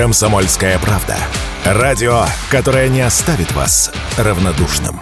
Комсомольская 0.00 0.78
правда. 0.78 1.14
Радио, 1.62 2.24
которое 2.50 2.88
не 2.88 3.02
оставит 3.02 3.52
вас 3.52 3.92
равнодушным. 4.16 4.98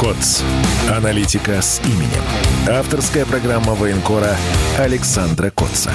КОЦ. 0.00 0.44
Аналитика 0.88 1.60
с 1.60 1.82
именем. 1.84 2.22
Авторская 2.66 3.26
программа 3.26 3.74
военкора 3.74 4.34
Александра 4.78 5.50
Котца. 5.50 5.92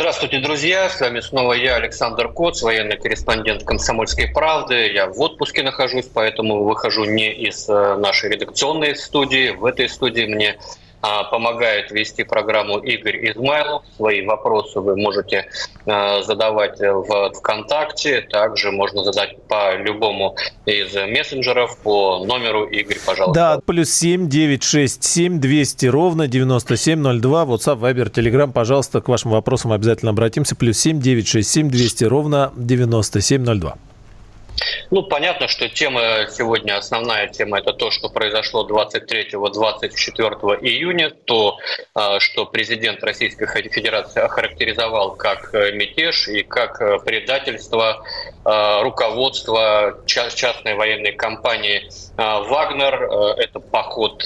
Здравствуйте, 0.00 0.38
друзья! 0.38 0.88
С 0.88 1.00
вами 1.00 1.18
снова 1.18 1.54
я, 1.54 1.74
Александр 1.74 2.28
Коц, 2.28 2.62
военный 2.62 2.96
корреспондент 2.96 3.64
«Комсомольской 3.64 4.28
правды». 4.28 4.92
Я 4.92 5.08
в 5.08 5.20
отпуске 5.20 5.64
нахожусь, 5.64 6.06
поэтому 6.14 6.62
выхожу 6.62 7.04
не 7.04 7.32
из 7.32 7.68
э, 7.68 7.96
нашей 7.96 8.30
редакционной 8.30 8.94
студии. 8.94 9.50
В 9.50 9.64
этой 9.64 9.88
студии 9.88 10.22
мне 10.22 10.56
помогает 11.00 11.90
вести 11.90 12.24
программу 12.24 12.78
Игорь 12.78 13.30
Измайлов. 13.30 13.84
Свои 13.96 14.24
вопросы 14.26 14.80
вы 14.80 14.96
можете 14.96 15.48
а, 15.86 16.22
задавать 16.22 16.80
в 16.80 17.32
ВКонтакте. 17.34 18.22
Также 18.22 18.72
можно 18.72 19.04
задать 19.04 19.40
по 19.48 19.76
любому 19.76 20.36
из 20.66 20.94
мессенджеров 20.94 21.78
по 21.82 22.24
номеру 22.24 22.64
Игорь, 22.64 22.98
пожалуйста. 23.04 23.34
Да, 23.34 23.60
плюс 23.64 23.90
семь 23.90 24.28
девять 24.28 24.62
шесть 24.62 25.04
семь 25.04 25.40
двести 25.40 25.86
ровно 25.86 26.26
девяносто 26.26 26.76
семь 26.76 27.00
ноль 27.00 27.20
два. 27.20 27.44
WhatsApp, 27.44 27.80
Viber, 27.80 28.12
Telegram. 28.12 28.52
Пожалуйста, 28.52 29.00
к 29.00 29.08
вашим 29.08 29.30
вопросам 29.30 29.72
обязательно 29.72 30.10
обратимся. 30.10 30.56
Плюс 30.56 30.78
семь 30.78 31.00
девять 31.00 31.28
шесть 31.28 31.50
семь 31.50 31.70
двести 31.70 32.04
ровно 32.04 32.52
девяносто 32.56 33.20
семь 33.20 33.42
ноль 33.42 33.58
два. 33.58 33.76
Ну, 34.90 35.02
понятно, 35.02 35.48
что 35.48 35.68
тема 35.68 36.26
сегодня, 36.30 36.78
основная 36.78 37.28
тема, 37.28 37.58
это 37.58 37.72
то, 37.74 37.90
что 37.90 38.08
произошло 38.08 38.66
23-24 38.66 40.58
июня, 40.62 41.10
то, 41.10 41.58
а, 41.94 42.18
что 42.20 42.46
президент 42.46 43.04
Российской 43.04 43.46
Федерации 43.68 44.22
охарактеризовал 44.22 45.14
как 45.16 45.54
э, 45.54 45.72
мятеж 45.72 46.28
и 46.28 46.42
как 46.42 46.80
э, 46.80 46.98
предательство 47.04 48.02
а, 48.44 48.82
руководства 48.82 49.98
частной 50.06 50.74
военной 50.74 51.12
компании 51.12 51.90
а, 52.16 52.40
«Вагнер». 52.40 53.02
Э, 53.02 53.34
это 53.38 53.60
поход 53.60 54.24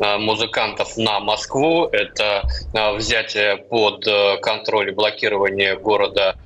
музыкантов 0.00 0.96
на 0.96 1.20
Москву, 1.20 1.86
это 1.86 2.42
взятие 2.72 3.56
под 3.56 4.04
контроль 4.40 4.90
и 4.90 4.92
блокирование 4.92 5.76
города 5.76 6.36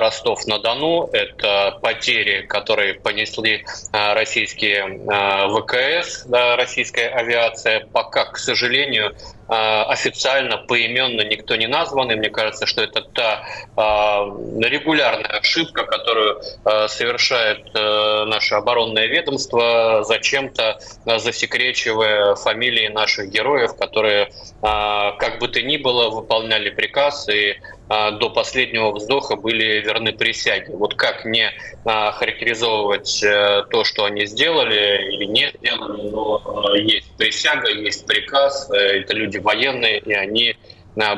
Ростов-на-Дону. 0.00 1.08
Это 1.12 1.78
потери, 1.82 2.42
которые 2.42 2.94
понесли 2.94 3.64
э, 3.92 4.12
российские 4.14 4.84
э, 4.84 5.48
ВКС, 5.48 6.26
российская 6.30 7.08
авиация. 7.08 7.86
Пока, 7.92 8.24
к 8.26 8.38
сожалению, 8.38 9.14
официально, 9.48 10.56
поименно 10.58 11.22
никто 11.22 11.54
не 11.54 11.68
назван. 11.68 12.10
И 12.10 12.16
мне 12.16 12.30
кажется, 12.30 12.66
что 12.66 12.82
это 12.82 13.02
та 13.02 13.44
регулярная 13.76 15.38
ошибка, 15.38 15.84
которую 15.84 16.42
совершает 16.88 17.72
наше 17.72 18.56
оборонное 18.56 19.06
ведомство, 19.06 20.02
зачем-то 20.02 20.80
засекречивая 21.04 22.34
фамилии 22.34 22.88
наших 22.88 23.30
героев, 23.30 23.76
которые, 23.76 24.32
как 24.60 25.38
бы 25.38 25.46
то 25.46 25.62
ни 25.62 25.76
было, 25.76 26.10
выполняли 26.10 26.70
приказ 26.70 27.28
и 27.28 27.56
до 27.88 28.30
последнего 28.30 28.90
вздоха 28.92 29.36
были 29.36 29.80
верны 29.80 30.12
присяге. 30.12 30.74
Вот 30.74 30.94
как 30.94 31.24
не 31.24 31.52
а, 31.84 32.10
характеризовывать 32.10 33.22
э, 33.22 33.64
то, 33.70 33.84
что 33.84 34.04
они 34.04 34.26
сделали 34.26 35.08
или 35.12 35.24
не 35.24 35.52
сделали, 35.56 36.10
но 36.10 36.72
э, 36.74 36.80
есть 36.80 37.16
присяга, 37.16 37.70
есть 37.70 38.06
приказ, 38.06 38.68
э, 38.70 38.76
это 38.76 39.14
люди 39.14 39.38
военные, 39.38 40.00
и 40.00 40.12
они 40.12 40.56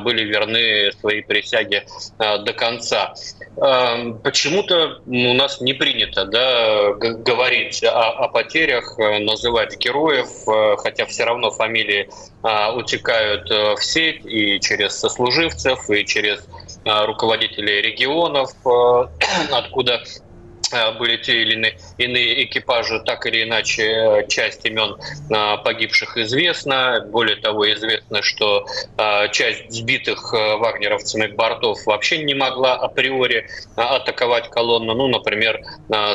были 0.01 0.25
верны 0.25 0.91
своей 0.99 1.23
присяге 1.23 1.87
до 2.19 2.53
конца. 2.53 3.15
Почему-то 3.55 5.01
у 5.07 5.33
нас 5.35 5.61
не 5.61 5.73
принято 5.73 6.25
да, 6.25 6.95
говорить 6.95 7.85
о, 7.85 8.11
о 8.11 8.27
потерях, 8.27 8.99
называть 8.99 9.79
героев, 9.79 10.27
хотя 10.79 11.07
все 11.07 11.23
равно 11.23 11.53
фамилии 11.53 12.11
утекают 12.75 13.49
в 13.49 13.81
сеть 13.81 14.27
и 14.27 14.59
через 14.59 14.99
сослуживцев, 14.99 15.89
и 15.91 16.05
через 16.05 16.45
руководителей 17.07 17.81
регионов, 17.83 18.51
откуда 19.53 20.01
Э, 20.03 20.28
были 20.99 21.17
те 21.17 21.43
или 21.43 21.75
иные, 21.99 22.45
экипажи, 22.45 23.01
так 23.01 23.27
или 23.27 23.45
иначе 23.45 23.83
э, 23.83 24.27
часть 24.29 24.65
имен 24.65 24.97
э, 25.31 25.57
погибших 25.65 26.17
известна. 26.19 27.05
Более 27.09 27.37
того, 27.37 27.71
известно, 27.73 28.23
что 28.23 28.67
часть 29.33 29.71
сбитых 29.71 30.33
вагнеровцами 30.33 31.29
бортов 31.29 31.85
вообще 31.87 32.19
не 32.25 32.35
могла 32.35 32.75
априори 32.75 33.49
атаковать 33.77 34.49
колонну. 34.51 34.95
Ну, 34.95 35.09
например, 35.09 35.61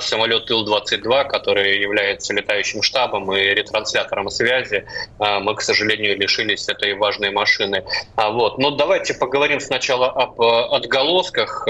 самолет 0.01 0.49
Ил-22, 0.49 1.27
который 1.27 1.79
является 1.79 2.33
летающим 2.33 2.81
штабом 2.81 3.33
и 3.33 3.39
ретранслятором 3.39 4.29
связи, 4.29 4.85
мы, 5.19 5.55
к 5.55 5.61
сожалению, 5.61 6.17
лишились 6.17 6.67
этой 6.67 6.93
важной 6.93 7.31
машины. 7.31 7.83
А 8.15 8.31
Вот. 8.31 8.57
Но 8.57 8.71
давайте 8.71 9.13
поговорим 9.13 9.59
сначала 9.59 10.09
об 10.09 10.41
отголосках 10.41 11.65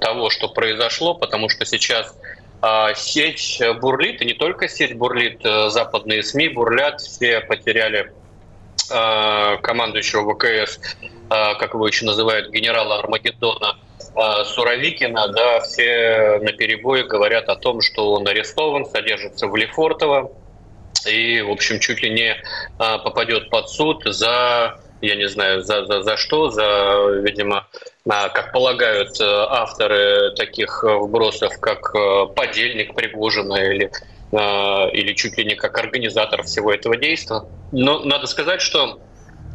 того, 0.00 0.30
что 0.30 0.48
произошло, 0.48 1.14
потому 1.14 1.48
что 1.48 1.64
сейчас 1.64 2.11
сеть 2.94 3.60
бурлит, 3.80 4.22
и 4.22 4.24
не 4.24 4.34
только 4.34 4.68
сеть 4.68 4.96
бурлит, 4.96 5.44
э, 5.44 5.70
западные 5.70 6.22
СМИ 6.22 6.48
бурлят, 6.48 7.00
все 7.00 7.40
потеряли 7.40 8.12
а, 8.90 9.56
командующего 9.58 10.34
ВКС, 10.34 10.78
а, 11.30 11.54
как 11.54 11.74
его 11.74 11.86
еще 11.86 12.04
называют, 12.04 12.50
генерала 12.50 12.98
Армагеддона 12.98 13.76
Суровикина, 14.44 15.28
да, 15.28 15.60
все 15.60 16.38
на 16.42 16.52
перебой 16.52 17.04
говорят 17.04 17.48
о 17.48 17.56
том, 17.56 17.80
что 17.80 18.12
он 18.12 18.28
арестован, 18.28 18.84
содержится 18.84 19.46
в 19.46 19.56
Лефортово, 19.56 20.30
и, 21.06 21.40
в 21.40 21.50
общем, 21.50 21.80
чуть 21.80 22.02
ли 22.02 22.10
не 22.10 22.36
попадет 22.76 23.48
под 23.48 23.70
суд 23.70 24.02
за 24.04 24.78
я 25.02 25.16
не 25.16 25.28
знаю, 25.28 25.62
за, 25.62 25.84
за, 25.84 26.02
за 26.02 26.16
что, 26.16 26.48
за, 26.48 27.20
видимо, 27.22 27.66
как 28.06 28.52
полагают 28.52 29.20
э, 29.20 29.24
авторы 29.24 30.34
таких 30.36 30.84
э, 30.84 30.94
вбросов, 30.94 31.58
как 31.60 31.94
э, 31.94 32.26
подельник 32.34 32.94
Пригожина 32.94 33.54
или, 33.54 33.90
или 34.32 35.12
чуть 35.12 35.36
ли 35.36 35.44
не 35.44 35.56
как 35.56 35.76
организатор 35.76 36.42
всего 36.42 36.72
этого 36.72 36.96
действия. 36.96 37.42
Но 37.70 37.98
надо 37.98 38.26
сказать, 38.26 38.62
что 38.62 38.98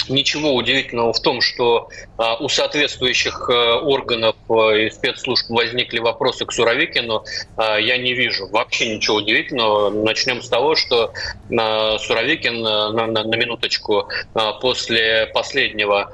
ничего 0.10 0.54
удивительного 0.54 1.14
в 1.14 1.22
том, 1.22 1.42
что 1.42 1.90
а, 2.18 2.36
у 2.36 2.50
соответствующих 2.50 3.50
а, 3.50 3.80
органов 3.80 4.36
а, 4.50 4.72
и 4.72 4.90
спецслужб 4.90 5.50
возникли 5.50 6.00
вопросы 6.00 6.46
к 6.46 6.52
Суровикину, 6.52 7.24
а, 7.56 7.78
я 7.78 7.98
не 7.98 8.14
вижу. 8.14 8.48
Вообще 8.48 8.96
ничего 8.96 9.18
удивительного. 9.18 9.90
Начнем 9.90 10.42
с 10.42 10.50
того, 10.50 10.76
что 10.76 11.12
а, 11.58 11.98
Суровикин 11.98 12.66
а, 12.66 12.92
на, 12.92 13.08
на, 13.08 13.24
на 13.24 13.36
минуточку 13.36 14.08
после 14.62 15.28
последнего 15.34 16.12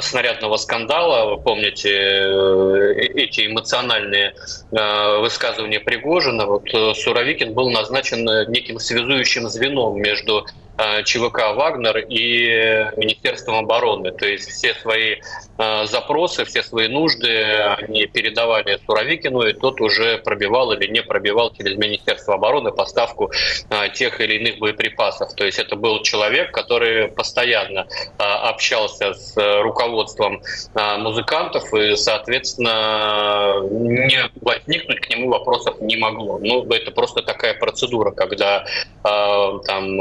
снарядного 0.00 0.56
скандала, 0.56 1.36
вы 1.36 1.42
помните 1.42 1.90
э, 1.90 2.92
эти 3.14 3.46
эмоциональные 3.46 4.34
высказывания 4.70 5.80
Пригожина, 5.80 6.46
вот 6.46 6.68
Суровикин 6.96 7.54
был 7.54 7.70
назначен 7.70 8.24
неким 8.50 8.78
связующим 8.78 9.48
звеном 9.48 10.00
между 10.00 10.46
Э, 10.46 10.65
ЧВК 11.04 11.54
«Вагнер» 11.54 11.98
и 11.98 12.90
Министерством 12.96 13.56
обороны. 13.56 14.12
То 14.12 14.26
есть 14.26 14.50
все 14.50 14.74
свои 14.74 15.16
э, 15.58 15.86
запросы, 15.86 16.44
все 16.44 16.62
свои 16.62 16.88
нужды 16.88 17.44
они 17.78 18.06
передавали 18.06 18.78
Суровикину, 18.84 19.42
и 19.42 19.54
тот 19.54 19.80
уже 19.80 20.18
пробивал 20.18 20.72
или 20.72 20.86
не 20.90 21.02
пробивал 21.02 21.52
через 21.54 21.76
Министерство 21.78 22.34
обороны 22.34 22.72
поставку 22.72 23.30
э, 23.70 23.88
тех 23.94 24.20
или 24.20 24.34
иных 24.34 24.58
боеприпасов. 24.58 25.34
То 25.34 25.46
есть 25.46 25.58
это 25.58 25.76
был 25.76 26.02
человек, 26.02 26.52
который 26.52 27.08
постоянно 27.08 27.86
общался 28.18 29.14
с 29.14 29.34
руководством 29.62 30.42
музыкантов, 30.74 31.72
и, 31.74 31.96
соответственно, 31.96 33.60
не 33.70 34.18
возникнуть 34.40 35.00
к 35.00 35.08
нему 35.08 35.30
вопросов 35.30 35.80
не 35.80 35.96
могло. 35.96 36.38
Ну, 36.38 36.64
это 36.70 36.90
просто 36.90 37.22
такая 37.22 37.54
процедура, 37.54 38.10
когда 38.10 38.64
там 39.02 40.00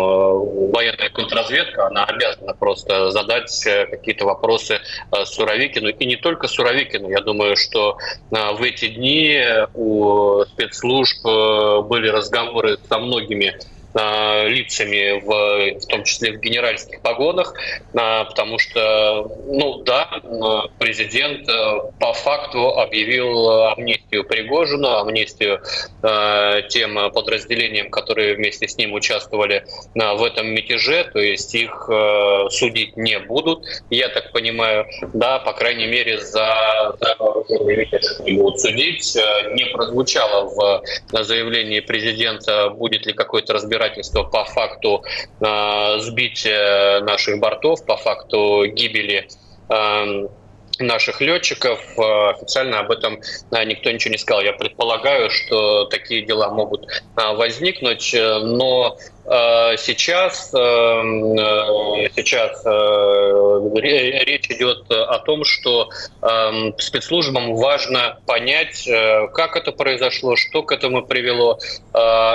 военная 0.71 1.09
контрразведка, 1.09 1.87
она 1.87 2.05
обязана 2.05 2.53
просто 2.53 3.11
задать 3.11 3.65
э, 3.67 3.85
какие-то 3.85 4.25
вопросы 4.25 4.79
э, 5.11 5.25
Суровикину. 5.25 5.89
И 5.89 6.05
не 6.05 6.15
только 6.15 6.47
Суровикину. 6.47 7.09
Я 7.09 7.21
думаю, 7.21 7.55
что 7.55 7.97
э, 8.31 8.53
в 8.53 8.61
эти 8.61 8.87
дни 8.87 9.39
у 9.73 10.43
спецслужб 10.45 11.23
были 11.23 12.09
разговоры 12.09 12.77
со 12.89 12.99
многими 12.99 13.59
лицами, 13.95 15.21
в, 15.21 15.79
в 15.79 15.87
том 15.87 16.03
числе 16.03 16.33
в 16.33 16.41
генеральских 16.41 17.01
погонах, 17.01 17.53
потому 17.93 18.59
что, 18.59 19.31
ну 19.47 19.83
да, 19.83 20.09
президент 20.79 21.47
по 21.99 22.11
факту 22.13 22.77
объявил 22.77 23.49
амнистию 23.71 24.25
Пригожину, 24.25 24.97
амнистию 24.97 25.61
тем 26.69 27.11
подразделениям, 27.11 27.89
которые 27.89 28.35
вместе 28.35 28.67
с 28.67 28.77
ним 28.77 28.93
участвовали 28.93 29.63
в 29.93 30.23
этом 30.23 30.47
мятеже, 30.47 31.05
то 31.13 31.19
есть 31.19 31.55
их 31.55 31.89
судить 32.49 32.97
не 32.97 33.19
будут, 33.19 33.65
я 33.89 34.09
так 34.09 34.33
понимаю, 34.33 34.85
да, 35.13 35.39
по 35.39 35.53
крайней 35.53 35.87
мере, 35.87 36.19
за, 36.19 36.97
за 36.99 37.15
будут 37.17 38.59
судить. 38.59 39.15
Не 39.53 39.65
прозвучало 39.71 40.49
в 40.49 41.23
заявлении 41.23 41.79
президента, 41.79 42.69
будет 42.69 43.05
ли 43.05 43.13
какое-то 43.13 43.53
разбирательство 43.53 43.84
по 44.31 44.45
факту 44.45 45.03
сбития 45.39 47.01
наших 47.01 47.39
бортов, 47.39 47.85
по 47.85 47.97
факту 47.97 48.65
гибели 48.67 49.27
наших 50.77 51.21
летчиков. 51.21 51.79
Официально 51.97 52.79
об 52.79 52.91
этом 52.91 53.19
никто 53.65 53.91
ничего 53.91 54.11
не 54.11 54.17
сказал. 54.17 54.43
Я 54.43 54.53
предполагаю, 54.53 55.29
что 55.29 55.85
такие 55.85 56.21
дела 56.25 56.49
могут 56.49 56.87
возникнуть, 57.15 58.13
но 58.13 58.97
Э, 59.27 59.75
сейчас, 59.77 60.53
э, 60.53 60.57
э, 60.57 62.09
сейчас 62.15 62.63
речь 63.75 64.49
идет 64.51 64.85
о 64.89 65.19
том, 65.19 65.43
что 65.43 65.89
спецслужбам 66.77 67.55
важно 67.55 68.19
понять, 68.27 68.87
как 69.33 69.55
это 69.55 69.71
произошло, 69.71 70.35
что 70.35 70.63
к 70.63 70.71
этому 70.71 71.05
привело, 71.05 71.59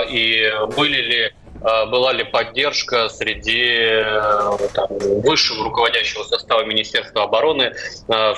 и 0.09 0.51
были 0.75 1.01
ли 1.01 1.31
была 1.61 2.13
ли 2.13 2.23
поддержка 2.23 3.07
среди 3.09 4.03
там, 4.73 4.87
высшего 5.21 5.65
руководящего 5.65 6.23
состава 6.23 6.63
Министерства 6.63 7.23
обороны 7.23 7.73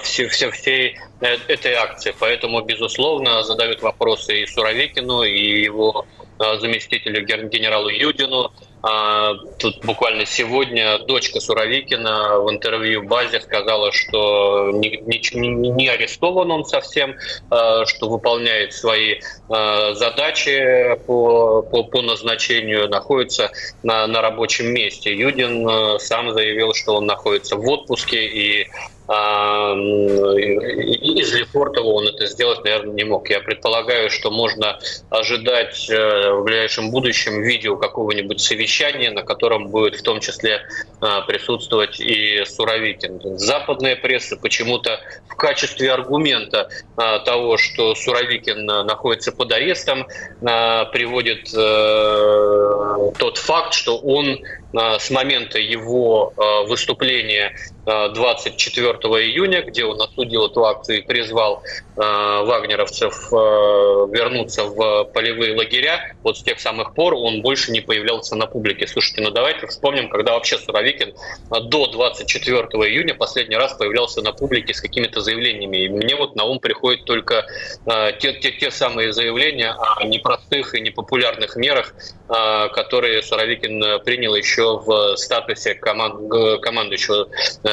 все, 0.01 0.27
все, 0.27 0.51
всей 0.51 0.99
этой 1.21 1.73
акции. 1.73 2.13
Поэтому, 2.19 2.61
безусловно, 2.61 3.43
задают 3.43 3.81
вопросы 3.81 4.41
и 4.41 4.45
Суровикину, 4.45 5.23
и 5.23 5.61
его 5.61 6.05
Э, 6.39 6.57
заместителю 6.59 7.25
генералу 7.25 7.89
Юдину. 7.89 8.51
А, 8.85 9.35
тут 9.59 9.85
буквально 9.85 10.25
сегодня 10.25 10.99
дочка 10.99 11.39
Суровикина 11.39 12.39
в 12.39 12.51
интервью 12.51 13.01
в 13.01 13.05
базе 13.05 13.39
сказала, 13.39 13.93
что 13.93 14.71
не, 14.73 15.01
не, 15.05 15.71
не 15.71 15.87
арестован 15.87 16.51
он 16.51 16.65
совсем, 16.65 17.11
э, 17.11 17.85
что 17.85 18.09
выполняет 18.09 18.73
свои 18.73 19.15
э, 19.15 19.93
задачи 19.93 20.97
по, 21.07 21.61
по, 21.61 21.83
по 21.83 22.01
назначению, 22.01 22.89
находится 22.89 23.51
на, 23.83 24.05
на 24.05 24.21
рабочем 24.21 24.73
месте. 24.73 25.15
Юдин 25.15 25.97
сам 25.99 26.33
заявил, 26.33 26.73
что 26.73 26.95
он 26.95 27.05
находится 27.05 27.55
в 27.55 27.65
отпуске 27.65 28.27
и 28.27 28.67
а, 29.02 29.02
из 29.09 31.33
Лефортово 31.33 31.87
он 31.87 32.07
это 32.07 32.25
сделать, 32.25 32.63
наверное, 32.63 32.93
не 32.93 33.03
мог. 33.03 33.29
Я 33.29 33.41
предполагаю, 33.41 34.09
что 34.09 34.31
можно 34.31 34.79
ожидать 35.09 35.89
э, 35.89 36.31
в 36.31 36.43
ближайшем 36.43 36.89
будущем 36.89 37.41
видео 37.41 37.75
какого-нибудь 37.75 38.39
совещания, 38.39 39.11
на 39.11 39.23
котором 39.23 39.67
будет 39.67 39.95
в 39.95 40.03
том 40.03 40.21
числе 40.21 40.61
а, 41.01 41.21
присутствовать 41.21 41.99
и 41.99 42.45
Суровикин. 42.45 43.37
Западная 43.37 43.97
пресса 43.97 44.37
почему-то 44.37 45.01
в 45.27 45.35
качестве 45.35 45.91
аргумента 45.91 46.69
а, 46.95 47.19
того, 47.19 47.57
что 47.57 47.95
Суровикин 47.95 48.65
находится 48.65 49.33
под 49.33 49.51
арестом, 49.51 50.07
приводит 50.39 51.49
э, 51.53 53.11
тот 53.17 53.37
факт, 53.37 53.73
что 53.73 53.97
он 53.97 54.39
с 54.73 55.11
момента 55.11 55.59
его 55.59 56.33
выступления 56.67 57.55
24 57.85 58.93
июня, 59.25 59.61
где 59.61 59.83
он 59.83 60.01
осудил 60.01 60.45
эту 60.45 60.65
акцию 60.65 60.99
и 60.99 61.01
призвал 61.01 61.63
э, 61.63 61.99
вагнеровцев 61.99 63.27
э, 63.31 63.35
вернуться 63.35 64.65
в 64.65 65.05
полевые 65.13 65.55
лагеря. 65.55 66.15
Вот 66.23 66.37
с 66.37 66.43
тех 66.43 66.59
самых 66.59 66.93
пор 66.93 67.13
он 67.15 67.41
больше 67.41 67.71
не 67.71 67.81
появлялся 67.81 68.35
на 68.35 68.47
публике. 68.47 68.87
Слушайте, 68.87 69.21
ну 69.21 69.31
давайте 69.31 69.67
вспомним, 69.67 70.09
когда 70.09 70.33
вообще 70.33 70.57
Суровикин 70.57 71.13
до 71.49 71.87
24 71.87 72.57
июня 72.89 73.15
последний 73.15 73.57
раз 73.57 73.73
появлялся 73.73 74.21
на 74.21 74.31
публике 74.31 74.73
с 74.73 74.79
какими-то 74.79 75.21
заявлениями. 75.21 75.77
И 75.85 75.89
мне 75.89 76.15
вот 76.15 76.35
на 76.35 76.45
ум 76.45 76.59
приходят 76.59 77.03
только 77.03 77.45
э, 77.85 78.11
те, 78.19 78.33
те, 78.33 78.51
те 78.51 78.71
самые 78.71 79.11
заявления 79.11 79.71
о 79.71 80.05
непростых 80.05 80.73
и 80.73 80.79
непопулярных 80.79 81.57
мерах, 81.57 81.93
э, 82.29 82.69
которые 82.69 83.21
Суровикин 83.21 84.01
принял 84.05 84.35
еще 84.35 84.77
в 84.77 85.17
статусе 85.17 85.75
команд, 85.75 86.31
командующего 86.61 87.27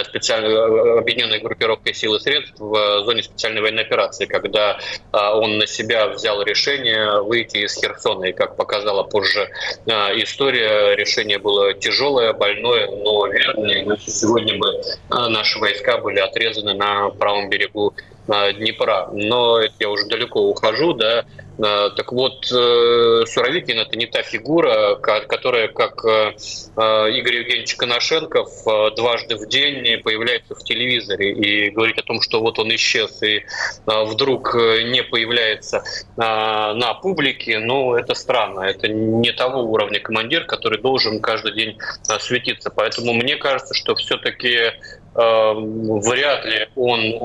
специальной 0.04 0.98
объединенной 0.98 1.40
группировкой 1.40 1.94
сил 1.94 2.14
и 2.14 2.20
средств 2.20 2.58
в 2.58 3.04
зоне 3.04 3.22
специальной 3.22 3.60
военной 3.60 3.82
операции, 3.82 4.26
когда 4.26 4.78
а, 5.12 5.36
он 5.36 5.58
на 5.58 5.66
себя 5.66 6.08
взял 6.08 6.42
решение 6.42 7.22
выйти 7.22 7.58
из 7.58 7.74
Херсона. 7.74 8.26
И, 8.26 8.32
как 8.32 8.56
показала 8.56 9.02
позже 9.02 9.50
а, 9.86 10.10
история, 10.14 10.94
решение 10.94 11.38
было 11.38 11.74
тяжелое, 11.74 12.32
больное, 12.32 12.86
но 12.86 13.26
верное. 13.26 13.82
Иначе 13.82 14.10
сегодня 14.10 14.58
бы 14.58 14.80
а, 15.08 15.28
наши 15.28 15.58
войска 15.58 15.98
были 15.98 16.18
отрезаны 16.18 16.74
на 16.74 17.10
правом 17.10 17.48
берегу 17.48 17.94
Днепра. 18.26 19.08
Но 19.12 19.60
я 19.80 19.88
уже 19.88 20.06
далеко 20.06 20.40
ухожу, 20.40 20.92
да. 20.92 21.24
Так 21.60 22.12
вот, 22.12 22.50
э, 22.50 23.24
Суровикин– 23.26 23.78
это 23.80 23.98
не 23.98 24.06
та 24.06 24.22
фигура, 24.22 24.94
которая, 24.94 25.68
как 25.68 26.02
э, 26.06 26.32
э, 26.76 27.10
Игорь 27.12 27.36
Евгеньевич 27.36 27.76
Коношенков, 27.76 28.48
дважды 28.96 29.36
в 29.36 29.46
день 29.46 30.00
появляется 30.02 30.54
в 30.54 30.64
телевизоре 30.64 31.32
и 31.32 31.70
говорит 31.70 31.98
о 31.98 32.02
том, 32.02 32.22
что 32.22 32.40
вот 32.40 32.58
он 32.58 32.74
исчез 32.74 33.22
и 33.22 33.44
вдруг 33.86 34.54
не 34.54 35.02
появляется 35.02 35.82
на 36.16 36.94
публике, 37.02 37.58
ну, 37.58 37.94
это 37.94 38.14
странно. 38.14 38.60
Это 38.60 38.88
не 38.88 39.32
того 39.32 39.62
уровня 39.62 40.00
командир, 40.00 40.44
который 40.44 40.80
должен 40.80 41.20
каждый 41.20 41.52
день 41.52 41.78
светиться. 42.20 42.70
Поэтому 42.70 43.12
мне 43.12 43.36
кажется, 43.36 43.74
что 43.74 43.94
все-таки 43.96 44.72
вряд 45.14 46.44
ли 46.44 46.68
он 46.76 47.18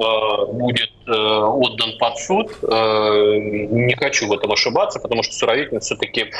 будет 0.57 0.91
отдан 1.07 1.97
под 1.99 2.17
суд. 2.17 2.51
Не 2.63 3.95
хочу 3.95 4.27
в 4.27 4.33
этом 4.33 4.51
ошибаться, 4.51 4.99
потому 4.99 5.23
что 5.23 5.33
Суровикин 5.33 5.79
все-таки 5.79 6.31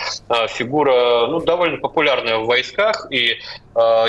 фигура 0.48 1.28
ну, 1.28 1.40
довольно 1.42 1.78
популярная 1.78 2.40
в 2.40 2.46
войсках, 2.46 3.08
и 3.12 3.32
э, 3.32 3.36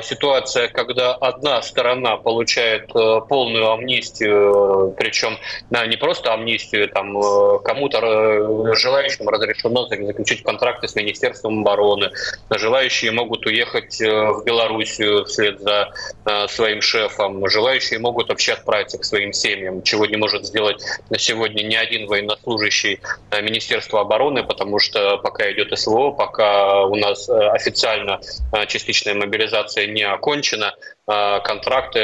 ситуация, 0.02 0.68
когда 0.68 1.14
одна 1.14 1.60
сторона 1.60 2.16
получает 2.16 2.88
э, 2.94 3.20
полную 3.28 3.72
амнистию, 3.72 4.94
причем 4.96 5.38
да, 5.70 5.84
не 5.86 5.96
просто 5.96 6.32
амнистию, 6.32 6.88
там 6.88 7.18
э, 7.18 7.58
кому-то 7.64 7.98
э, 7.98 8.74
желающим 8.76 9.28
разрешено 9.28 9.88
заключить 9.88 10.44
контракты 10.44 10.86
с 10.86 10.94
Министерством 10.94 11.60
обороны, 11.62 12.10
желающие 12.50 13.10
могут 13.10 13.44
уехать 13.46 14.00
э, 14.00 14.08
в 14.08 14.44
Белоруссию 14.44 15.25
вслед 15.25 15.58
за 15.58 15.90
э, 16.26 16.46
своим 16.46 16.80
шефом, 16.80 17.49
желающие 17.49 17.99
могут 17.99 18.28
вообще 18.28 18.52
отправиться 18.52 18.99
к 18.99 19.04
своим 19.04 19.32
семьям, 19.32 19.82
чего 19.82 20.06
не 20.06 20.16
может 20.16 20.46
сделать 20.46 20.80
на 21.11 21.18
сегодня 21.18 21.62
ни 21.62 21.75
один 21.75 22.06
военнослужащий 22.06 23.00
Министерства 23.32 24.02
обороны, 24.02 24.44
потому 24.44 24.78
что 24.78 25.18
пока 25.18 25.50
идет 25.50 25.76
СВО, 25.76 26.12
пока 26.12 26.85
у 26.85 26.94
нас 26.94 27.28
э, 27.28 27.32
официально 27.49 28.20
э, 28.52 28.66
частичная 28.66 29.14
мобилизация 29.14 29.55
не 29.86 30.02
окончена, 30.02 30.75
э, 31.06 31.40
контракты 31.44 32.00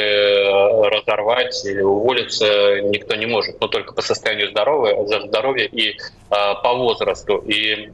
разорвать 0.88 1.64
или 1.64 1.80
уволиться 1.80 2.80
никто 2.82 3.14
не 3.14 3.26
может, 3.26 3.60
но 3.60 3.68
только 3.68 3.94
по 3.94 4.02
состоянию 4.02 4.50
здоровья, 4.50 5.04
здоровья 5.26 5.64
и 5.64 5.96
по 6.28 6.74
возрасту. 6.74 7.38
И 7.38 7.90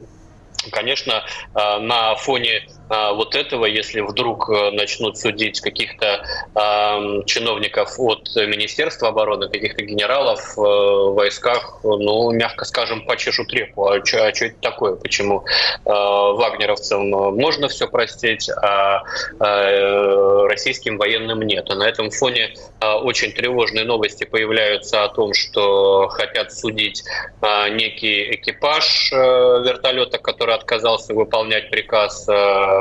Конечно, 0.71 1.23
на 1.53 2.15
фоне 2.15 2.67
а, 2.67 2.78
вот 2.89 3.35
этого, 3.35 3.65
если 3.65 4.01
вдруг 4.01 4.49
э, 4.49 4.71
начнут 4.71 5.17
судить 5.17 5.61
каких-то 5.61 6.23
э, 6.55 7.25
чиновников 7.25 7.99
от 7.99 8.35
Министерства 8.35 9.09
обороны, 9.09 9.47
каких-то 9.47 9.83
генералов 9.83 10.57
э, 10.57 10.61
в 10.61 11.13
войсках, 11.13 11.79
ну, 11.83 12.31
мягко 12.31 12.65
скажем, 12.65 13.05
почешут 13.05 13.53
репу. 13.53 13.87
А 13.87 14.03
что 14.03 14.25
а 14.25 14.29
это 14.29 14.53
такое? 14.61 14.95
Почему 14.95 15.43
э, 15.45 15.89
вагнеровцам 15.89 17.09
можно 17.09 17.67
все 17.67 17.87
простить, 17.87 18.49
а 18.49 19.03
э, 19.39 20.47
российским 20.47 20.97
военным 20.97 21.41
нет? 21.41 21.69
А 21.69 21.75
на 21.75 21.87
этом 21.87 22.09
фоне 22.09 22.55
э, 22.81 22.91
очень 22.93 23.31
тревожные 23.33 23.85
новости 23.85 24.23
появляются 24.23 25.03
о 25.03 25.09
том, 25.09 25.33
что 25.35 26.07
хотят 26.07 26.51
судить 26.53 27.03
э, 27.41 27.69
некий 27.69 28.33
экипаж 28.35 29.11
э, 29.11 29.15
вертолета, 29.15 30.17
который 30.17 30.55
отказался 30.55 31.13
выполнять 31.13 31.69
приказ 31.69 32.27
э, 32.27 32.78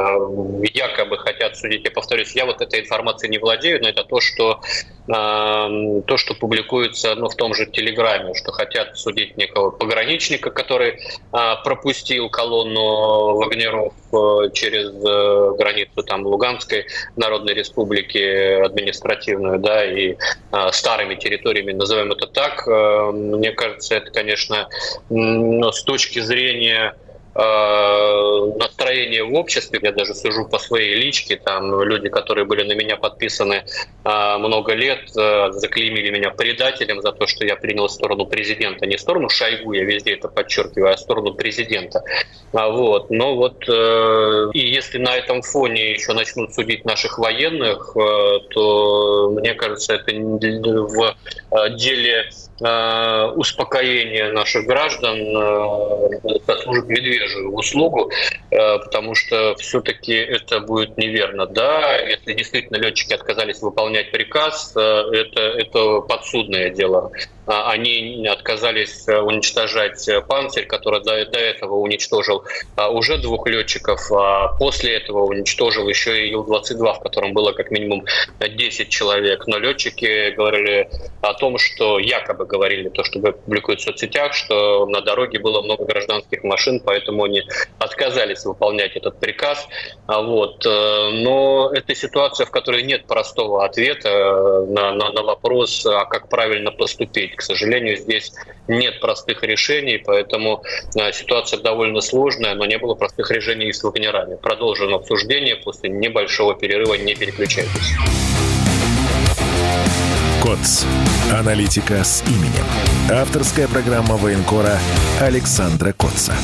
якобы 0.75 1.19
хотят 1.19 1.57
судить. 1.57 1.85
Я 1.85 1.91
повторюсь, 1.91 2.33
я 2.35 2.47
вот 2.47 2.61
этой 2.61 2.81
информацией 2.81 3.31
не 3.31 3.39
владею, 3.39 3.81
но 3.83 3.89
это 3.89 4.05
то, 4.05 4.21
что 4.21 4.61
то, 5.07 6.17
что 6.17 6.35
публикуется 6.35 7.15
ну, 7.15 7.31
в 7.31 7.35
том 7.35 7.55
же 7.55 7.65
Телеграме, 7.65 8.35
что 8.35 8.53
хотят 8.53 8.99
судить 8.99 9.39
некого 9.39 9.71
пограничника, 9.71 10.51
который 10.51 11.01
пропустил 11.65 12.29
колонну 12.29 13.37
вагнеров 13.37 13.95
через 14.53 14.91
границу 15.57 16.03
там 16.03 16.27
Луганской 16.27 16.87
Народной 17.17 17.55
Республики 17.55 18.63
административную, 18.63 19.59
да, 19.59 19.85
и 19.87 20.17
старыми 20.73 21.15
территориями, 21.15 21.73
назовем 21.73 22.13
это 22.13 22.27
так. 22.27 22.67
Мне 22.67 23.53
кажется, 23.53 23.95
это, 23.95 24.11
конечно, 24.11 24.69
с 25.09 25.83
точки 25.85 26.19
зрения 26.21 26.95
Э, 27.08 27.08
настроение 27.39 29.23
в 29.23 29.35
обществе. 29.35 29.79
Я 29.83 29.93
даже 29.93 30.15
сужу 30.15 30.45
по 30.49 30.59
своей 30.59 30.97
личке. 30.97 31.37
Там 31.37 31.83
люди, 31.83 32.09
которые 32.09 32.45
были 32.45 32.65
на 32.65 32.73
меня 32.73 32.97
подписаны 32.97 33.65
э, 34.05 34.37
много 34.39 34.75
лет, 34.75 35.01
э, 35.17 35.53
заклеймили 35.53 36.11
меня 36.11 36.31
предателем 36.31 37.01
за 37.01 37.13
то, 37.13 37.27
что 37.27 37.45
я 37.45 37.55
принял 37.57 37.89
сторону 37.89 38.27
президента. 38.27 38.87
Не 38.87 38.99
сторону 38.99 39.29
Шойгу, 39.29 39.73
я 39.73 39.85
везде 39.85 40.15
это 40.15 40.29
подчеркиваю, 40.29 40.93
а 40.93 40.97
сторону 40.97 41.35
президента. 41.35 42.03
А 42.53 42.69
вот. 42.71 43.11
Но 43.11 43.37
вот 43.37 43.63
и 43.69 44.59
если 44.59 44.99
на 44.99 45.17
этом 45.17 45.43
фоне 45.43 45.93
еще 45.93 46.15
начнут 46.15 46.53
судить 46.55 46.85
наших 46.85 47.19
военных, 47.19 47.95
то 48.51 49.31
мне 49.39 49.55
кажется, 49.55 49.95
это 49.95 50.13
в 50.13 51.17
деле 51.77 52.31
успокоения 53.37 54.33
наших 54.33 54.67
граждан 54.67 55.19
послужит 56.47 56.89
медвежью 56.89 57.28
медвежью 57.29 57.53
услугу, 57.55 58.11
э, 58.51 58.79
потому 58.79 59.15
что 59.15 59.55
все-таки 59.57 60.15
это 60.15 60.61
будет 60.61 60.97
неверно. 60.97 61.47
Да, 61.47 61.99
если 61.99 62.33
действительно 62.35 62.77
летчики 62.77 63.13
отказались 63.13 63.61
выполнять 63.61 64.11
приказ, 64.11 64.73
э, 64.77 64.81
это, 64.81 65.41
это 65.41 66.01
подсудное 66.01 66.71
дело. 66.71 67.11
А, 67.49 67.71
они 67.71 68.27
отказались 68.27 69.09
э, 69.09 69.19
уничтожать 69.19 70.07
«Панцирь», 70.29 70.67
который 70.67 71.03
до, 71.03 71.25
до 71.25 71.39
этого 71.39 71.77
уничтожил 71.77 72.45
а, 72.77 72.91
уже 72.91 73.17
двух 73.17 73.47
летчиков, 73.47 74.13
а 74.13 74.49
после 74.59 74.97
этого 74.97 75.25
уничтожил 75.25 75.89
еще 75.89 76.27
и 76.27 76.31
Ил-22, 76.33 76.97
в 76.97 77.01
котором 77.01 77.33
было 77.33 77.53
как 77.53 77.71
минимум 77.71 78.05
10 78.39 78.91
человек. 78.91 79.47
Но 79.47 79.57
летчики 79.57 80.31
говорили 80.33 80.91
о 81.23 81.33
том, 81.33 81.57
что 81.57 81.99
якобы 81.99 82.45
говорили, 82.45 82.91
то, 82.91 83.03
что 83.03 83.19
публикуют 83.19 83.81
в 83.81 83.85
соцсетях, 83.85 84.35
что 84.35 84.85
на 84.85 85.01
дороге 85.01 85.39
было 85.39 85.63
много 85.63 85.87
гражданских 85.87 86.45
машин, 86.45 86.83
поэтому 86.85 87.18
они 87.25 87.43
отказались 87.79 88.45
выполнять 88.45 88.97
этот 88.97 89.19
приказ. 89.21 89.67
А 90.07 90.23
вот. 90.23 90.65
Э, 90.67 91.11
но 91.13 91.71
это 91.73 91.95
ситуация, 91.95 92.47
в 92.47 92.51
которой 92.51 92.83
нет 92.83 93.07
простого 93.07 93.65
ответа 93.65 94.09
э, 94.09 94.67
на, 94.69 94.93
на, 94.93 95.13
на 95.13 95.23
вопрос, 95.23 95.85
а 95.87 96.05
как 96.05 96.29
правильно 96.29 96.71
поступить. 96.71 97.37
К 97.37 97.43
сожалению, 97.43 97.97
здесь 97.97 98.33
нет 98.67 99.01
простых 99.01 99.43
решений, 99.43 99.99
поэтому 99.99 100.63
э, 100.97 101.13
ситуация 101.13 101.61
довольно 101.61 102.01
сложная, 102.01 102.55
но 102.55 102.65
не 102.67 102.79
было 102.79 102.95
простых 102.95 103.31
решений 103.31 103.69
и 103.69 103.73
с 103.73 103.83
вагнерами. 103.83 104.37
Продолжим 104.37 104.95
обсуждение 104.95 105.57
после 105.57 105.91
небольшого 105.91 106.55
перерыва. 106.55 106.95
Не 106.95 107.15
переключайтесь. 107.15 107.95
КОЦ. 110.43 110.87
Аналитика 111.33 112.05
с 112.05 112.23
именем. 112.27 112.65
Авторская 113.11 113.69
программа 113.69 114.17
военкора 114.17 114.79
Александра 115.21 115.93
Котца. 115.93 116.35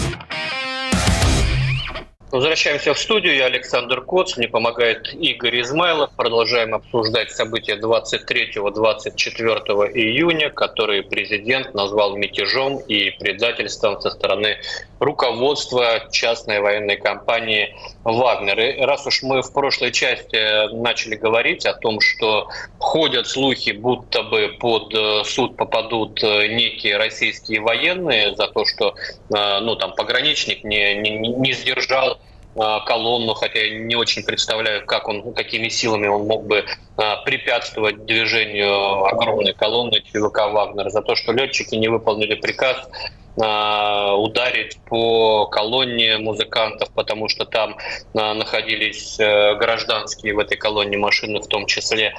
Возвращаемся 2.35 2.95
в 2.95 2.99
студию. 2.99 3.37
Я 3.37 3.45
Александр 3.45 4.01
Коц. 4.01 4.37
Мне 4.37 4.49
помогает 4.49 5.15
Игорь 5.15 5.61
Измайлов. 5.61 6.11
Продолжаем 6.17 6.75
обсуждать 6.75 7.31
события 7.31 7.77
23-24 7.77 9.15
июня, 9.95 10.51
которые 10.51 11.05
президент 11.05 11.75
назвал 11.75 12.17
мятежом 12.17 12.79
и 12.79 13.11
предательством 13.11 14.01
со 14.01 14.11
стороны 14.11 14.57
руководства 14.99 16.09
частной 16.11 16.59
военной 16.59 16.97
компании 16.97 17.77
«Вагнер». 18.03 18.59
И 18.59 18.81
раз 18.81 19.07
уж 19.07 19.23
мы 19.23 19.43
в 19.43 19.53
прошлой 19.53 19.93
части 19.93 20.75
начали 20.75 21.15
говорить 21.15 21.65
о 21.67 21.75
том, 21.75 22.01
что 22.01 22.49
ходят 22.79 23.29
слухи, 23.29 23.71
будто 23.71 24.25
бы 24.25 24.57
под 24.59 24.93
суд 25.25 25.57
попадут 25.57 26.21
некие 26.21 26.97
российские 26.97 27.61
военные 27.61 28.35
за 28.35 28.49
то, 28.49 28.65
что 28.65 28.97
э, 29.33 29.61
ну, 29.61 29.77
там, 29.77 29.95
пограничник 29.95 30.65
не, 30.65 30.97
не, 30.97 31.11
не 31.11 31.53
сдержал 31.53 32.19
колонну, 32.55 33.35
хотя 33.35 33.61
я 33.61 33.79
не 33.79 33.97
очень 33.97 34.23
представляю, 34.23 34.85
как 34.87 35.09
он, 35.09 35.35
какими 35.35 35.69
силами 35.69 36.07
он 36.07 36.27
мог 36.27 36.47
бы 36.47 36.65
препятствовать 36.97 38.05
движению 38.07 39.05
огромной 39.05 39.53
колонны 39.53 40.01
ЧВК 40.01 40.53
«Вагнер» 40.53 40.91
за 40.91 41.03
то, 41.03 41.17
что 41.17 41.33
летчики 41.33 41.75
не 41.75 41.89
выполнили 41.89 42.35
приказ 42.35 42.89
а, 43.37 44.15
ударить 44.15 44.79
по 44.89 45.47
колонне 45.47 46.19
музыкантов, 46.19 46.91
потому 46.93 47.29
что 47.29 47.45
там 47.45 47.77
находились 48.13 49.19
э, 49.19 49.57
гражданские 49.57 50.35
в 50.35 50.39
этой 50.39 50.57
колонне 50.57 50.99
машины 50.99 51.41
в 51.41 51.49
том 51.49 51.67
числе. 51.67 52.15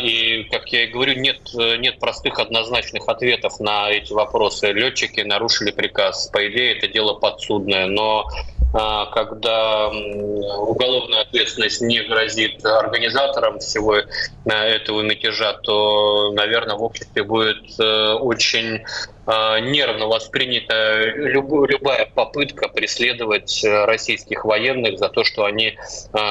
И, 0.00 0.48
как 0.50 0.68
я 0.72 0.84
и 0.84 0.86
говорю, 0.88 1.14
нет, 1.14 1.38
нет 1.54 2.00
простых 2.00 2.40
однозначных 2.40 3.08
ответов 3.08 3.60
на 3.60 3.88
эти 3.90 4.12
вопросы. 4.12 4.72
Летчики 4.72 5.20
нарушили 5.20 5.70
приказ. 5.70 6.28
По 6.32 6.44
идее, 6.48 6.76
это 6.76 6.88
дело 6.88 7.14
подсудное, 7.14 7.86
но 7.86 8.26
когда 8.72 9.88
уголовная 9.88 11.22
ответственность 11.22 11.80
не 11.80 12.00
грозит 12.00 12.64
организаторам 12.66 13.60
всего 13.60 13.96
э, 13.96 14.07
этого 14.46 15.02
мятежа, 15.02 15.54
то, 15.54 16.32
наверное, 16.32 16.76
в 16.76 16.82
обществе 16.82 17.22
будет 17.22 17.78
э, 17.78 18.12
очень 18.12 18.84
а, 19.26 19.60
нервно 19.60 20.06
воспринята 20.06 21.04
любая 21.04 22.06
попытка 22.06 22.68
преследовать 22.68 23.62
э, 23.64 23.84
российских 23.84 24.44
военных 24.44 24.98
за 24.98 25.08
то, 25.08 25.24
что 25.24 25.44
они 25.44 25.76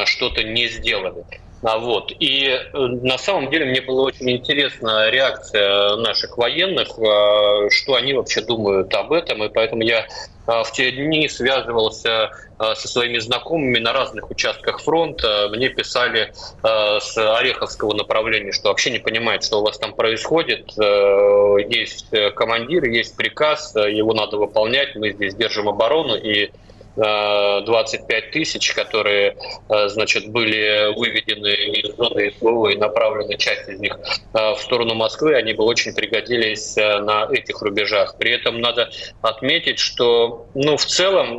что-то 0.05 0.43
не 0.43 0.67
сделали. 0.67 1.25
А 1.63 1.79
вот. 1.79 2.11
И 2.19 2.55
на 2.73 3.17
самом 3.17 3.49
деле 3.49 3.65
мне 3.65 3.81
было 3.81 4.03
очень 4.03 4.29
интересна 4.29 5.09
реакция 5.09 5.95
наших 5.95 6.37
военных, 6.37 6.89
что 6.89 7.95
они 7.95 8.13
вообще 8.13 8.41
думают 8.41 8.93
об 8.93 9.11
этом, 9.11 9.43
и 9.43 9.49
поэтому 9.49 9.81
я 9.81 10.05
а, 10.45 10.63
в 10.63 10.71
те 10.71 10.91
дни 10.91 11.27
связывался 11.27 12.29
со 12.59 12.87
своими 12.87 13.19
знакомыми 13.19 13.77
на 13.77 13.93
разных 13.93 14.31
участках 14.31 14.81
фронта. 14.81 15.47
Мне 15.51 15.69
писали 15.69 16.31
с 16.63 17.15
Ореховского 17.15 17.93
направления, 17.93 18.51
что 18.51 18.69
вообще 18.69 18.89
не 18.89 18.97
понимают, 18.97 19.43
что 19.43 19.59
у 19.59 19.63
вас 19.63 19.77
там 19.77 19.93
происходит. 19.93 20.71
Есть 20.75 22.09
командир, 22.35 22.85
есть 22.85 23.15
приказ, 23.15 23.75
его 23.75 24.13
надо 24.13 24.37
выполнять, 24.37 24.95
мы 24.95 25.11
здесь 25.11 25.35
держим 25.35 25.69
оборону, 25.69 26.15
и 26.15 26.49
25 26.97 28.31
тысяч, 28.31 28.73
которые, 28.73 29.37
э, 29.69 29.87
значит, 29.89 30.29
были 30.29 30.93
выведены 30.97 31.53
из 31.53 31.95
зоны 31.95 32.33
СВО 32.37 32.69
и 32.69 32.75
направлены 32.75 33.37
часть 33.37 33.69
из 33.69 33.79
них 33.79 33.99
э, 34.33 34.53
в 34.55 34.57
сторону 34.59 34.95
Москвы, 34.95 35.35
они 35.35 35.53
бы 35.53 35.63
очень 35.63 35.93
пригодились 35.93 36.75
э, 36.75 36.99
на 36.99 37.27
этих 37.31 37.61
рубежах. 37.61 38.15
При 38.17 38.31
этом 38.31 38.61
надо 38.61 38.89
отметить, 39.21 39.77
что, 39.77 40.47
ну, 40.55 40.75
в 40.75 40.85
целом, 40.85 41.37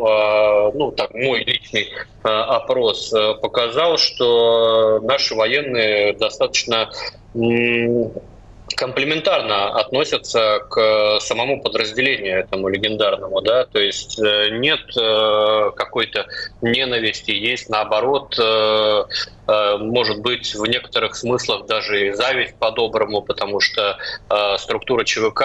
ну, 0.75 0.93
так, 0.93 1.13
мой 1.15 1.43
личный 1.45 1.89
опрос 2.23 3.13
показал, 3.41 3.99
что 3.99 5.01
наши 5.03 5.35
военные 5.35 6.13
достаточно 6.13 6.91
комплементарно 8.75 9.79
относятся 9.79 10.61
к 10.69 11.21
самому 11.21 11.63
подразделению 11.63 12.41
этому 12.41 12.69
легендарному, 12.69 13.41
да, 13.41 13.65
то 13.65 13.79
есть 13.79 14.19
э, 14.19 14.51
нет 14.51 14.81
э, 14.97 15.71
какой-то 15.77 16.27
ненависти, 16.63 17.31
есть 17.31 17.69
наоборот 17.69 18.39
э, 18.39 19.05
Э, 19.49 19.79
может 19.79 20.21
быть 20.21 20.55
в 20.55 20.67
некоторых 20.67 21.17
смыслах 21.17 21.67
даже 21.67 22.09
и 22.09 22.13
зависть 22.13 22.57
по-доброму, 22.59 23.23
потому 23.23 23.61
что 23.61 23.97
э, 24.29 24.59
структура 24.59 25.05
ЧВК 25.05 25.43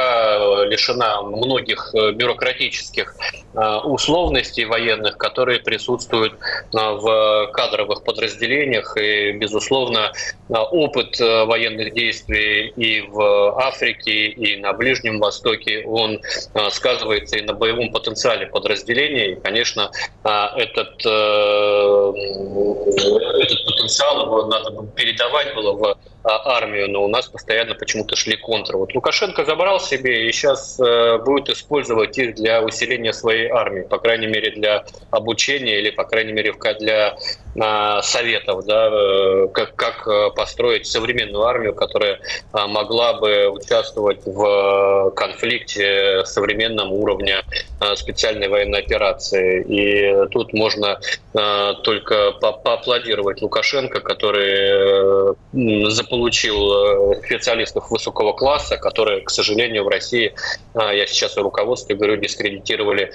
лишена 0.66 1.22
многих 1.22 1.94
бюрократических 1.94 3.16
условностей 3.84 4.66
военных, 4.66 5.18
которые 5.18 5.60
присутствуют 5.60 6.34
в 6.72 7.50
кадровых 7.54 8.04
подразделениях. 8.04 8.98
И, 8.98 9.32
безусловно, 9.34 10.12
опыт 10.50 11.20
военных 11.20 11.94
действий 11.94 12.70
и 12.76 13.02
в 13.02 13.13
Африке, 13.22 14.28
и 14.28 14.58
на 14.58 14.74
Ближнем 14.74 15.20
Востоке, 15.20 15.84
он 15.86 16.22
сказывается 16.72 17.38
и 17.38 17.42
на 17.42 17.54
боевом 17.54 17.92
потенциале 17.92 18.48
подразделения. 18.48 19.34
И, 19.34 19.36
конечно, 19.36 19.92
этот, 20.24 21.00
этот 21.00 21.06
потенциал 23.66 23.84
потенциал, 23.84 24.26
его 24.26 24.46
надо 24.46 24.72
передавать 24.96 25.54
было 25.56 25.74
в 25.74 25.98
а, 26.24 26.58
армию, 26.58 26.90
но 26.90 27.04
у 27.04 27.08
нас 27.08 27.28
постоянно 27.28 27.76
почему-то 27.76 28.16
шли 28.16 28.38
контры. 28.38 28.78
Вот 28.78 28.96
Лукашенко 28.96 29.44
забрал 29.46 29.80
себе 29.80 30.28
и 30.28 30.32
сейчас 30.32 30.80
э, 30.80 31.18
будет 31.18 31.50
использовать 31.50 32.18
их 32.18 32.36
для 32.36 32.62
усиления 32.62 33.14
своей 33.14 33.50
армии, 33.50 33.82
по 33.82 33.98
крайней 33.98 34.28
мере 34.28 34.52
для 34.52 34.86
обучения 35.12 35.80
или, 35.80 35.90
по 35.90 36.06
крайней 36.06 36.32
мере, 36.32 36.54
для 36.80 37.18
советов, 38.02 38.66
да, 38.66 38.90
как, 39.54 39.76
как 39.76 40.34
построить 40.36 40.88
современную 40.88 41.44
армию, 41.44 41.76
которая 41.76 42.20
могла 42.52 43.03
бы 43.12 43.50
участвовать 43.50 44.26
в 44.26 45.12
конфликте 45.16 46.24
современном 46.26 46.94
уровня 46.94 47.44
специальной 47.96 48.48
военной 48.48 48.80
операции. 48.80 49.64
И 49.64 50.30
тут 50.30 50.54
можно 50.54 51.00
только 51.84 52.32
поаплодировать 52.32 53.42
Лукашенко, 53.42 54.00
который 54.00 55.36
заполучил 55.92 57.16
специалистов 57.26 57.92
высокого 57.92 58.32
класса, 58.32 58.78
которые, 58.78 59.22
к 59.22 59.30
сожалению, 59.30 59.84
в 59.84 59.90
России, 59.90 60.34
я 60.76 61.06
сейчас 61.08 61.36
о 61.38 61.42
руководстве 61.42 61.96
говорю, 61.96 62.16
дискредитировали 62.18 63.12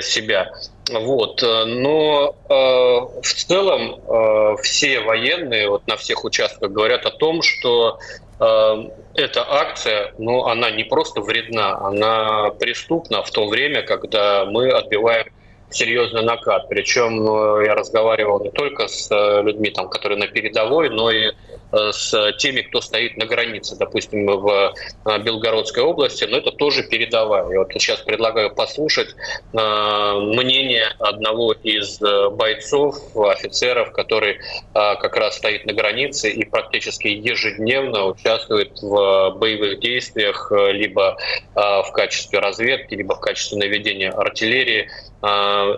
себя. 0.00 0.50
Вот. 0.90 1.42
Э, 1.42 1.64
но 1.64 2.34
э, 2.48 2.52
в 2.54 3.34
целом 3.34 3.94
э, 3.94 4.56
все 4.62 5.00
военные 5.00 5.68
вот 5.68 5.86
на 5.86 5.96
всех 5.96 6.24
участках 6.24 6.70
говорят 6.70 7.06
о 7.06 7.10
том, 7.10 7.42
что 7.42 7.98
э, 7.98 8.27
эта 8.40 9.44
акция, 9.48 10.12
ну, 10.16 10.46
она 10.46 10.70
не 10.70 10.84
просто 10.84 11.20
вредна, 11.20 11.76
она 11.78 12.50
преступна 12.50 13.22
в 13.22 13.30
то 13.30 13.48
время, 13.48 13.82
когда 13.82 14.44
мы 14.44 14.70
отбиваем 14.70 15.26
серьезный 15.70 16.22
накат. 16.22 16.68
Причем 16.68 17.22
э, 17.28 17.66
я 17.66 17.74
разговаривал 17.74 18.42
не 18.42 18.50
только 18.50 18.88
с 18.88 19.10
э, 19.10 19.42
людьми, 19.42 19.70
там, 19.70 19.88
которые 19.88 20.18
на 20.18 20.26
передовой, 20.26 20.90
но 20.90 21.10
и 21.10 21.32
Э, 21.70 21.92
с 21.92 22.32
теми, 22.38 22.62
кто 22.62 22.80
стоит 22.80 23.16
на 23.18 23.26
границе, 23.26 23.76
допустим, 23.76 24.26
в 24.26 24.74
Белгородской 25.04 25.82
области, 25.82 26.24
но 26.24 26.38
это 26.38 26.50
тоже 26.50 26.82
передовая. 26.82 27.50
Я 27.50 27.58
вот 27.58 27.72
сейчас 27.72 28.00
предлагаю 28.00 28.54
послушать 28.54 29.14
мнение 29.52 30.86
одного 30.98 31.52
из 31.52 32.00
бойцов, 32.32 32.96
офицеров, 33.16 33.92
который 33.92 34.38
как 34.72 35.16
раз 35.16 35.36
стоит 35.36 35.66
на 35.66 35.72
границе 35.72 36.30
и 36.30 36.44
практически 36.44 37.08
ежедневно 37.08 38.06
участвует 38.06 38.80
в 38.80 39.34
боевых 39.36 39.80
действиях 39.80 40.50
либо 40.50 41.16
в 41.54 41.90
качестве 41.92 42.38
разведки, 42.38 42.94
либо 42.94 43.14
в 43.14 43.20
качестве 43.20 43.58
наведения 43.58 44.10
артиллерии. 44.10 44.88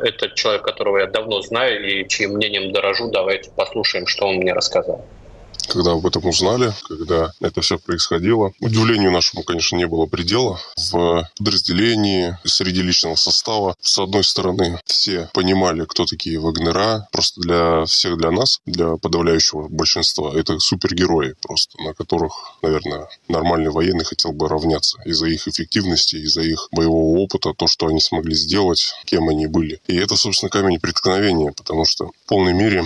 Это 0.03 0.31
человек, 0.31 0.63
которого 0.63 0.99
я 0.99 1.07
давно 1.07 1.41
знаю 1.43 1.87
и 1.87 2.09
чьим 2.09 2.33
мнением 2.33 2.73
дорожу. 2.73 3.11
Давайте 3.11 3.51
послушаем, 3.51 4.07
что 4.07 4.27
он 4.27 4.37
мне 4.37 4.53
рассказал 4.53 5.05
когда 5.71 5.93
об 5.93 6.07
этом 6.07 6.27
узнали, 6.27 6.73
когда 6.89 7.33
это 7.41 7.61
все 7.61 7.79
происходило. 7.79 8.53
Удивлению 8.61 9.13
нашему, 9.13 9.43
конечно, 9.43 9.77
не 9.77 9.87
было 9.87 10.07
предела. 10.07 10.61
В 10.77 11.29
подразделении, 11.39 12.37
среди 12.45 12.83
личного 12.83 13.15
состава, 13.15 13.77
с 13.81 13.99
одной 13.99 14.25
стороны, 14.25 14.81
все 14.85 15.31
понимали, 15.33 15.85
кто 15.85 16.05
такие 16.07 16.39
Вагнера. 16.39 17.09
Просто 17.13 17.41
для 17.41 17.85
всех, 17.85 18.19
для 18.19 18.31
нас, 18.31 18.61
для 18.67 18.97
подавляющего 18.97 19.69
большинства, 19.69 20.33
это 20.35 20.59
супергерои 20.59 21.35
просто, 21.41 21.81
на 21.83 21.95
которых, 21.95 22.33
наверное, 22.63 23.09
нормальный 23.29 23.71
военный 23.71 24.05
хотел 24.05 24.33
бы 24.33 24.49
равняться 24.49 24.99
из-за 25.05 25.27
их 25.27 25.47
эффективности, 25.47 26.17
из-за 26.17 26.43
их 26.43 26.69
боевого 26.73 27.19
опыта, 27.19 27.55
то, 27.55 27.67
что 27.67 27.87
они 27.87 28.01
смогли 28.01 28.35
сделать, 28.35 28.93
кем 29.05 29.29
они 29.29 29.47
были. 29.47 29.81
И 29.87 29.97
это, 29.97 30.17
собственно, 30.17 30.51
камень 30.51 30.81
преткновения, 30.81 31.53
потому 31.53 31.85
что 31.85 32.07
в 32.07 32.29
полной 32.29 32.55
мере 32.55 32.85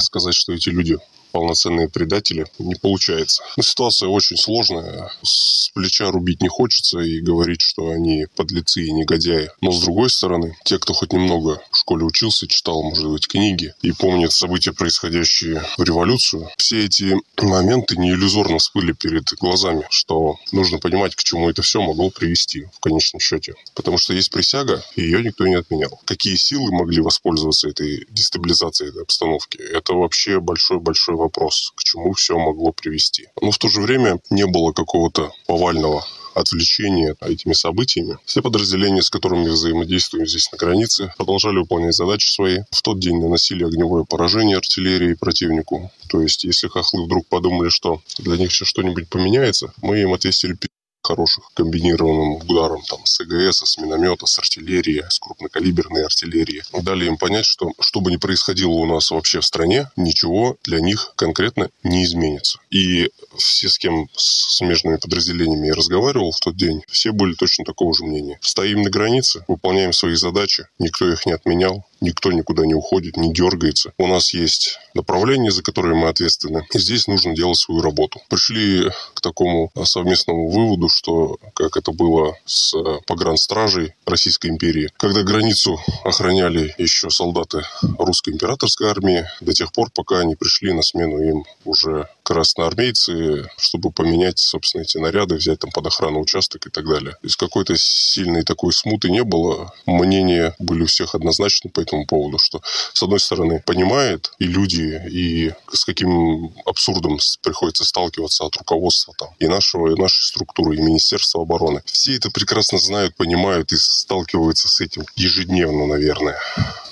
сказать, 0.00 0.34
что 0.34 0.52
эти 0.52 0.68
люди 0.68 0.98
полноценные 1.32 1.88
предатели, 1.88 2.46
не 2.58 2.74
получается. 2.74 3.42
Но 3.56 3.62
ситуация 3.62 4.08
очень 4.08 4.36
сложная. 4.36 5.10
С 5.22 5.70
плеча 5.74 6.10
рубить 6.10 6.42
не 6.42 6.48
хочется 6.48 7.00
и 7.00 7.20
говорить, 7.20 7.62
что 7.62 7.90
они 7.90 8.26
подлецы 8.36 8.82
и 8.82 8.92
негодяи. 8.92 9.50
Но 9.60 9.72
с 9.72 9.80
другой 9.80 10.10
стороны, 10.10 10.56
те, 10.64 10.78
кто 10.78 10.92
хоть 10.92 11.12
немного 11.12 11.62
в 11.70 11.78
школе 11.78 12.04
учился, 12.04 12.46
читал, 12.46 12.82
может 12.82 13.10
быть, 13.10 13.26
книги 13.26 13.74
и 13.82 13.92
помнит 13.92 14.32
события, 14.32 14.72
происходящие 14.72 15.64
в 15.78 15.82
революцию, 15.82 16.48
все 16.58 16.84
эти 16.84 17.16
моменты 17.40 17.96
не 17.96 18.10
иллюзорно 18.10 18.58
всплыли 18.58 18.92
перед 18.92 19.32
глазами, 19.34 19.86
что 19.90 20.36
нужно 20.52 20.78
понимать, 20.78 21.14
к 21.16 21.22
чему 21.24 21.48
это 21.48 21.62
все 21.62 21.80
могло 21.80 22.10
привести 22.10 22.66
в 22.72 22.80
конечном 22.80 23.20
счете. 23.20 23.54
Потому 23.74 23.98
что 23.98 24.12
есть 24.12 24.30
присяга, 24.30 24.84
и 24.96 25.02
ее 25.02 25.22
никто 25.22 25.46
не 25.46 25.54
отменял. 25.54 26.00
Какие 26.04 26.36
силы 26.36 26.70
могли 26.72 27.00
воспользоваться 27.00 27.68
этой 27.68 28.06
дестабилизацией 28.10 28.90
этой 28.90 29.02
обстановки, 29.02 29.58
это 29.58 29.94
вообще 29.94 30.40
большой-большой 30.40 31.16
вопрос, 31.22 31.72
к 31.76 31.82
чему 31.84 32.12
все 32.12 32.38
могло 32.38 32.72
привести. 32.72 33.28
Но 33.40 33.50
в 33.50 33.58
то 33.58 33.68
же 33.68 33.80
время 33.80 34.20
не 34.30 34.46
было 34.46 34.72
какого-то 34.72 35.32
повального 35.46 36.04
отвлечения 36.34 37.14
этими 37.20 37.52
событиями. 37.52 38.18
Все 38.24 38.42
подразделения, 38.42 39.02
с 39.02 39.10
которыми 39.10 39.48
взаимодействуем 39.48 40.26
здесь 40.26 40.50
на 40.50 40.58
границе, 40.58 41.12
продолжали 41.16 41.58
выполнять 41.58 41.94
задачи 41.94 42.28
свои. 42.28 42.60
В 42.70 42.82
тот 42.82 42.98
день 42.98 43.20
наносили 43.20 43.64
огневое 43.64 44.04
поражение 44.04 44.56
артиллерии 44.56 45.14
противнику. 45.14 45.90
То 46.08 46.22
есть, 46.22 46.44
если 46.44 46.68
хохлы 46.68 47.04
вдруг 47.04 47.26
подумали, 47.26 47.68
что 47.68 48.00
для 48.18 48.36
них 48.36 48.52
сейчас 48.52 48.68
что-нибудь 48.68 49.08
поменяется, 49.08 49.72
мы 49.82 50.00
им 50.00 50.12
отвесили 50.12 50.54
хороших 51.02 51.50
комбинированным 51.54 52.36
ударом 52.36 52.82
там, 52.88 53.04
с 53.04 53.20
ЭГС, 53.20 53.62
с 53.64 53.78
миномета, 53.78 54.26
с 54.26 54.38
артиллерии, 54.38 55.04
с 55.08 55.18
крупнокалиберной 55.18 56.04
артиллерии. 56.04 56.62
Дали 56.72 57.06
им 57.06 57.16
понять, 57.16 57.44
что 57.44 57.72
что 57.80 58.00
бы 58.00 58.10
ни 58.10 58.16
происходило 58.16 58.70
у 58.70 58.86
нас 58.86 59.10
вообще 59.10 59.40
в 59.40 59.44
стране, 59.44 59.90
ничего 59.96 60.56
для 60.64 60.80
них 60.80 61.12
конкретно 61.16 61.70
не 61.82 62.04
изменится. 62.04 62.58
И 62.70 63.10
все, 63.36 63.68
с 63.68 63.78
кем 63.78 64.08
с 64.14 64.56
смежными 64.56 64.96
подразделениями 64.96 65.68
я 65.68 65.74
разговаривал 65.74 66.32
в 66.32 66.40
тот 66.40 66.56
день, 66.56 66.82
все 66.88 67.12
были 67.12 67.34
точно 67.34 67.64
такого 67.64 67.94
же 67.94 68.04
мнения. 68.04 68.38
Стоим 68.40 68.82
на 68.82 68.90
границе, 68.90 69.44
выполняем 69.48 69.92
свои 69.92 70.14
задачи, 70.14 70.66
никто 70.78 71.10
их 71.10 71.26
не 71.26 71.32
отменял, 71.32 71.84
никто 72.02 72.32
никуда 72.32 72.66
не 72.66 72.74
уходит, 72.74 73.16
не 73.16 73.32
дергается. 73.32 73.92
У 73.96 74.06
нас 74.06 74.34
есть 74.34 74.78
направление, 74.94 75.50
за 75.50 75.62
которое 75.62 75.94
мы 75.94 76.08
ответственны. 76.08 76.66
И 76.74 76.78
здесь 76.78 77.06
нужно 77.06 77.34
делать 77.34 77.56
свою 77.56 77.80
работу. 77.80 78.20
Пришли 78.28 78.90
к 79.14 79.20
такому 79.20 79.70
совместному 79.84 80.48
выводу, 80.50 80.88
что 80.88 81.38
как 81.54 81.76
это 81.76 81.92
было 81.92 82.36
с 82.44 82.74
погранстражей 83.06 83.94
Российской 84.04 84.48
империи, 84.48 84.90
когда 84.96 85.22
границу 85.22 85.80
охраняли 86.04 86.74
еще 86.76 87.08
солдаты 87.08 87.62
русской 87.98 88.30
императорской 88.30 88.88
армии 88.88 89.26
до 89.40 89.52
тех 89.52 89.72
пор, 89.72 89.90
пока 89.94 90.24
не 90.24 90.34
пришли 90.34 90.72
на 90.72 90.82
смену 90.82 91.18
им 91.22 91.44
уже 91.64 92.08
красноармейцы, 92.32 93.46
чтобы 93.58 93.90
поменять, 93.90 94.38
собственно, 94.38 94.82
эти 94.82 94.96
наряды, 94.96 95.34
взять 95.34 95.58
там 95.58 95.70
под 95.70 95.86
охрану 95.86 96.20
участок 96.20 96.66
и 96.66 96.70
так 96.70 96.86
далее. 96.86 97.12
То 97.12 97.24
есть 97.24 97.36
какой-то 97.36 97.74
сильной 97.76 98.42
такой 98.42 98.72
смуты 98.72 99.10
не 99.10 99.22
было. 99.22 99.72
Мнения 99.84 100.54
были 100.58 100.82
у 100.82 100.86
всех 100.86 101.14
однозначны 101.14 101.70
по 101.70 101.80
этому 101.80 102.06
поводу, 102.06 102.38
что, 102.38 102.62
с 102.94 103.02
одной 103.02 103.20
стороны, 103.20 103.62
понимает 103.66 104.32
и 104.38 104.44
люди, 104.44 105.02
и 105.10 105.52
с 105.70 105.84
каким 105.84 106.54
абсурдом 106.64 107.18
приходится 107.42 107.84
сталкиваться 107.84 108.44
от 108.44 108.56
руководства 108.56 109.14
там, 109.18 109.28
и 109.38 109.46
нашего, 109.46 109.94
и 109.94 110.00
нашей 110.00 110.22
структуры, 110.22 110.76
и 110.76 110.80
Министерства 110.80 111.42
обороны. 111.42 111.82
Все 111.84 112.16
это 112.16 112.30
прекрасно 112.30 112.78
знают, 112.78 113.14
понимают 113.14 113.72
и 113.72 113.76
сталкиваются 113.76 114.68
с 114.68 114.80
этим 114.80 115.04
ежедневно, 115.16 115.86
наверное. 115.86 116.38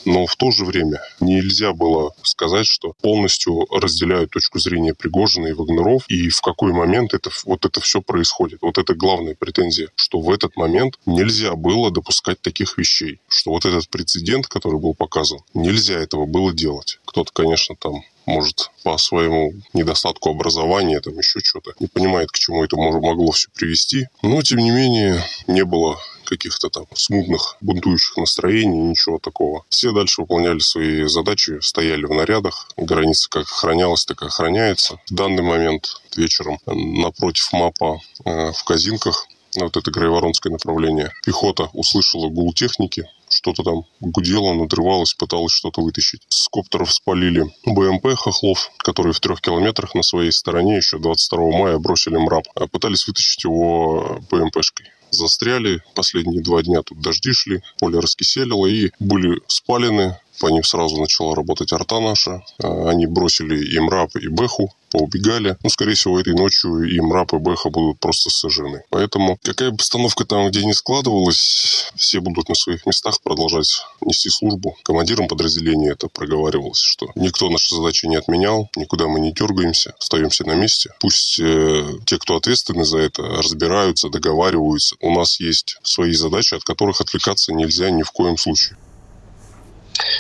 Но 0.05 0.27
в 0.27 0.37
то 0.37 0.51
же 0.51 0.65
время 0.65 1.01
нельзя 1.21 1.73
было 1.73 2.15
сказать, 2.23 2.67
что 2.67 2.95
полностью 3.03 3.67
разделяют 3.71 4.31
точку 4.31 4.59
зрения 4.59 4.95
Пригожина 4.95 5.30
и 5.39 5.53
Вагнеров, 5.53 6.05
и 6.09 6.29
в 6.29 6.41
какой 6.41 6.73
момент 6.73 7.15
это, 7.15 7.31
вот 7.45 7.65
это 7.65 7.81
все 7.81 8.01
происходит. 8.01 8.61
Вот 8.63 8.79
это 8.79 8.95
главная 8.95 9.35
претензия, 9.35 9.89
что 9.97 10.21
в 10.21 10.31
этот 10.31 10.57
момент 10.57 10.99
нельзя 11.07 11.55
было 11.55 11.91
допускать 11.91 12.41
таких 12.41 12.77
вещей, 12.79 13.21
что 13.29 13.51
вот 13.51 13.65
этот 13.65 13.89
прецедент, 13.89 14.47
который 14.47 14.81
был 14.81 14.95
показан, 14.95 15.41
нельзя 15.55 15.99
этого 15.99 16.27
было 16.27 16.53
делать. 16.53 16.99
Кто-то, 17.05 17.31
конечно, 17.33 17.77
там 17.77 18.03
может, 18.27 18.71
по 18.85 18.97
своему 18.97 19.55
недостатку 19.73 20.31
образования, 20.31 21.01
там 21.01 21.19
еще 21.19 21.41
что-то, 21.41 21.73
не 21.81 21.89
понимает, 21.89 22.31
к 22.31 22.39
чему 22.39 22.63
это 22.63 22.77
могло 22.77 23.33
все 23.33 23.49
привести. 23.55 24.07
Но, 24.23 24.41
тем 24.43 24.59
не 24.59 24.71
менее, 24.71 25.23
не 25.47 25.65
было 25.65 25.99
каких-то 26.31 26.71
там 26.71 26.87
смутных, 26.95 27.57
бунтующих 27.61 28.17
настроений, 28.17 28.81
ничего 28.81 29.19
такого. 29.19 29.65
Все 29.69 29.93
дальше 29.93 30.23
выполняли 30.23 30.61
свои 30.61 31.05
задачи, 31.05 31.59
стояли 31.61 32.05
в 32.05 32.15
нарядах. 32.15 32.69
Граница 32.77 33.29
как 33.29 33.43
охранялась, 33.43 34.05
так 34.05 34.23
и 34.23 34.27
охраняется. 34.27 35.01
В 35.11 35.15
данный 35.15 35.43
момент 35.43 36.01
вечером 36.17 36.59
напротив 36.67 37.53
МАПа 37.53 37.99
э, 38.25 38.53
в 38.53 38.65
Казинках 38.65 39.27
вот 39.57 39.77
это 39.77 39.91
Грайворонское 39.91 40.53
направление. 40.53 41.13
Пехота 41.25 41.71
услышала 41.73 42.29
гул 42.29 42.53
техники, 42.53 43.09
что-то 43.29 43.63
там 43.63 43.83
гудело, 44.01 44.55
надрывалось, 44.55 45.15
пыталось 45.15 45.53
что-то 45.53 45.83
вытащить. 45.83 46.23
С 46.29 46.49
коптеров 46.49 46.93
спалили 46.93 47.45
БМП 47.65 48.15
Хохлов, 48.17 48.71
который 48.79 49.13
в 49.13 49.21
трех 49.21 49.41
километрах 49.41 49.95
на 49.95 50.03
своей 50.03 50.33
стороне 50.33 50.77
еще 50.77 50.99
22 50.99 51.51
мая 51.59 51.79
бросили 51.79 52.17
мрап. 52.17 52.45
А 52.55 52.67
пытались 52.67 53.07
вытащить 53.07 53.45
его 53.45 54.21
БМПшкой 54.31 54.87
застряли. 55.11 55.83
Последние 55.95 56.43
два 56.43 56.63
дня 56.63 56.83
тут 56.83 57.01
дожди 57.01 57.33
шли, 57.33 57.63
поле 57.79 57.99
раскиселило 57.99 58.67
и 58.67 58.91
были 58.99 59.41
спалены 59.47 60.19
По 60.41 60.47
ним 60.47 60.65
сразу 60.65 60.99
начала 60.99 61.35
работать 61.37 61.73
арта 61.73 62.01
наша. 62.01 62.43
Э, 62.63 62.89
они 62.89 63.07
бросили 63.07 63.63
и 63.75 63.79
МРАП, 63.79 64.17
и 64.17 64.29
Бэху 64.29 64.73
поубегали. 64.91 65.57
Ну, 65.63 65.71
скорее 65.71 65.95
всего, 65.95 66.21
этой 66.21 66.35
ночью 66.35 66.83
и 66.83 67.01
МРАП, 67.01 67.35
и 67.35 67.39
Бэха 67.39 67.71
будут 67.71 68.01
просто 68.01 68.31
сожжены. 68.31 68.83
Поэтому, 68.91 69.39
какая 69.43 69.71
бы 69.71 69.79
постановка 69.79 70.25
там, 70.25 70.49
где 70.49 70.65
не 70.65 70.75
складывалась, 70.75 71.93
все 71.97 72.21
будут 72.21 72.49
на 72.49 72.55
своих 72.55 72.87
местах 72.87 73.21
продолжать 73.23 73.83
нести 74.01 74.29
службу. 74.31 74.77
Командиром 74.83 75.29
подразделения 75.29 75.91
это 75.91 76.09
проговаривалось, 76.09 76.81
что 76.81 77.11
никто 77.15 77.49
наши 77.49 77.75
задачи 77.75 78.07
не 78.07 78.17
отменял, 78.17 78.69
никуда 78.77 79.07
мы 79.07 79.21
не 79.21 79.33
дергаемся, 79.33 79.95
остаемся 79.99 80.45
на 80.47 80.55
месте. 80.55 80.91
Пусть 81.01 81.39
э, 81.41 81.99
те, 82.07 82.19
кто 82.19 82.37
ответственны 82.37 82.85
за 82.85 82.99
это, 82.99 83.23
разбираются, 83.23 84.09
договариваются. 84.09 84.97
У 85.01 85.15
нас 85.15 85.41
есть 85.41 85.79
свои 85.83 86.13
задачи, 86.13 86.55
от 86.55 86.65
которых 86.65 87.01
отвлекаться 87.01 87.53
нельзя 87.53 87.91
ни 87.91 88.03
в 88.03 88.11
коем 88.11 88.37
случае. 88.37 88.77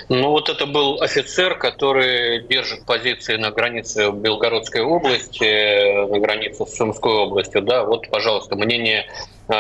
Ну 0.08 0.30
вот 0.30 0.48
это 0.48 0.66
был 0.66 1.00
офицер, 1.00 1.56
который 1.56 2.46
держит 2.48 2.84
позиции 2.84 3.36
на 3.36 3.50
границе 3.50 4.10
Белгородской 4.10 4.82
области, 4.82 6.06
на 6.10 6.18
границе 6.18 6.66
с 6.66 6.76
Сумской 6.76 7.12
областью. 7.12 7.62
Да, 7.62 7.84
вот, 7.84 8.08
пожалуйста, 8.10 8.56
мнение 8.56 9.06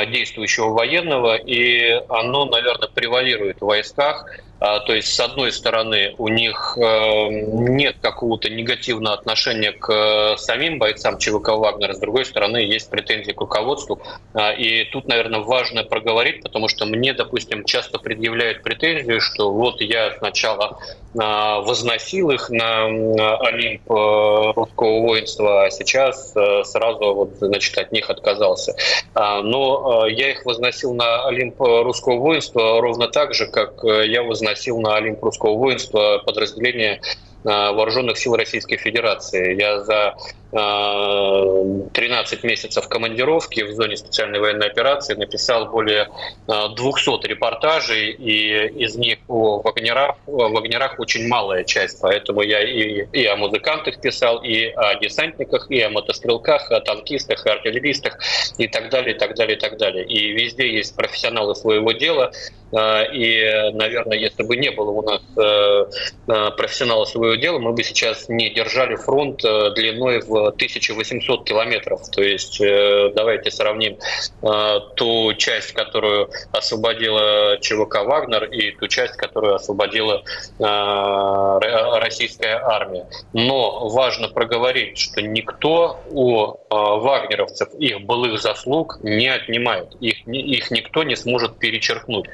действующего 0.06 0.68
военного, 0.68 1.36
и 1.36 2.00
оно, 2.08 2.44
наверное, 2.44 2.88
превалирует 2.88 3.60
в 3.60 3.66
войсках. 3.66 4.26
А, 4.60 4.80
то 4.80 4.94
есть, 4.94 5.14
с 5.14 5.18
одной 5.18 5.52
стороны, 5.52 6.14
у 6.18 6.28
них 6.28 6.76
э, 6.76 7.28
нет 7.30 7.96
какого-то 8.02 8.50
негативного 8.50 9.14
отношения 9.14 9.72
к 9.72 9.90
э, 9.90 10.36
самим 10.36 10.78
бойцам 10.78 11.16
ЧВК 11.16 11.48
«Вагнера», 11.56 11.94
с 11.94 11.98
другой 11.98 12.26
стороны, 12.26 12.58
есть 12.58 12.90
претензии 12.90 13.32
к 13.32 13.40
руководству. 13.40 14.02
А, 14.34 14.52
и 14.52 14.84
тут, 14.84 15.08
наверное, 15.08 15.40
важно 15.40 15.82
проговорить, 15.82 16.42
потому 16.42 16.68
что 16.68 16.84
мне, 16.84 17.14
допустим, 17.14 17.64
часто 17.64 17.98
предъявляют 17.98 18.62
претензию, 18.62 19.22
что 19.22 19.50
вот 19.50 19.80
я 19.80 20.14
сначала 20.18 20.78
а, 21.18 21.60
возносил 21.60 22.30
их 22.30 22.50
на 22.50 22.84
Олимп 22.84 23.90
э, 23.90 24.52
русского 24.54 25.00
воинства, 25.00 25.64
а 25.64 25.70
сейчас 25.70 26.34
сразу 26.64 27.14
вот, 27.14 27.30
значит, 27.40 27.78
от 27.78 27.92
них 27.92 28.10
отказался. 28.10 28.76
Но 29.14 29.79
я 30.06 30.30
их 30.30 30.44
возносил 30.44 30.94
на 30.94 31.26
Олимп 31.26 31.60
русского 31.60 32.16
воинства 32.16 32.80
ровно 32.80 33.08
так 33.08 33.34
же, 33.34 33.46
как 33.46 33.82
я 33.84 34.22
возносил 34.22 34.50
носил 34.50 34.80
на 34.80 34.96
Олимп 34.96 35.22
русского 35.22 35.56
воинства 35.56 36.22
подразделение 36.24 37.00
Э, 37.42 37.72
вооруженных 37.72 38.18
сил 38.18 38.36
Российской 38.36 38.76
Федерации. 38.76 39.58
Я 39.58 39.80
за 39.80 40.14
13 40.50 42.44
э, 42.44 42.46
месяцев 42.46 42.88
командировки 42.88 43.62
в 43.62 43.72
зоне 43.72 43.96
специальной 43.96 44.40
военной 44.40 44.66
операции 44.66 45.14
написал 45.14 45.66
более 45.66 46.08
200 46.46 47.24
э, 47.24 47.28
репортажей, 47.28 48.10
и 48.10 48.66
из 48.84 48.96
них 48.96 49.18
о 49.28 49.60
вагнерах, 49.60 50.16
о 50.26 50.48
вагнерах 50.48 50.98
очень 50.98 51.28
малая 51.28 51.64
часть, 51.64 52.00
поэтому 52.02 52.42
я 52.42 52.62
и, 52.62 53.06
и 53.12 53.26
о 53.26 53.36
музыкантах 53.36 54.00
писал, 54.00 54.42
и 54.42 54.66
о 54.66 54.96
десантниках, 54.96 55.70
и 55.70 55.80
о 55.80 55.90
мотострелках, 55.90 56.70
о 56.70 56.80
танкистах, 56.80 57.46
и 57.46 57.48
артиллеристах, 57.48 58.18
и 58.58 58.66
так 58.66 58.90
далее, 58.90 59.14
и 59.14 59.18
так 59.18 59.36
далее, 59.36 59.56
и 59.56 59.60
так 59.60 59.78
далее. 59.78 60.04
И 60.04 60.32
везде 60.32 60.68
есть 60.72 60.96
профессионалы 60.96 61.54
своего 61.54 61.92
дела, 61.92 62.32
и, 62.72 63.70
наверное, 63.72 64.16
если 64.16 64.44
бы 64.44 64.56
не 64.56 64.70
было 64.70 64.90
у 64.92 65.02
нас 65.02 66.56
профессионала 66.56 67.04
своего 67.04 67.20
свое 67.20 67.36
дело, 67.36 67.58
мы 67.58 67.72
бы 67.72 67.82
сейчас 67.84 68.28
не 68.28 68.50
держали 68.50 68.96
фронт 68.96 69.44
э, 69.44 69.70
длиной 69.74 70.20
в 70.20 70.39
1800 70.48 71.44
километров. 71.44 72.08
То 72.10 72.22
есть 72.22 72.60
э, 72.60 73.12
давайте 73.14 73.50
сравним 73.50 73.98
э, 74.42 74.80
ту 74.96 75.32
часть, 75.34 75.72
которую 75.72 76.30
освободила 76.52 77.58
ЧВК 77.60 78.04
«Вагнер» 78.04 78.44
и 78.44 78.72
ту 78.72 78.88
часть, 78.88 79.16
которую 79.16 79.54
освободила 79.54 80.22
российская 80.58 82.56
армия. 82.56 83.06
Но 83.32 83.88
важно 83.88 84.28
проговорить, 84.28 84.98
что 84.98 85.22
никто 85.22 86.00
у 86.10 86.56
вагнеровцев 86.70 87.72
их 87.74 88.02
былых 88.02 88.40
заслуг 88.40 88.98
не 89.02 89.28
отнимает. 89.28 89.94
Их, 90.00 90.26
их 90.26 90.70
никто 90.70 91.02
не 91.02 91.16
сможет 91.16 91.58
перечеркнуть. 91.58 92.26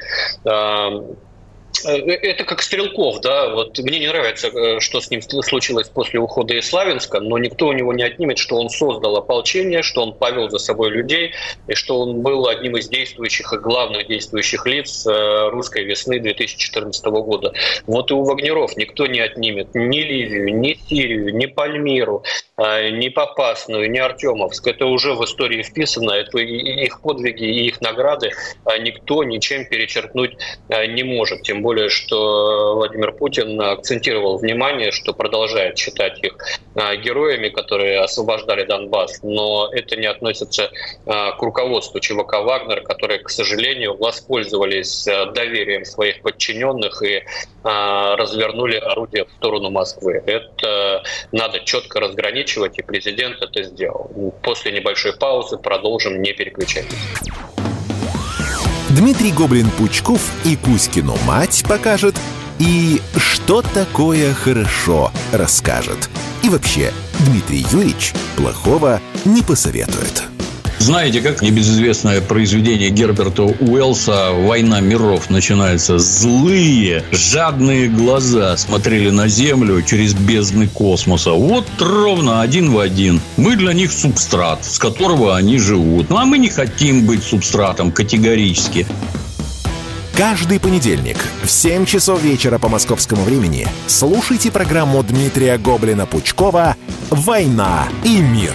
Э, 1.85 1.97
это 1.99 2.45
как 2.45 2.63
Стрелков, 2.63 3.21
да, 3.21 3.51
вот 3.51 3.79
мне 3.79 3.99
не 3.99 4.09
нравится, 4.09 4.49
э, 4.49 4.81
что 4.81 5.01
с 5.01 5.11
ним 5.11 5.23
случилось 5.23 5.89
после 5.89 6.21
ухода 6.21 6.55
из 6.55 6.69
Славянска, 6.69 7.21
но 7.21 7.39
никто 7.39 7.69
у 7.69 7.73
него 7.73 7.93
не 7.93 8.03
отнимет, 8.03 8.39
что 8.39 8.57
он 8.57 8.71
создал 8.71 9.17
ополчение, 9.17 9.83
что 9.83 10.03
он 10.03 10.15
повел 10.15 10.49
за 10.49 10.59
собой 10.59 10.91
людей, 10.91 11.33
и 11.67 11.75
что 11.75 12.01
он 12.01 12.23
был 12.23 12.47
одним 12.49 12.77
из 12.77 12.89
действующих 12.89 13.53
и 13.53 13.59
главных 13.59 14.07
действующих 14.07 14.67
лиц 14.67 15.07
э, 15.07 15.49
русской 15.51 15.85
весны 15.85 16.19
2014 16.19 17.05
года. 17.07 17.53
Вот 17.87 18.11
и 18.11 18.15
у 18.15 18.23
Вагнеров 18.25 18.77
никто 18.77 19.07
не 19.07 19.21
отнимет 19.21 19.75
ни 19.75 19.99
Ливию, 19.99 20.59
ни 20.59 20.79
Сирию, 20.89 21.35
ни 21.35 21.47
Пальмиру, 21.47 22.23
ни 22.59 23.09
Попасную, 23.09 23.91
ни 23.91 23.99
Артемовск. 23.99 24.67
Это 24.67 24.87
уже 24.87 25.15
в 25.15 25.25
истории 25.25 25.63
вписано, 25.63 26.13
это 26.13 26.39
их 26.39 27.01
подвиги 27.01 27.45
и 27.45 27.67
их 27.67 27.81
награды 27.81 28.31
никто 28.81 29.25
ничем 29.25 29.67
перечеркнуть 29.67 30.37
не 30.69 31.03
может, 31.03 31.43
тем 31.43 31.56
более, 31.63 31.89
что 31.89 32.75
Владимир 32.77 33.13
Путин 33.13 33.61
акцентировал 33.61 34.39
внимание, 34.39 34.93
что 34.93 35.13
продолжает 35.13 35.79
считать 35.79 36.23
их 36.23 36.37
а, 36.75 36.97
героями, 36.97 37.49
которые 37.49 38.01
освобождали 38.01 38.65
Донбасс, 38.65 39.23
но 39.23 39.69
это 39.73 39.97
не 39.97 40.07
относится 40.07 40.71
а, 41.07 41.33
к 41.33 41.43
руководству 41.43 42.01
ЧВК 42.01 42.41
«Вагнер», 42.43 42.83
которые, 42.83 43.21
к 43.21 43.31
сожалению, 43.31 43.97
воспользовались 43.97 45.05
доверием 45.35 45.85
своих 45.85 46.23
подчиненных 46.23 47.03
и 47.03 47.23
развернули 47.63 48.77
орудие 48.77 49.25
в 49.25 49.31
сторону 49.33 49.71
Москвы. 49.71 50.23
Это 50.25 51.03
надо 51.33 51.61
четко 51.61 51.99
разграничивать, 51.99 52.79
и 52.79 52.83
президент 52.83 53.43
это 53.43 53.65
сделал. 53.65 54.35
После 54.43 54.71
небольшой 54.71 55.17
паузы 55.17 55.59
продолжим, 55.59 56.23
не 56.23 56.33
переключайтесь. 56.33 56.97
Дмитрий 58.97 59.31
Гоблин-Пучков 59.31 60.23
и 60.45 60.57
Кузькину 60.57 61.17
мать 61.27 61.63
покажет, 61.69 62.17
и 62.59 63.03
что 63.19 63.61
такое 63.61 64.33
хорошо 64.33 65.13
расскажет. 65.33 66.09
И 66.43 66.49
вообще, 66.49 66.95
Дмитрий 67.19 67.67
Юрьевич 67.71 68.15
плохого 68.37 69.03
не 69.27 69.43
посоветует. 69.43 70.36
Знаете, 70.79 71.21
как 71.21 71.43
небезызвестное 71.43 72.21
произведение 72.21 72.91
Герберта 72.91 73.45
Уэллса 73.45 74.33
«Война 74.33 74.81
миров» 74.81 75.31
начинается? 75.31 75.99
Злые, 75.99 77.03
жадные 77.11 77.89
глаза 77.89 78.57
смотрели 78.57 79.11
на 79.11 79.27
Землю 79.27 79.83
через 79.83 80.13
бездны 80.15 80.69
космоса. 80.69 81.33
Вот 81.33 81.67
ровно 81.81 82.43
один 82.43 82.71
в 82.71 82.79
один. 82.79 83.21
Мы 83.37 83.57
для 83.57 83.73
них 83.73 83.91
субстрат, 83.91 84.65
с 84.65 84.79
которого 84.79 85.37
они 85.37 85.59
живут. 85.59 86.11
Ну, 86.11 86.19
а 86.19 86.27
мы 86.27 86.39
не 86.39 86.51
хотим 86.51 87.07
быть 87.07 87.25
субстратом 87.25 87.91
категорически. 87.91 88.87
Каждый 90.17 90.61
понедельник 90.61 91.17
в 91.43 91.51
7 91.51 91.85
часов 91.85 92.23
вечера 92.23 92.59
по 92.59 92.69
московскому 92.69 93.23
времени 93.23 93.67
слушайте 93.87 94.51
программу 94.51 95.03
Дмитрия 95.03 95.59
Гоблина-Пучкова 95.59 96.75
«Война 97.11 97.89
и 98.03 98.19
мир». 98.19 98.55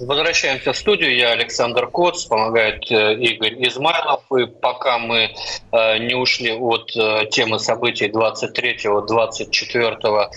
Возвращаемся 0.00 0.72
в 0.72 0.76
студию. 0.76 1.14
Я 1.14 1.32
Александр 1.32 1.86
Коц, 1.86 2.24
помогает 2.24 2.90
э, 2.90 3.14
Игорь 3.16 3.54
Измайлов. 3.68 4.22
И 4.38 4.46
пока 4.46 4.98
мы 4.98 5.30
э, 5.72 5.98
не 5.98 6.14
ушли 6.14 6.52
от 6.52 6.90
э, 6.96 7.26
темы 7.30 7.58
событий 7.58 8.06
23-24 8.06 10.30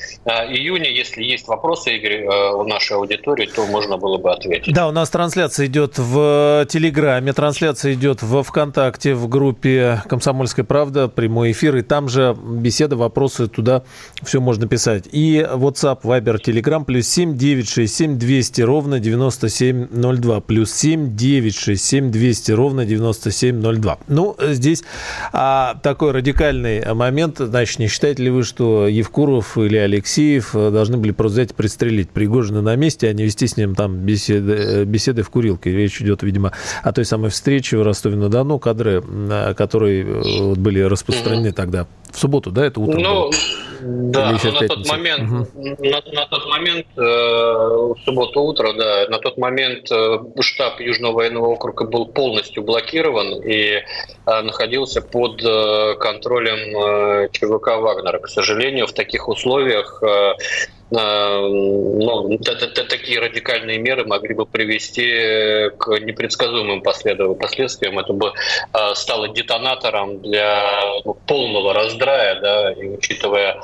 июня, 0.49 0.89
если 0.89 1.23
есть 1.23 1.47
вопросы, 1.47 1.95
Игорь, 1.95 2.25
у 2.25 2.63
нашей 2.63 2.97
аудитории, 2.97 3.45
то 3.45 3.65
можно 3.65 3.97
было 3.97 4.17
бы 4.17 4.31
ответить. 4.31 4.73
Да, 4.73 4.87
у 4.87 4.91
нас 4.91 5.09
трансляция 5.09 5.67
идет 5.67 5.97
в 5.97 6.65
Телеграме, 6.69 7.33
трансляция 7.33 7.93
идет 7.93 8.21
во 8.21 8.43
ВКонтакте, 8.43 9.13
в 9.13 9.27
группе 9.27 10.01
«Комсомольская 10.07 10.65
правда», 10.65 11.07
прямой 11.07 11.51
эфир, 11.51 11.75
и 11.77 11.81
там 11.81 12.09
же 12.09 12.35
беседа, 12.35 12.95
вопросы, 12.95 13.47
туда 13.47 13.83
все 14.23 14.41
можно 14.41 14.67
писать. 14.67 15.05
И 15.11 15.39
WhatsApp, 15.39 16.01
Viber, 16.03 16.37
Telegram, 16.43 16.83
плюс 16.83 17.07
7 17.07 17.37
967 17.37 18.17
200 18.17 18.61
ровно 18.61 18.99
97 18.99 19.52
9702. 19.59 20.41
Плюс 20.41 20.71
7 20.71 21.15
967 21.15 22.11
200 22.11 22.51
ровно 22.51 22.85
9702. 22.85 23.99
Ну, 24.07 24.35
здесь 24.39 24.83
а, 25.31 25.75
такой 25.83 26.11
радикальный 26.11 26.93
момент. 26.93 27.37
Значит, 27.39 27.79
не 27.79 27.87
считаете 27.87 28.23
ли 28.23 28.29
вы, 28.29 28.43
что 28.43 28.87
Евкуров 28.87 29.57
или 29.57 29.77
Алексеев 29.77 30.53
должны 30.53 30.97
были 30.97 31.11
просто 31.11 31.33
взять 31.33 31.51
и 31.51 31.53
пристрелить 31.53 32.09
Пригожина 32.09 32.61
на 32.61 32.75
месте, 32.75 33.09
а 33.09 33.13
не 33.13 33.23
вести 33.23 33.47
с 33.47 33.57
ним 33.57 33.75
там 33.75 33.97
беседы, 33.97 34.83
беседы 34.85 35.23
в 35.23 35.29
курилке? 35.29 35.71
Речь 35.71 36.01
идет, 36.01 36.23
видимо, 36.23 36.51
о 36.83 36.91
той 36.91 37.05
самой 37.05 37.29
встрече 37.29 37.77
в 37.77 37.83
Ростове-на-Дону, 37.83 38.59
кадры, 38.59 39.03
которые 39.55 40.55
были 40.55 40.81
распространены 40.81 41.51
тогда 41.51 41.87
в 42.11 42.19
субботу, 42.19 42.51
да, 42.51 42.65
это 42.65 42.79
утром 42.79 43.01
ну, 43.01 43.21
было? 43.23 43.31
Да, 43.85 44.31
но 44.31 44.51
на 44.51 44.67
тот 44.67 44.87
момент, 44.87 45.29
угу. 45.29 45.75
на, 45.79 46.01
на 46.13 46.25
тот 46.27 46.45
момент, 46.47 46.85
э, 46.95 47.01
в 47.01 47.97
субботу 48.05 48.41
утро, 48.41 48.71
да, 48.73 49.07
на 49.09 49.19
тот 49.19 49.37
момент 49.37 49.91
э, 49.91 50.19
штаб 50.39 50.79
Южного 50.79 51.13
военного 51.13 51.47
округа 51.47 51.85
был 51.85 52.05
полностью 52.05 52.63
блокирован 52.63 53.41
и 53.41 53.81
э, 53.81 53.81
находился 54.41 55.01
под 55.01 55.43
э, 55.43 55.95
контролем 55.99 57.25
э, 57.25 57.29
ЧВК 57.33 57.79
Вагнера. 57.79 58.19
К 58.19 58.29
сожалению, 58.29 58.87
в 58.87 58.93
таких 58.93 59.27
условиях 59.27 60.01
э, 60.01 60.33
ну, 60.93 62.37
такие 62.87 63.19
радикальные 63.19 63.79
меры 63.79 64.05
могли 64.05 64.35
бы 64.35 64.45
привести 64.45 65.69
к 65.77 65.87
непредсказуемым 65.99 66.81
последствиям. 66.81 67.97
Это 67.97 68.13
бы 68.13 68.31
а, 68.71 68.93
стало 68.93 69.29
детонатором 69.29 70.21
для 70.21 70.61
ну, 71.03 71.15
полного 71.25 71.73
раздрая, 71.73 72.39
да, 72.39 72.71
и 72.73 72.89
учитывая 72.89 73.59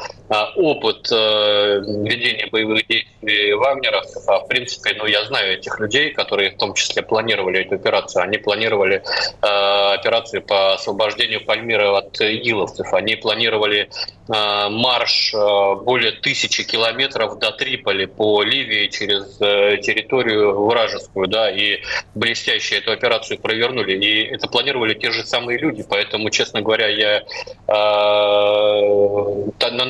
опыт 0.55 1.07
э, 1.11 1.81
ведения 1.81 2.47
боевых 2.51 2.85
действий 2.87 3.53
вагнеровцев, 3.53 4.27
а 4.27 4.39
в 4.39 4.47
принципе, 4.47 4.93
ну, 4.95 5.05
я 5.07 5.25
знаю 5.25 5.57
этих 5.57 5.79
людей, 5.79 6.11
которые 6.11 6.51
в 6.51 6.57
том 6.57 6.75
числе 6.75 7.01
планировали 7.01 7.61
эту 7.61 7.75
операцию. 7.75 8.23
Они 8.23 8.37
планировали 8.37 9.03
операцию 9.41 10.43
по 10.43 10.73
освобождению 10.73 11.43
Пальмира 11.45 11.97
от 11.97 12.21
иловцев. 12.21 12.93
Они 12.93 13.15
планировали 13.15 13.89
марш 14.27 15.33
более 15.33 16.11
тысячи 16.11 16.63
километров 16.63 17.18
километров 17.19 17.39
до 17.39 17.51
Триполи 17.51 18.05
по 18.05 18.43
Ливии 18.43 18.87
через 18.87 19.39
э, 19.41 19.77
территорию 19.77 20.65
вражескую, 20.65 21.27
да, 21.27 21.49
и 21.51 21.81
блестяще 22.15 22.77
эту 22.77 22.91
операцию 22.91 23.39
провернули. 23.39 23.93
И 23.97 24.23
это 24.23 24.47
планировали 24.47 24.93
те 24.93 25.11
же 25.11 25.25
самые 25.25 25.57
люди, 25.59 25.85
поэтому, 25.87 26.29
честно 26.29 26.61
говоря, 26.61 26.87
я 26.87 27.23
э, 27.67 27.77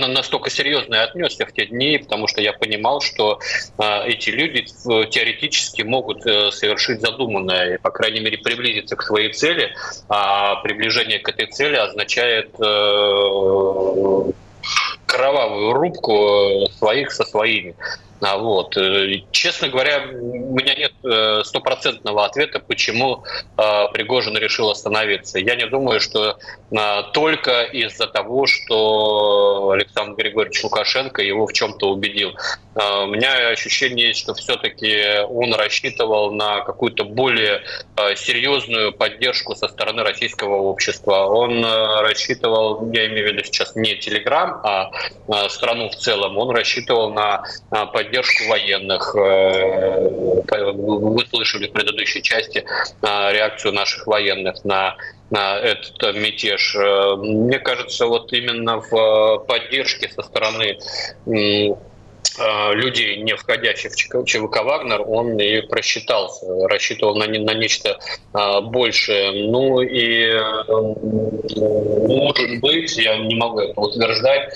настолько 0.07 0.49
серьезно 0.49 1.03
отнесся 1.03 1.45
в 1.45 1.51
те 1.53 1.67
дни, 1.67 1.97
потому 1.97 2.27
что 2.27 2.41
я 2.41 2.53
понимал, 2.53 3.01
что 3.01 3.39
э, 3.77 4.07
эти 4.07 4.29
люди 4.31 4.65
э, 4.65 5.05
теоретически 5.09 5.83
могут 5.83 6.25
э, 6.25 6.51
совершить 6.51 7.01
задуманное, 7.01 7.75
и, 7.75 7.77
по 7.77 7.91
крайней 7.91 8.21
мере, 8.21 8.37
приблизиться 8.37 8.95
к 8.95 9.03
своей 9.03 9.33
цели, 9.33 9.73
а 10.07 10.55
приближение 10.61 11.19
к 11.19 11.29
этой 11.29 11.47
цели 11.47 11.75
означает 11.75 12.49
э, 12.59 14.31
кровавую 15.09 15.73
рубку 15.73 16.13
э, 16.13 16.65
своих 16.77 17.11
со 17.11 17.23
своими. 17.25 17.75
А 18.21 18.37
вот. 18.37 18.75
Э, 18.77 19.21
честно 19.31 19.69
говоря, 19.69 20.03
у 20.11 20.55
меня 20.55 20.75
нет 20.75 20.93
э, 21.03 21.41
стопроцентного 21.45 22.25
ответа, 22.25 22.59
почему 22.59 23.23
э, 23.57 23.87
Пригожин 23.93 24.37
решил 24.37 24.69
остановиться. 24.69 25.39
Я 25.39 25.55
не 25.55 25.65
думаю, 25.67 25.99
что 25.99 26.37
только 27.13 27.63
из-за 27.63 28.05
того, 28.05 28.45
что 28.45 29.71
Александр 29.71 30.21
Григорьевич 30.21 30.63
Лукашенко 30.63 31.21
его 31.23 31.47
в 31.47 31.53
чем-то 31.53 31.89
убедил. 31.89 32.33
У 32.75 33.07
меня 33.07 33.49
ощущение 33.49 34.09
есть, 34.09 34.19
что 34.19 34.35
все-таки 34.35 35.21
он 35.27 35.53
рассчитывал 35.55 36.31
на 36.31 36.61
какую-то 36.61 37.05
более 37.05 37.63
серьезную 38.15 38.93
поддержку 38.93 39.55
со 39.55 39.67
стороны 39.67 40.03
российского 40.03 40.57
общества. 40.57 41.25
Он 41.25 41.65
рассчитывал, 41.65 42.91
я 42.91 43.07
имею 43.07 43.29
в 43.29 43.33
виду 43.33 43.43
сейчас 43.43 43.75
не 43.75 43.95
Телеграм, 43.95 44.61
а 44.63 44.91
страну 45.49 45.89
в 45.89 45.95
целом, 45.95 46.37
он 46.37 46.51
рассчитывал 46.55 47.11
на 47.11 47.43
поддержку 47.69 48.08
поддержку 48.09 48.49
военных. 48.49 49.15
Э, 49.15 50.09
вы 50.73 51.25
слышали 51.29 51.67
в 51.67 51.71
предыдущей 51.71 52.21
части 52.21 52.63
э, 53.01 53.33
реакцию 53.33 53.73
наших 53.73 54.07
военных 54.07 54.63
на 54.65 54.95
на 55.29 55.59
этот 55.59 56.15
мятеж. 56.15 56.75
Э, 56.75 57.15
мне 57.17 57.59
кажется, 57.59 58.07
вот 58.07 58.33
именно 58.33 58.81
в 58.81 59.45
поддержке 59.47 60.09
со 60.09 60.23
стороны 60.23 60.77
людей, 62.71 63.17
не 63.17 63.35
входящих 63.35 63.91
в 63.91 64.25
ЧВК 64.25 64.63
«Вагнер», 64.63 65.01
он 65.01 65.37
и 65.39 65.61
просчитался, 65.61 66.45
рассчитывал 66.67 67.15
на, 67.15 67.27
на 67.27 67.53
нечто 67.53 67.99
большее. 68.61 69.49
Ну 69.49 69.81
и, 69.81 70.31
может 72.07 72.61
быть, 72.61 72.97
я 72.97 73.17
не 73.17 73.35
могу 73.35 73.59
это 73.59 73.81
утверждать, 73.81 74.53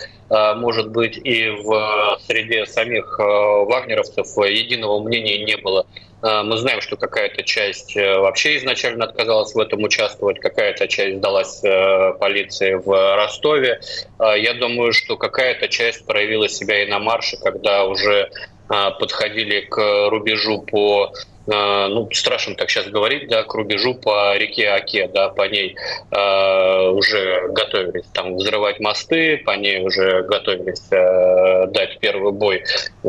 может 0.56 0.90
быть, 0.90 1.18
и 1.18 1.50
в 1.50 2.20
среде 2.26 2.66
самих 2.66 3.20
а, 3.20 3.66
вагнеровцев 3.66 4.26
единого 4.38 5.02
мнения 5.02 5.44
не 5.44 5.58
было. 5.58 5.86
Мы 6.22 6.56
знаем, 6.56 6.80
что 6.80 6.96
какая-то 6.96 7.44
часть 7.44 7.98
э, 7.98 8.18
вообще 8.18 8.56
изначально 8.56 9.04
отказалась 9.04 9.54
в 9.54 9.60
этом 9.60 9.84
участвовать, 9.84 10.40
какая-то 10.40 10.88
часть 10.88 11.18
сдалась 11.18 11.62
э, 11.66 12.14
полиции 12.18 12.76
в 12.76 13.16
Ростове. 13.18 13.82
Я 14.20 14.54
думаю, 14.54 14.94
что 14.94 15.18
какая-то 15.18 15.68
часть 15.68 16.06
проявила 16.06 16.48
себя 16.48 16.82
и 16.82 16.88
на 16.90 17.00
марше, 17.00 17.36
когда 17.44 17.84
уже 17.84 18.30
подходили 18.70 19.60
к 19.60 20.10
рубежу 20.10 20.62
по 20.62 21.12
ну, 21.46 22.10
страшно 22.12 22.56
так 22.56 22.70
сейчас 22.70 22.88
говорить, 22.88 23.28
да, 23.28 23.44
к 23.44 23.54
рубежу 23.54 23.96
по 23.96 24.36
реке 24.38 24.70
Оке, 24.70 25.10
да, 25.14 25.30
по 25.30 25.48
ней 25.48 25.76
э, 26.12 26.90
уже 26.90 27.50
готовились 27.50 28.06
там 28.14 28.36
взрывать 28.36 28.80
мосты, 28.80 29.38
по 29.46 29.52
ней 29.52 29.84
уже 29.86 30.24
готовились 30.24 30.88
э, 30.92 31.68
дать 31.68 32.00
первый 32.00 32.32
бой 32.32 32.64
э, 33.04 33.08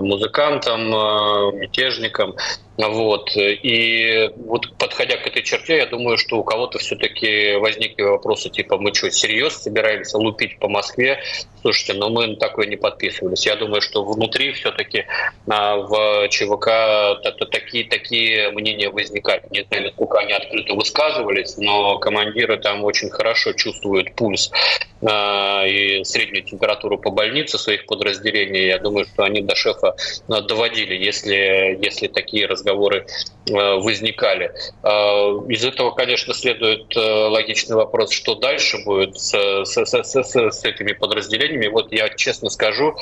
музыкантам, 0.00 0.94
э, 0.94 1.52
мятежникам. 1.58 2.34
Вот. 2.78 3.32
И 3.34 4.30
вот 4.36 4.72
подходя 4.78 5.16
к 5.16 5.26
этой 5.26 5.42
черте, 5.42 5.78
я 5.78 5.86
думаю, 5.86 6.16
что 6.16 6.38
у 6.38 6.44
кого-то 6.44 6.78
все-таки 6.78 7.56
возникли 7.56 8.02
вопросы 8.02 8.50
типа, 8.50 8.78
мы 8.78 8.94
что, 8.94 9.10
серьезно 9.10 9.58
собираемся 9.58 10.16
лупить 10.16 10.60
по 10.60 10.68
Москве? 10.68 11.18
Слушайте, 11.60 11.94
но 11.94 12.08
мы 12.08 12.36
такое 12.36 12.68
не 12.68 12.76
подписывались. 12.76 13.44
Я 13.46 13.56
думаю, 13.56 13.80
что 13.80 14.04
внутри 14.04 14.52
все-таки 14.52 15.06
а, 15.48 15.76
в 15.76 16.28
ЧВК 16.28 17.20
такие, 17.50 17.84
такие 17.84 18.50
мнения 18.52 18.90
возникали. 18.90 19.42
Не 19.50 19.64
знаю, 19.64 19.86
насколько 19.86 20.20
они 20.20 20.32
открыто 20.32 20.74
высказывались, 20.74 21.56
но 21.56 21.98
командиры 21.98 22.58
там 22.58 22.84
очень 22.84 23.10
хорошо 23.10 23.54
чувствуют 23.54 24.14
пульс 24.14 24.52
а, 25.02 25.64
и 25.66 26.04
среднюю 26.04 26.44
температуру 26.44 26.96
по 26.96 27.10
больнице 27.10 27.58
своих 27.58 27.86
подразделений. 27.86 28.68
Я 28.68 28.78
думаю, 28.78 29.04
что 29.06 29.24
они 29.24 29.40
до 29.40 29.56
шефа 29.56 29.96
а, 30.28 30.40
доводили, 30.42 30.94
если, 30.94 31.76
если 31.82 32.06
такие 32.06 32.46
разговоры 32.46 32.67
разговоры 32.68 33.06
э, 33.46 33.52
возникали. 33.52 34.52
Э, 34.82 34.88
из 35.48 35.64
этого, 35.64 35.90
конечно, 35.92 36.34
следует 36.34 36.94
э, 36.96 37.00
логичный 37.00 37.76
вопрос, 37.76 38.12
что 38.12 38.34
дальше 38.34 38.78
будет 38.84 39.18
с, 39.18 39.32
с, 39.64 39.76
с, 39.76 40.04
с, 40.04 40.50
с 40.50 40.64
этими 40.64 40.92
подразделениями. 40.92 41.68
Вот 41.68 41.92
я 41.92 42.08
честно 42.10 42.50
скажу, 42.50 42.96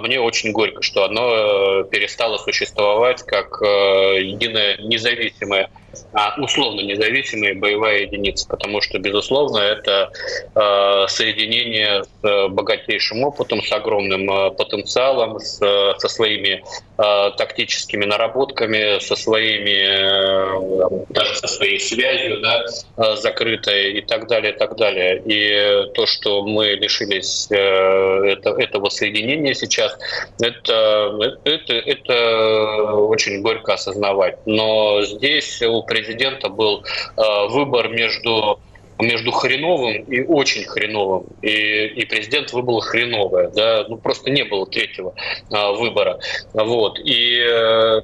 мне 0.00 0.20
очень 0.20 0.52
горько, 0.52 0.82
что 0.82 1.04
оно 1.04 1.84
перестало 1.84 2.38
существовать 2.38 3.22
как 3.22 3.60
единая 3.60 4.78
независимая 4.78 5.70
а 5.89 5.89
условно 6.38 6.80
независимая 6.80 7.54
боевая 7.54 8.00
единица, 8.00 8.48
потому 8.48 8.80
что, 8.80 8.98
безусловно, 8.98 9.58
это 9.58 10.10
э, 10.54 11.06
соединение 11.08 12.04
с 12.04 12.08
э, 12.22 12.48
богатейшим 12.48 13.22
опытом, 13.24 13.62
с 13.62 13.72
огромным 13.72 14.30
э, 14.30 14.50
потенциалом, 14.52 15.38
со 15.40 16.08
своими 16.08 16.62
э, 16.98 17.30
тактическими 17.36 18.04
наработками, 18.04 18.98
со 19.00 19.16
своими, 19.16 21.02
э, 21.02 21.06
даже 21.10 21.34
со 21.36 21.46
своей 21.46 21.80
связью, 21.80 22.40
да, 22.40 22.64
э, 22.96 23.16
закрытой 23.16 23.92
и 23.92 24.00
так 24.02 24.28
далее, 24.28 24.52
и 24.52 24.56
так 24.56 24.76
далее. 24.76 25.22
И 25.24 25.92
то, 25.94 26.06
что 26.06 26.42
мы 26.42 26.68
лишились 26.72 27.48
э, 27.50 27.56
это, 27.56 28.50
этого 28.50 28.88
соединения 28.88 29.54
сейчас, 29.54 29.96
это, 30.40 31.36
это, 31.44 31.72
это 31.74 32.94
очень 32.94 33.42
горько 33.42 33.74
осознавать. 33.74 34.38
Но 34.46 35.02
здесь 35.02 35.62
у 35.62 35.79
президента 35.82 36.48
был 36.48 36.84
э, 37.16 37.22
выбор 37.48 37.88
между 37.88 38.60
между 39.02 39.30
хреновым 39.32 40.02
и 40.04 40.22
очень 40.22 40.64
хреновым. 40.64 41.26
И, 41.42 41.86
и 41.86 42.04
президент 42.04 42.52
выбрал 42.52 42.80
хреновое. 42.80 43.48
Да? 43.48 43.84
Ну, 43.88 43.96
просто 43.96 44.30
не 44.30 44.44
было 44.44 44.66
третьего 44.66 45.14
а, 45.50 45.72
выбора. 45.72 46.18
Вот. 46.52 46.98
И 47.02 47.40
э, 47.40 48.00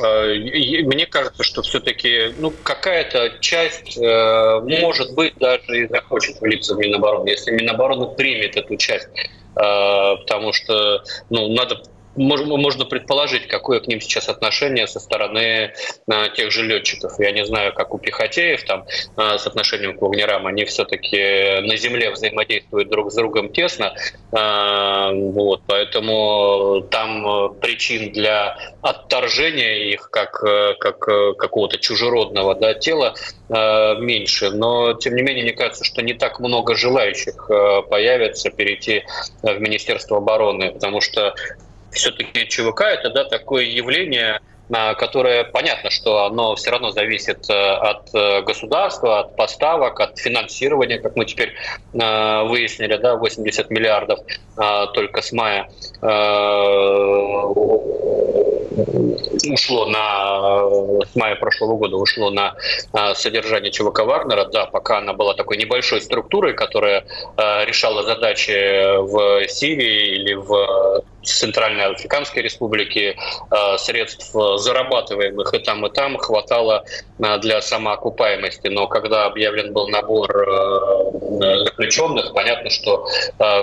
мне 0.00 1.06
кажется, 1.06 1.42
что 1.42 1.62
все-таки 1.62 2.34
ну, 2.38 2.52
какая-то 2.62 3.38
часть, 3.40 3.96
э, 3.96 4.60
может 4.60 5.14
быть, 5.14 5.34
даже 5.38 5.84
и 5.84 5.88
захочет 5.88 6.40
влиться 6.40 6.74
в 6.74 6.78
Минобороны, 6.78 7.28
если 7.28 7.52
Минобороны 7.52 8.14
примет 8.14 8.56
эту 8.56 8.76
часть. 8.76 9.08
Э, 9.56 10.16
потому 10.16 10.52
что 10.52 11.02
ну, 11.30 11.48
надо 11.48 11.82
можно 12.18 12.84
предположить, 12.84 13.46
какое 13.46 13.80
к 13.80 13.86
ним 13.86 14.00
сейчас 14.00 14.28
отношение 14.28 14.86
со 14.86 15.00
стороны 15.00 15.72
тех 16.34 16.50
же 16.50 16.64
летчиков. 16.64 17.18
Я 17.18 17.30
не 17.30 17.46
знаю, 17.46 17.72
как 17.72 17.94
у 17.94 17.98
пехотеев 17.98 18.62
там 18.64 18.84
с 19.16 19.46
отношением 19.46 19.96
к 19.96 20.02
вагнерам, 20.02 20.46
они 20.46 20.64
все-таки 20.64 21.60
на 21.60 21.76
земле 21.76 22.10
взаимодействуют 22.10 22.88
друг 22.88 23.10
с 23.10 23.14
другом 23.14 23.52
тесно, 23.52 23.94
вот, 24.30 25.62
поэтому 25.66 26.82
там 26.90 27.54
причин 27.60 28.12
для 28.12 28.58
отторжения 28.82 29.92
их 29.92 30.10
как, 30.10 30.32
как 30.78 30.98
какого-то 30.98 31.78
чужеродного 31.78 32.54
да, 32.54 32.74
тела 32.74 33.14
меньше, 33.48 34.50
но 34.50 34.94
тем 34.94 35.14
не 35.14 35.22
менее 35.22 35.44
мне 35.44 35.52
кажется, 35.54 35.84
что 35.84 36.02
не 36.02 36.14
так 36.14 36.40
много 36.40 36.74
желающих 36.74 37.50
появится 37.88 38.50
перейти 38.50 39.04
в 39.42 39.58
Министерство 39.58 40.18
обороны, 40.18 40.72
потому 40.72 41.00
что 41.00 41.34
все-таки 41.92 42.46
ЧВК 42.46 42.82
это 42.82 43.10
да, 43.10 43.24
такое 43.24 43.64
явление, 43.64 44.40
которое 44.70 45.44
понятно, 45.44 45.90
что 45.90 46.24
оно 46.24 46.54
все 46.56 46.70
равно 46.70 46.90
зависит 46.90 47.48
э, 47.48 47.54
от 47.54 48.14
э, 48.14 48.42
государства, 48.42 49.20
от 49.20 49.36
поставок, 49.36 49.98
от 50.00 50.18
финансирования, 50.18 50.98
как 50.98 51.16
мы 51.16 51.24
теперь 51.24 51.54
э, 51.94 52.42
выяснили, 52.44 52.96
да, 52.96 53.16
80 53.16 53.70
миллиардов 53.70 54.20
только 54.94 55.22
с 55.22 55.30
мая 55.32 55.70
ушло 59.52 59.86
на 59.86 61.04
с 61.04 61.14
мая 61.14 61.36
прошлого 61.36 61.76
года 61.76 61.96
ушло 61.96 62.30
на 62.30 62.56
содержание 63.14 63.70
ЧВК 63.70 64.00
Вагнера, 64.00 64.46
да, 64.46 64.66
пока 64.66 64.98
она 64.98 65.12
была 65.12 65.34
такой 65.34 65.58
небольшой 65.58 66.00
структурой, 66.00 66.54
которая 66.54 67.04
решала 67.36 68.02
задачи 68.02 68.98
в 68.98 69.46
Сирии 69.48 70.16
или 70.16 70.34
в 70.34 71.04
Центральной 71.28 71.86
Африканской 71.86 72.42
Республики 72.42 73.16
средств 73.78 74.32
зарабатываемых 74.32 75.54
и 75.54 75.58
там, 75.58 75.86
и 75.86 75.90
там 75.90 76.16
хватало 76.16 76.84
а, 77.22 77.38
для 77.38 77.60
самоокупаемости. 77.60 78.68
Но 78.68 78.86
когда 78.86 79.26
объявлен 79.26 79.72
был 79.72 79.88
набор 79.88 80.30
э, 80.30 81.64
заключенных, 81.64 82.32
понятно, 82.32 82.70
что 82.70 83.06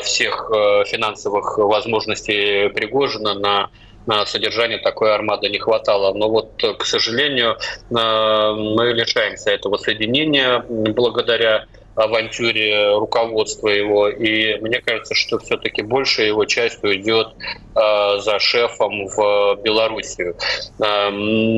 всех 0.01 0.51
э, 0.51 0.85
финансовых 0.85 1.57
возможностей 1.57 2.69
Пригожина 2.69 3.33
на 3.33 3.69
на 4.05 4.25
содержание 4.25 4.77
такой 4.77 5.13
армады 5.13 5.49
не 5.49 5.59
хватало. 5.59 6.13
Но 6.13 6.29
вот, 6.29 6.61
к 6.77 6.85
сожалению, 6.85 7.57
э, 7.57 7.93
мы 7.93 8.93
лишаемся 8.93 9.51
этого 9.51 9.77
соединения 9.77 10.63
благодаря 10.69 11.65
авантюре 11.95 12.97
руководства 12.97 13.69
его. 13.69 14.09
И 14.09 14.57
мне 14.59 14.81
кажется, 14.81 15.15
что 15.15 15.39
все-таки 15.39 15.81
большая 15.81 16.27
его 16.27 16.45
часть 16.45 16.83
уйдет 16.83 17.29
э, 17.75 18.19
за 18.19 18.39
шефом 18.39 19.07
в 19.07 19.59
Белоруссию. 19.63 20.35
Э, 20.83 21.09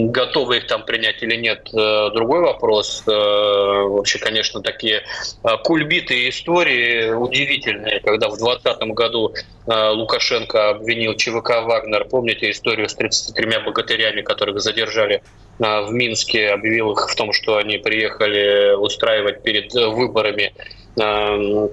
готовы 0.09 0.57
их 0.57 0.67
там 0.67 0.85
принять 0.85 1.21
или 1.23 1.35
нет, 1.35 1.67
э, 1.73 2.09
другой 2.13 2.41
вопрос. 2.41 3.03
Э, 3.07 3.11
вообще, 3.11 4.19
конечно, 4.19 4.61
такие 4.61 5.01
э, 5.43 5.47
кульбитые 5.63 6.29
истории 6.29 7.11
удивительные, 7.11 7.99
когда 7.99 8.29
в 8.29 8.37
2020 8.37 8.81
году 8.93 9.33
э, 9.65 9.89
Лукашенко 9.89 10.69
обвинил 10.69 11.15
ЧВК 11.15 11.63
«Вагнер». 11.63 12.05
Помните 12.05 12.51
историю 12.51 12.89
с 12.89 12.93
33 12.93 13.59
богатырями, 13.65 14.21
которых 14.21 14.61
задержали 14.61 15.15
а, 15.15 15.46
в 15.59 15.91
Минске, 15.91 16.49
объявил 16.49 16.91
их 16.91 17.09
в 17.09 17.15
том, 17.15 17.33
что 17.33 17.57
они 17.57 17.77
приехали 17.77 18.75
устраивать 18.75 19.43
перед 19.43 19.73
выборами 19.73 20.53
а, 20.99 21.69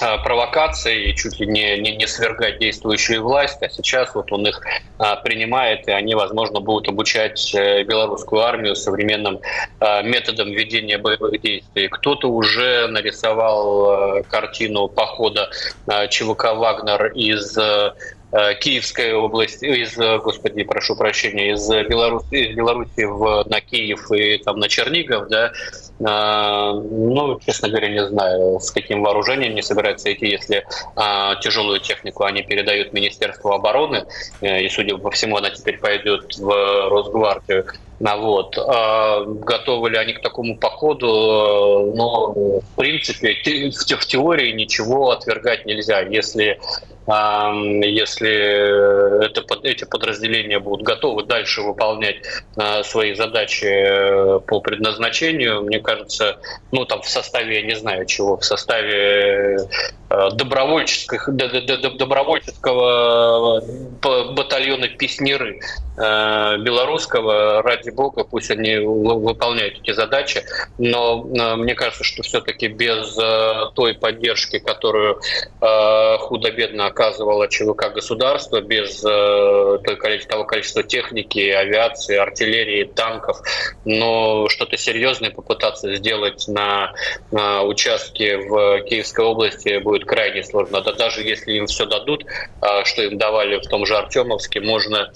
а, 0.00 0.18
провокации 0.18 1.10
и 1.10 1.16
чуть 1.16 1.38
ли 1.38 1.46
не, 1.46 1.78
не, 1.78 1.96
не 1.96 2.06
свергать 2.06 2.58
действующую 2.58 3.22
власть, 3.22 3.62
а 3.62 3.68
сейчас 3.68 4.14
вот 4.14 4.32
он 4.32 4.46
их 4.46 4.60
а, 4.98 5.16
принимает, 5.16 5.86
и 5.86 5.92
они, 5.92 6.14
возможно, 6.14 6.60
будут 6.60 6.88
обучать 6.88 7.54
э, 7.54 7.84
белорусскую 7.84 8.42
армию 8.42 8.74
современным 8.74 9.40
а, 9.78 10.02
методам 10.02 10.50
ведения 10.50 10.98
боевых 10.98 11.40
действий. 11.40 11.88
Кто-то 11.88 12.28
уже 12.28 12.88
нарисовал 12.88 13.90
а, 13.90 14.22
картину 14.24 14.88
похода 14.88 15.50
а, 15.86 16.08
ЧВК 16.08 16.54
«Вагнер» 16.54 17.12
из 17.12 17.56
Э, 17.56 17.92
Киевской 18.60 19.12
области, 19.12 19.64
из, 19.64 19.96
господи, 19.96 20.64
прошу 20.64 20.96
прощения, 20.96 21.52
из 21.52 21.68
Беларуси, 21.68 22.50
из 22.50 22.56
Беларуси 22.56 23.04
в, 23.04 23.44
на 23.48 23.60
Киев 23.60 24.10
и 24.10 24.38
там 24.38 24.58
на 24.58 24.68
Чернигов, 24.68 25.28
да, 25.28 25.52
ну, 26.00 27.38
честно 27.44 27.68
говоря, 27.68 27.88
не 27.88 28.04
знаю, 28.06 28.58
с 28.58 28.70
каким 28.70 29.02
вооружением 29.02 29.54
не 29.54 29.62
собираются 29.62 30.12
идти, 30.12 30.26
если 30.26 30.66
а, 30.96 31.36
тяжелую 31.36 31.80
технику 31.80 32.24
они 32.24 32.42
передают 32.42 32.92
Министерству 32.92 33.52
обороны, 33.52 34.04
э, 34.40 34.62
и, 34.62 34.68
судя 34.68 34.96
по 34.96 35.10
всему, 35.10 35.36
она 35.36 35.50
теперь 35.50 35.78
пойдет 35.78 36.36
в 36.36 36.88
Росгвардию. 36.88 37.66
А 38.02 38.16
вот. 38.16 38.58
А 38.58 39.24
готовы 39.24 39.90
ли 39.90 39.96
они 39.96 40.14
к 40.14 40.22
такому 40.22 40.58
походу? 40.58 41.92
Но, 41.94 42.60
в 42.60 42.76
принципе, 42.76 43.70
в 43.70 44.06
теории 44.06 44.52
ничего 44.52 45.10
отвергать 45.10 45.66
нельзя. 45.66 46.00
Если 46.00 46.58
если 47.06 49.26
это, 49.26 49.44
эти 49.62 49.84
подразделения 49.84 50.58
будут 50.58 50.86
готовы 50.86 51.24
дальше 51.24 51.60
выполнять 51.60 52.16
а, 52.56 52.82
свои 52.82 53.14
задачи 53.14 53.66
э, 53.66 54.40
по 54.40 54.60
предназначению, 54.60 55.64
мне 55.64 55.80
кажется, 55.80 56.38
ну 56.72 56.86
там 56.86 57.02
в 57.02 57.08
составе, 57.08 57.60
я 57.60 57.66
не 57.66 57.74
знаю 57.74 58.06
чего, 58.06 58.38
в 58.38 58.44
составе 58.44 59.58
э, 60.08 60.30
добровольческих, 60.32 61.28
добровольческого 61.28 63.60
э, 63.60 64.32
батальона 64.32 64.88
«Песнеры» 64.88 65.60
белорусского, 65.96 67.62
ради 67.62 67.83
бога, 67.90 68.24
пусть 68.24 68.50
они 68.50 68.76
выполняют 68.76 69.78
эти 69.80 69.92
задачи, 69.92 70.44
но 70.78 71.22
мне 71.56 71.74
кажется, 71.74 72.04
что 72.04 72.22
все-таки 72.22 72.68
без 72.68 73.16
той 73.74 73.94
поддержки, 73.94 74.58
которую 74.58 75.20
худо-бедно 75.60 76.86
оказывало 76.86 77.48
ЧВК 77.48 77.92
государства 77.94 78.60
без 78.60 79.02
э, 79.04 79.78
того 80.28 80.44
количества 80.44 80.82
техники, 80.82 81.50
авиации, 81.50 82.16
артиллерии, 82.16 82.84
танков. 82.84 83.38
Но 83.84 84.48
что-то 84.48 84.76
серьезное 84.76 85.30
попытаться 85.30 85.94
сделать 85.94 86.46
на, 86.48 86.92
участке 87.62 88.38
в 88.38 88.82
Киевской 88.82 89.24
области 89.24 89.78
будет 89.78 90.04
крайне 90.04 90.42
сложно. 90.42 90.80
Да 90.80 90.92
даже 90.92 91.22
если 91.22 91.52
им 91.52 91.66
все 91.66 91.86
дадут, 91.86 92.24
э, 92.24 92.84
что 92.84 93.02
им 93.02 93.18
давали 93.18 93.58
в 93.58 93.68
том 93.68 93.86
же 93.86 93.96
Артемовске, 93.96 94.60
можно 94.60 95.12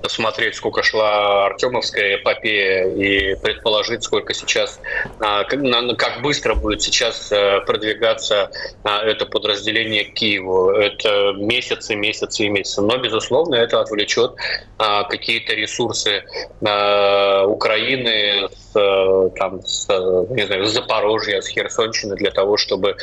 посмотреть, 0.00 0.54
сколько 0.54 0.82
шла 0.82 1.46
Артемовская 1.46 2.16
эпопея 2.16 2.88
и 2.88 3.34
предположить, 3.36 4.02
сколько 4.02 4.34
сейчас, 4.34 4.80
а, 5.20 5.44
как 5.44 6.22
быстро 6.22 6.54
будет 6.54 6.82
сейчас 6.82 7.30
э, 7.32 7.60
продвигаться 7.66 8.50
а, 8.84 9.02
это 9.04 9.26
подразделение 9.26 10.04
к 10.04 10.14
Киеву. 10.14 10.70
Это 10.70 11.32
месяцы, 11.36 11.94
месяцы 11.94 12.44
и 12.44 12.48
месяцы. 12.48 12.82
Но, 12.82 12.96
безусловно, 12.98 13.56
это 13.56 13.80
отвлечет 13.80 14.34
а, 14.78 15.04
какие-то 15.04 15.54
ресурсы 15.54 16.24
Украины 16.60 18.48
с, 18.48 18.76
э, 18.78 19.30
там, 19.36 19.62
с, 19.64 19.88
не 20.30 20.46
знаю, 20.46 20.66
с 20.66 20.72
Запорожья, 20.72 21.40
с 21.40 21.48
Херсонщины 21.48 22.16
для 22.16 22.30
того, 22.30 22.56
чтобы 22.56 22.96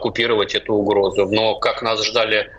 купировать 0.00 0.54
эту 0.54 0.74
угрозу. 0.74 1.26
Но 1.26 1.56
как 1.56 1.82
нас 1.82 2.04
ждали 2.04 2.50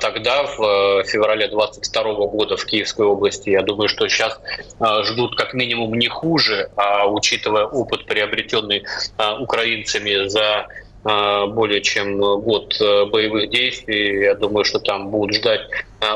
тогда, 0.00 0.44
в 0.44 1.00
э, 1.00 1.04
феврале 1.04 1.48
22 1.48 2.02
года 2.26 2.58
в 2.58 2.66
Киевской 2.66 3.06
области. 3.06 3.48
Я 3.48 3.62
думаю, 3.62 3.88
что 3.88 4.06
сейчас 4.06 4.38
а, 4.78 5.02
ждут 5.02 5.34
как 5.34 5.54
минимум 5.54 5.94
не 5.94 6.08
хуже, 6.08 6.68
а 6.76 7.06
учитывая 7.06 7.64
опыт, 7.64 8.04
приобретенный 8.04 8.84
а, 9.16 9.38
украинцами 9.40 10.28
за 10.28 10.66
более 11.04 11.80
чем 11.80 12.20
год 12.20 12.80
э, 12.80 13.06
боевых 13.06 13.50
действий. 13.50 14.22
Я 14.22 14.36
думаю, 14.36 14.64
что 14.64 14.78
там 14.78 15.08
будут 15.08 15.34
ждать 15.34 15.62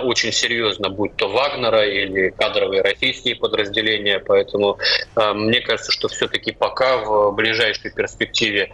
очень 0.04 0.30
серьезно, 0.30 0.90
будь 0.90 1.16
то 1.16 1.28
Вагнера 1.28 1.84
или 1.84 2.30
кадровые 2.30 2.82
российские 2.82 3.34
подразделения. 3.34 4.20
Поэтому 4.24 4.78
мне 5.16 5.60
кажется, 5.60 5.90
что 5.90 6.06
все-таки 6.06 6.52
пока 6.52 6.98
в 6.98 7.32
ближайшей 7.32 7.90
перспективе 7.90 8.70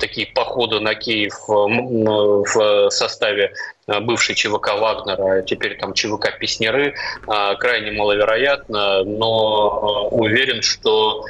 такие 0.00 0.26
походы 0.26 0.80
на 0.80 0.96
Киев 0.96 1.34
в 1.46 2.90
составе 2.90 3.52
бывший 3.86 4.34
ЧВК 4.34 4.74
Вагнера, 4.78 5.38
а 5.38 5.42
теперь 5.42 5.78
там 5.78 5.92
ЧВК 5.92 6.38
Песнеры, 6.38 6.94
э, 7.26 7.54
крайне 7.58 7.92
маловероятно, 7.92 9.04
но 9.04 10.08
э, 10.10 10.14
уверен, 10.14 10.62
что 10.62 11.24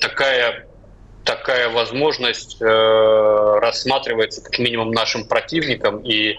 такая 0.00 0.63
такая 1.24 1.68
возможность 1.70 2.56
э, 2.60 3.58
рассматривается 3.60 4.42
как 4.42 4.58
минимум 4.58 4.90
нашим 4.90 5.26
противником, 5.26 5.98
и 5.98 6.36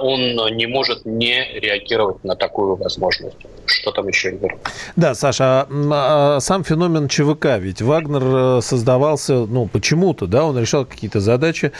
он 0.00 0.36
не 0.56 0.66
может 0.66 1.04
не 1.04 1.44
реагировать 1.58 2.24
на 2.24 2.34
такую 2.36 2.76
возможность. 2.76 3.36
Что 3.66 3.90
там 3.92 4.08
еще, 4.08 4.30
Игорь? 4.30 4.56
Да, 4.96 5.14
Саша, 5.14 5.44
а, 5.44 5.66
а 5.70 6.40
сам 6.40 6.64
феномен 6.64 7.08
ЧВК, 7.08 7.58
ведь 7.58 7.82
Вагнер 7.82 8.62
создавался, 8.62 9.46
ну, 9.46 9.66
почему-то, 9.66 10.26
да, 10.26 10.44
он 10.44 10.58
решал 10.58 10.84
какие-то 10.84 11.20
задачи 11.20 11.72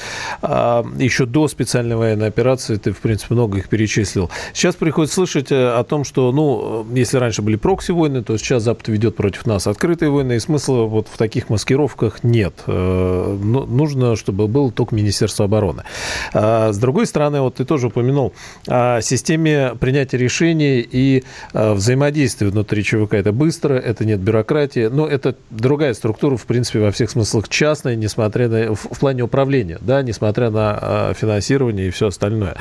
еще 0.43 1.27
до 1.27 1.49
специальной 1.49 1.97
военной 1.97 2.29
операции, 2.29 2.77
ты, 2.77 2.93
в 2.93 3.01
принципе, 3.01 3.35
много 3.35 3.59
их 3.59 3.69
перечислил. 3.69 4.31
Сейчас 4.53 4.77
приходится 4.77 5.17
слышать 5.17 5.49
о 5.51 5.83
том, 5.85 6.05
что, 6.05 6.33
ну, 6.33 6.87
если 6.93 7.17
раньше 7.19 7.43
были 7.43 7.57
прокси-войны, 7.57 8.23
то 8.23 8.37
сейчас 8.37 8.62
Запад 8.62 8.88
ведет 8.88 9.17
против 9.17 9.47
нас 9.47 9.67
открытые 9.67 10.11
войны, 10.11 10.35
и 10.35 10.38
смысла 10.38 10.83
вот 10.83 11.09
в 11.09 11.17
таких 11.17 11.49
маскировках 11.49 12.23
нет. 12.23 12.41
Э, 12.66 13.38
ну, 13.42 13.66
нужно, 13.66 14.16
чтобы 14.16 14.48
был 14.48 14.70
только 14.70 14.94
Министерство 14.94 15.44
обороны. 15.44 15.85
А 16.33 16.72
с 16.72 16.78
другой 16.78 17.07
стороны, 17.07 17.40
вот 17.40 17.57
ты 17.57 17.64
тоже 17.64 17.88
упомянул 17.88 18.33
о 18.66 19.00
системе 19.00 19.74
принятия 19.78 20.18
решений 20.18 20.81
и 20.81 21.24
э, 21.52 21.72
взаимодействия 21.72 22.48
внутри 22.48 22.83
ЧВК. 22.83 23.14
Это 23.14 23.33
быстро, 23.33 23.74
это 23.74 24.05
нет 24.05 24.20
бюрократии, 24.20 24.87
но 24.87 25.07
это 25.07 25.37
другая 25.50 25.94
структура, 25.94 26.37
в 26.37 26.44
принципе, 26.46 26.81
во 26.81 26.90
всех 26.90 27.11
смыслах 27.11 27.48
частная, 27.48 27.96
несмотря 27.96 28.48
на, 28.48 28.74
в, 28.74 28.88
в 28.90 28.98
плане 28.98 29.22
управления, 29.22 29.79
да, 29.81 30.02
несмотря 30.02 30.50
на 30.50 30.79
э, 30.81 31.14
финансирование 31.17 31.88
и 31.88 31.90
все 31.90 32.08
остальное. 32.08 32.56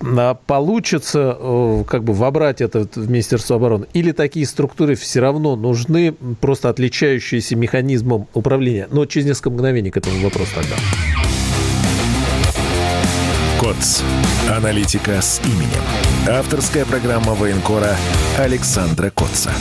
А 0.00 0.34
получится 0.34 1.36
как 1.86 2.04
бы 2.04 2.12
вобрать 2.12 2.60
это 2.60 2.86
в 2.94 3.10
Министерство 3.10 3.56
обороны? 3.56 3.86
Или 3.92 4.12
такие 4.12 4.46
структуры 4.46 4.94
все 4.94 5.20
равно 5.20 5.56
нужны, 5.56 6.14
просто 6.40 6.68
отличающиеся 6.68 7.56
механизмом 7.56 8.28
управления? 8.34 8.88
Но 8.90 9.06
через 9.06 9.23
несколько 9.24 9.50
мгновений 9.50 9.90
к 9.90 9.96
этому 9.96 10.20
вопросу 10.22 10.52
тогда. 10.54 10.76
КОЦ. 13.60 14.02
Аналитика 14.50 15.20
с 15.22 15.40
именем. 15.44 15.82
Авторская 16.28 16.84
программа 16.84 17.34
военкора 17.34 17.96
Александра 18.38 19.10
Котца. 19.10 19.52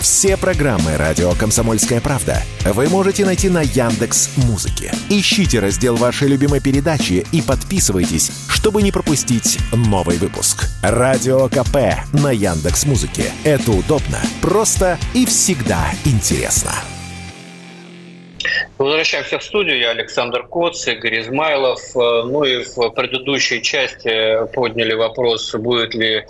Все 0.00 0.36
программы 0.36 0.96
радио 0.96 1.32
Комсомольская 1.32 2.00
правда 2.00 2.42
вы 2.64 2.88
можете 2.88 3.24
найти 3.24 3.48
на 3.48 3.62
Яндекс 3.62 4.30
Музыке. 4.36 4.92
Ищите 5.08 5.60
раздел 5.60 5.96
вашей 5.96 6.28
любимой 6.28 6.60
передачи 6.60 7.26
и 7.30 7.40
подписывайтесь, 7.40 8.32
чтобы 8.68 8.82
не 8.82 8.92
пропустить 8.92 9.58
новый 9.72 10.18
выпуск. 10.18 10.68
Радио 10.82 11.48
КП 11.48 12.04
на 12.12 12.30
Яндекс 12.30 12.84
Музыке. 12.84 13.32
Это 13.42 13.72
удобно, 13.72 14.18
просто 14.42 14.98
и 15.14 15.24
всегда 15.24 15.90
интересно. 16.04 16.72
Возвращаемся 18.78 19.40
в 19.40 19.42
студию. 19.42 19.78
Я 19.78 19.90
Александр 19.90 20.46
Коц, 20.46 20.86
Игорь 20.86 21.20
Измайлов. 21.20 21.80
Ну 21.94 22.44
и 22.44 22.62
в 22.62 22.90
предыдущей 22.90 23.60
части 23.60 24.46
подняли 24.54 24.94
вопрос, 24.94 25.52
будет 25.56 25.94
ли 25.94 26.24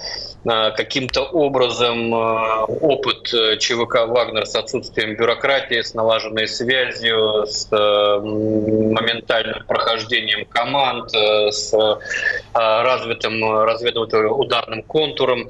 Э, 0.44 0.70
каким-то 0.70 1.22
образом 1.22 2.14
э, 2.14 2.64
опыт 2.80 3.34
э, 3.34 3.56
ЧВК 3.58 4.06
«Вагнер» 4.06 4.46
с 4.46 4.54
отсутствием 4.54 5.16
бюрократии, 5.16 5.80
с 5.80 5.94
налаженной 5.94 6.46
связью, 6.46 7.44
с 7.46 7.68
моментальным 7.70 9.64
прохождением 9.66 10.46
команд, 10.46 11.10
с 11.12 11.74
развитым 12.54 13.44
разведывательно-ударным 13.64 14.82
контуром 14.82 15.48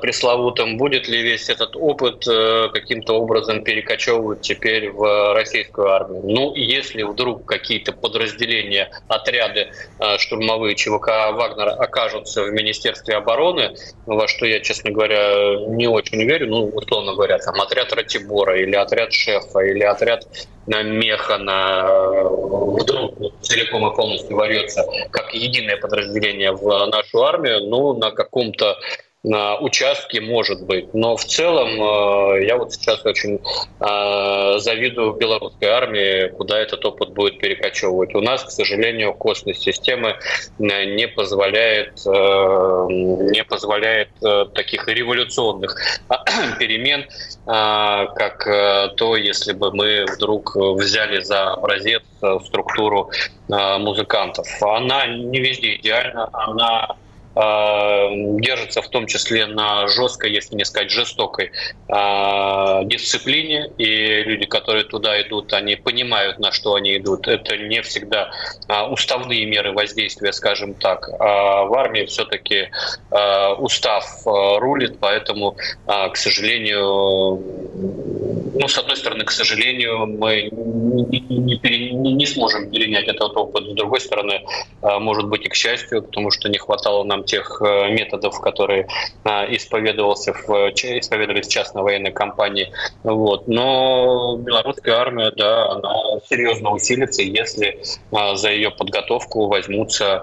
пресловутым. 0.00 0.76
Будет 0.76 1.08
ли 1.08 1.22
весь 1.22 1.48
этот 1.48 1.76
опыт 1.76 2.24
каким-то 2.72 3.14
образом 3.14 3.62
перекочевывать 3.64 4.42
теперь 4.42 4.90
в 4.90 5.34
российскую 5.34 5.90
армию? 5.90 6.22
Ну, 6.30 6.54
если 6.54 7.04
вдруг 7.04 7.46
какие-то 7.46 7.92
подразделения, 7.92 8.90
отряды 9.08 9.72
штурмовые 10.18 10.74
ЧВК 10.74 11.32
«Вагнер» 11.32 11.68
окажутся 11.68 12.42
в 12.42 12.50
Министерстве 12.50 13.16
обороны, 13.16 13.74
во 14.04 14.28
что 14.28 14.44
я, 14.44 14.60
честно 14.60 14.90
говоря, 14.90 15.56
не 15.68 15.86
очень 15.86 16.22
верю, 16.22 16.48
ну, 16.48 16.66
условно 16.66 17.14
говоря, 17.14 17.38
там 17.38 17.58
отряд 17.62 17.94
Ратибора 17.94 18.60
или 18.60 18.76
отряд 18.76 19.14
Шефа 19.14 19.60
или 19.60 19.82
отряд 19.82 20.26
на 20.66 20.82
Механа 20.82 21.88
вдруг 22.28 23.14
целиком 23.40 23.90
и 23.90 23.96
полностью 23.96 24.36
ворется 24.36 24.84
как 25.10 25.32
единое 25.32 25.78
подразделение 25.78 26.52
в 26.52 26.86
нашу 26.88 27.24
армию, 27.24 27.60
ну, 27.70 27.94
на 27.94 28.10
каком-то 28.10 28.76
участке 29.24 30.20
может 30.20 30.64
быть. 30.64 30.94
Но 30.94 31.16
в 31.16 31.24
целом 31.24 31.68
э, 31.68 32.46
я 32.46 32.56
вот 32.56 32.72
сейчас 32.72 33.04
очень 33.04 33.40
э, 33.80 34.58
завидую 34.58 35.14
белорусской 35.14 35.68
армии, 35.68 36.28
куда 36.28 36.58
этот 36.58 36.84
опыт 36.84 37.10
будет 37.10 37.38
перекочевывать. 37.38 38.14
У 38.14 38.20
нас, 38.20 38.44
к 38.44 38.50
сожалению, 38.50 39.14
костность 39.14 39.62
системы 39.62 40.10
э, 40.10 40.84
не 40.84 41.08
позволяет, 41.08 41.98
не 42.06 43.44
позволяет 43.44 44.08
таких 44.54 44.86
революционных 44.88 45.76
перемен, 46.58 47.06
как 47.44 48.94
то, 48.96 49.16
если 49.16 49.52
бы 49.52 49.72
мы 49.72 50.04
вдруг 50.04 50.54
взяли 50.54 51.20
за 51.20 51.52
образец 51.52 52.02
структуру 52.44 53.10
музыкантов. 53.48 54.46
Она 54.62 55.06
не 55.06 55.40
везде 55.40 55.76
идеальна, 55.76 56.28
она 56.32 56.96
держится 57.38 58.82
в 58.82 58.88
том 58.88 59.06
числе 59.06 59.46
на 59.46 59.86
жесткой, 59.86 60.32
если 60.32 60.56
не 60.56 60.64
сказать 60.64 60.90
жестокой 60.90 61.52
а, 61.88 62.82
дисциплине, 62.84 63.70
и 63.78 64.22
люди, 64.24 64.46
которые 64.46 64.84
туда 64.84 65.20
идут, 65.22 65.52
они 65.52 65.76
понимают, 65.76 66.40
на 66.40 66.50
что 66.50 66.74
они 66.74 66.96
идут. 66.96 67.28
Это 67.28 67.56
не 67.56 67.80
всегда 67.82 68.30
а, 68.66 68.88
уставные 68.88 69.46
меры 69.46 69.72
воздействия, 69.72 70.32
скажем 70.32 70.74
так. 70.74 71.08
А 71.20 71.64
в 71.64 71.74
армии 71.74 72.06
все-таки 72.06 72.70
устав 73.58 74.04
рулит, 74.24 74.98
поэтому, 74.98 75.56
к 75.86 76.16
сожалению, 76.16 77.42
ну, 78.54 78.68
с 78.68 78.78
одной 78.78 78.96
стороны, 78.96 79.24
к 79.24 79.30
сожалению, 79.30 80.06
мы 80.06 80.48
не, 80.50 81.20
не, 81.28 82.12
не, 82.12 82.26
сможем 82.26 82.70
перенять 82.70 83.08
этот 83.08 83.36
опыт. 83.36 83.64
С 83.64 83.74
другой 83.74 84.00
стороны, 84.00 84.42
может 84.82 85.28
быть 85.28 85.44
и 85.44 85.48
к 85.48 85.54
счастью, 85.54 86.02
потому 86.02 86.30
что 86.30 86.48
не 86.48 86.58
хватало 86.58 87.04
нам 87.04 87.24
тех 87.24 87.60
э, 87.60 87.90
методов, 87.90 88.40
которые 88.40 88.88
э, 89.24 89.56
исповедовался 89.56 90.32
в, 90.32 90.48
исповедовались 90.70 91.48
частной 91.48 91.82
военной 91.82 92.12
компании. 92.12 92.72
Вот. 93.02 93.48
Но 93.48 94.36
белорусская 94.38 94.94
армия, 94.94 95.32
да, 95.36 95.70
она 95.70 96.20
серьезно 96.28 96.70
усилится, 96.70 97.22
если 97.22 97.80
э, 98.12 98.34
за 98.36 98.50
ее 98.50 98.70
подготовку 98.70 99.46
возьмутся 99.46 100.22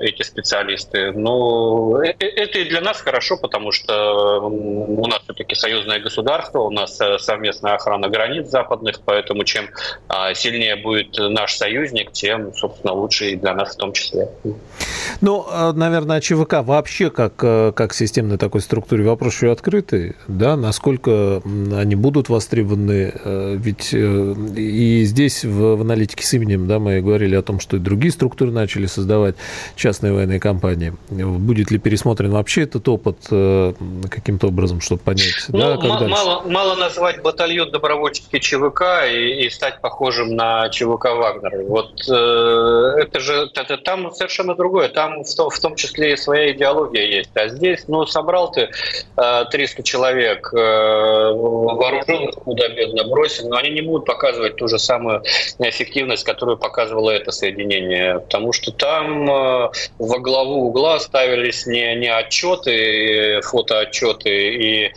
эти 0.00 0.22
специалисты. 0.22 1.12
Ну, 1.12 1.96
это 1.96 2.58
и 2.58 2.64
для 2.64 2.80
нас 2.80 3.00
хорошо, 3.00 3.36
потому 3.36 3.72
что 3.72 4.40
у 4.40 5.06
нас 5.06 5.22
все-таки 5.24 5.54
союзное 5.54 6.00
государство, 6.00 6.60
у 6.60 6.70
нас 6.70 6.95
совместная 7.18 7.74
охрана 7.74 8.08
границ 8.08 8.48
западных, 8.48 9.00
поэтому 9.04 9.44
чем 9.44 9.68
сильнее 10.34 10.76
будет 10.76 11.16
наш 11.18 11.54
союзник, 11.54 12.12
тем, 12.12 12.52
собственно, 12.54 12.92
лучше 12.92 13.30
и 13.30 13.36
для 13.36 13.54
нас 13.54 13.74
в 13.74 13.76
том 13.76 13.92
числе. 13.92 14.28
Ну, 15.20 15.46
наверное, 15.74 16.18
о 16.18 16.20
ЧВК 16.20 16.62
вообще 16.62 17.10
как, 17.10 17.34
э, 17.42 17.72
как 17.74 17.94
системной 17.94 18.38
такой 18.38 18.60
структуре 18.60 19.04
вопрос 19.04 19.34
еще 19.34 19.52
открытый, 19.52 20.14
да, 20.28 20.56
насколько 20.56 21.42
они 21.44 21.94
будут 21.94 22.28
востребованы, 22.28 23.12
э, 23.14 23.56
ведь 23.56 23.90
э, 23.92 24.34
и 24.56 25.04
здесь 25.04 25.44
в, 25.44 25.76
в 25.76 25.80
аналитике 25.80 26.24
с 26.24 26.34
именем, 26.34 26.66
да, 26.66 26.78
мы 26.78 27.00
говорили 27.00 27.34
о 27.36 27.42
том, 27.42 27.60
что 27.60 27.76
и 27.76 27.80
другие 27.80 28.12
структуры 28.12 28.50
начали 28.50 28.86
создавать 28.86 29.36
частные 29.74 30.12
военные 30.12 30.40
компании. 30.40 30.94
Будет 31.10 31.70
ли 31.70 31.78
пересмотрен 31.78 32.30
вообще 32.30 32.62
этот 32.62 32.88
опыт 32.88 33.16
каким-то 34.10 34.48
образом, 34.48 34.80
чтобы 34.80 35.00
понять, 35.00 35.46
ну, 35.48 35.58
да, 35.58 35.76
как 35.76 36.08
мало, 36.08 36.42
мало 36.46 36.76
назвать 36.86 37.20
батальон 37.20 37.70
добровольческий 37.70 38.40
ЧВК 38.40 38.82
и, 39.08 39.44
и 39.44 39.50
стать 39.50 39.80
похожим 39.80 40.36
на 40.36 40.68
ЧВК 40.68 41.06
Вагнер. 41.16 41.64
Вот 41.64 41.90
э, 42.08 43.02
это 43.02 43.18
же 43.18 43.50
это, 43.54 43.76
там 43.76 44.12
совершенно 44.12 44.54
другое. 44.54 44.88
Там 44.88 45.24
в 45.24 45.34
том, 45.34 45.50
в 45.50 45.58
том 45.58 45.74
числе 45.74 46.12
и 46.12 46.16
своя 46.16 46.52
идеология 46.52 47.04
есть. 47.04 47.30
А 47.34 47.48
здесь, 47.48 47.88
ну, 47.88 48.06
собрал 48.06 48.52
ты 48.52 48.68
э, 49.16 49.44
300 49.50 49.82
человек, 49.82 50.52
э, 50.52 50.56
вооруженных 50.56 52.36
худо-бедно 52.36 53.04
бросил, 53.04 53.48
но 53.48 53.56
они 53.56 53.70
не 53.70 53.80
будут 53.80 54.06
показывать 54.06 54.56
ту 54.56 54.68
же 54.68 54.78
самую 54.78 55.22
эффективность, 55.58 56.24
которую 56.24 56.56
показывало 56.56 57.10
это 57.10 57.32
соединение. 57.32 58.20
Потому 58.20 58.52
что 58.52 58.70
там 58.70 59.28
э, 59.28 59.70
во 59.98 60.18
главу 60.20 60.68
угла 60.68 61.00
ставились 61.00 61.66
не, 61.66 61.96
не 61.96 62.12
отчеты, 62.12 63.40
фотоотчеты 63.42 64.30
и 64.30 64.84
э, 64.84 64.90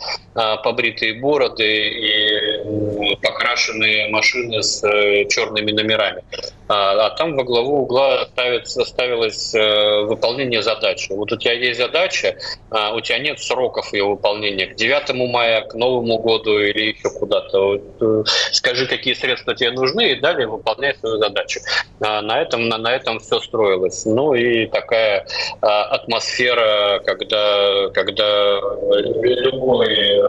побритые 0.62 1.14
бороды, 1.20 1.79
и 1.80 3.16
покрашенные 3.22 4.08
машины 4.08 4.62
с 4.62 4.82
э, 4.84 5.24
черными 5.28 5.72
номерами. 5.72 6.22
А, 6.70 7.06
а 7.06 7.10
там 7.10 7.34
во 7.34 7.42
главу 7.42 7.82
угла 7.82 8.26
ставится, 8.26 8.84
ставилось 8.84 9.52
э, 9.56 10.02
выполнение 10.02 10.62
задачи. 10.62 11.10
Вот 11.10 11.32
у 11.32 11.36
тебя 11.36 11.52
есть 11.52 11.80
задача, 11.80 12.36
а 12.70 12.94
у 12.94 13.00
тебя 13.00 13.18
нет 13.18 13.40
сроков 13.40 13.92
ее 13.92 14.04
выполнения 14.04 14.66
к 14.66 14.76
9 14.76 15.12
мая, 15.32 15.62
к 15.62 15.74
Новому 15.74 16.18
году 16.18 16.60
или 16.60 16.92
еще 16.92 17.10
куда-то. 17.10 17.60
Вот, 17.60 17.82
э, 18.00 18.22
скажи, 18.52 18.86
какие 18.86 19.14
средства 19.14 19.56
тебе 19.56 19.72
нужны, 19.72 20.12
и 20.12 20.20
далее 20.20 20.46
выполняй 20.46 20.94
свою 20.94 21.18
задачу. 21.18 21.58
А 22.00 22.22
на 22.22 22.40
этом, 22.40 22.68
на, 22.68 22.78
на 22.78 22.94
этом 22.94 23.18
все 23.18 23.40
строилось. 23.40 24.04
Ну 24.06 24.34
и 24.34 24.66
такая 24.66 25.26
а, 25.60 25.86
атмосфера, 25.86 27.02
когда, 27.04 27.88
когда 27.92 28.60
любой 28.92 30.22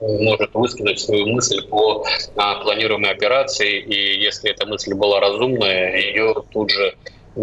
может 0.00 0.54
высказать 0.54 1.00
свою 1.00 1.26
мысль 1.26 1.66
по 1.68 2.04
а, 2.36 2.60
планируемой 2.62 3.10
операции, 3.10 3.80
и 3.80 4.20
если 4.20 4.52
эта 4.52 4.64
мысль 4.64 4.94
была 4.94 5.18
разумная, 5.18 5.87
ее 5.96 6.34
тут 6.52 6.70
же 6.70 6.94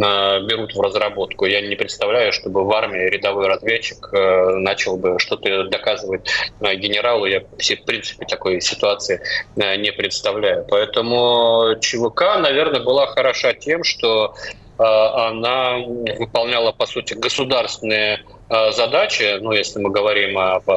а, 0.03 0.39
берут 0.41 0.75
в 0.75 0.81
разработку. 0.81 1.45
Я 1.45 1.61
не 1.61 1.75
представляю, 1.75 2.33
чтобы 2.33 2.63
в 2.63 2.71
армии 2.71 3.09
рядовой 3.09 3.47
разведчик 3.47 4.09
а, 4.13 4.55
начал 4.57 4.97
бы 4.97 5.17
что-то 5.19 5.63
доказывать 5.65 6.29
а, 6.59 6.75
генералу. 6.75 7.25
Я, 7.25 7.41
в 7.41 7.85
принципе, 7.85 8.25
такой 8.25 8.61
ситуации 8.61 9.21
не 9.55 9.91
представляю. 9.91 10.65
Поэтому 10.69 11.75
ЧВК, 11.79 12.39
наверное, 12.39 12.81
была 12.81 13.07
хороша 13.07 13.53
тем, 13.53 13.83
что 13.83 14.33
она 14.77 15.77
выполняла, 15.77 16.73
по 16.73 16.85
сути, 16.85 17.13
государственные 17.13 18.19
Э, 18.47 18.71
задачи, 18.71 19.39
ну, 19.41 19.53
если 19.53 19.79
мы 19.79 19.89
говорим 19.89 20.37
об 20.37 20.69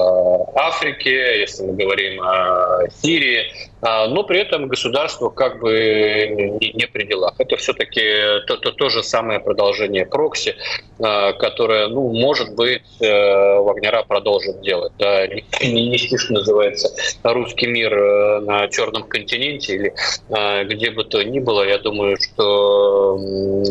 Африке, 0.55 1.41
если 1.41 1.65
мы 1.65 1.75
говорим 1.75 2.23
о 2.23 2.89
Сирии, 3.03 3.45
э, 3.78 3.78
но 3.81 4.25
при 4.25 4.41
этом 4.41 4.69
государство 4.69 5.29
как 5.31 5.61
бы 5.61 6.59
не 6.61 6.87
при 6.87 7.05
делах. 7.05 7.35
Это 7.39 7.57
все-таки 7.57 8.03
то, 8.47 8.57
то, 8.57 8.73
то 8.73 8.89
же 8.89 9.03
самое 9.03 9.41
продолжение 9.41 10.07
прокси, 10.07 10.55
э, 10.99 11.33
которое, 11.35 11.89
ну, 11.89 12.13
может 12.13 12.55
быть, 12.55 12.83
Вагнера 13.01 14.03
продолжит 14.03 14.61
делать. 14.63 14.93
Да, 14.99 15.27
не, 15.27 15.45
не 15.63 15.99
что 15.99 16.33
называется 16.33 16.89
русский 17.23 17.67
мир 17.67 18.41
на 18.41 18.69
Черном 18.69 19.05
континенте 19.05 19.75
или 19.75 20.65
где 20.65 20.91
бы 20.91 21.05
то 21.05 21.23
ни 21.23 21.39
было. 21.39 21.63
Я 21.63 21.79
думаю, 21.79 22.17
что 22.17 23.19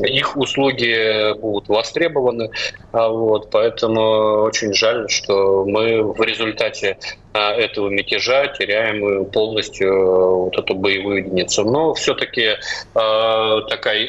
их 0.06 0.38
услуги 0.38 1.34
будут 1.40 1.68
востребованы. 1.70 2.50
Вот, 2.92 3.50
поэтому 3.52 4.44
очень 4.44 4.74
жаль, 4.74 5.10
что 5.10 5.66
мы 5.66 6.04
в 6.04 6.22
результате 6.22 6.98
а, 7.27 7.27
этого 7.38 7.90
мятежа 7.90 8.48
теряем 8.48 9.26
полностью 9.26 9.88
э, 9.88 10.36
вот 10.46 10.58
эту 10.58 10.76
боевую 10.76 11.26
единицу. 11.26 11.64
Но 11.64 11.94
все-таки 11.94 12.42
э, 12.42 13.62
такая 13.70 14.06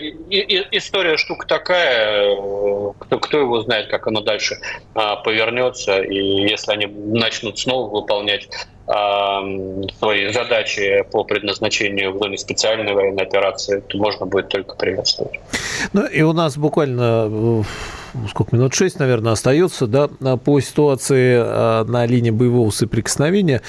история 0.71 1.17
штука 1.17 1.47
такая, 1.47 2.35
э, 2.35 2.93
кто, 2.99 3.19
кто 3.19 3.39
его 3.39 3.61
знает, 3.63 3.89
как 3.89 4.07
оно 4.07 4.21
дальше 4.21 4.57
э, 4.95 5.01
повернется, 5.25 6.01
и 6.01 6.17
если 6.49 6.73
они 6.73 6.87
начнут 6.87 7.59
снова 7.59 7.91
выполнять 7.91 8.49
свои 8.89 10.33
задачи 10.33 11.05
по 11.13 11.23
предназначению 11.25 12.13
в 12.13 12.19
зоне 12.19 12.39
специальной 12.39 12.95
военной 12.95 13.25
операции, 13.25 13.81
то 13.87 13.99
можно 13.99 14.25
будет 14.25 14.49
только 14.49 14.77
приветствовать. 14.77 15.41
Ну 15.93 16.07
и 16.07 16.23
у 16.23 16.33
нас 16.33 16.57
буквально 16.57 17.65
сколько 18.31 18.57
минут, 18.57 18.75
6, 18.75 18.99
наверное, 18.99 19.33
остается, 19.33 19.87
да, 19.87 20.09
по 20.37 20.61
ситуации 20.61 21.37
а, 21.39 21.85
на 21.85 22.07
линии 22.07 22.31
боевого 22.31 22.71
соприкосновения. 22.71 23.63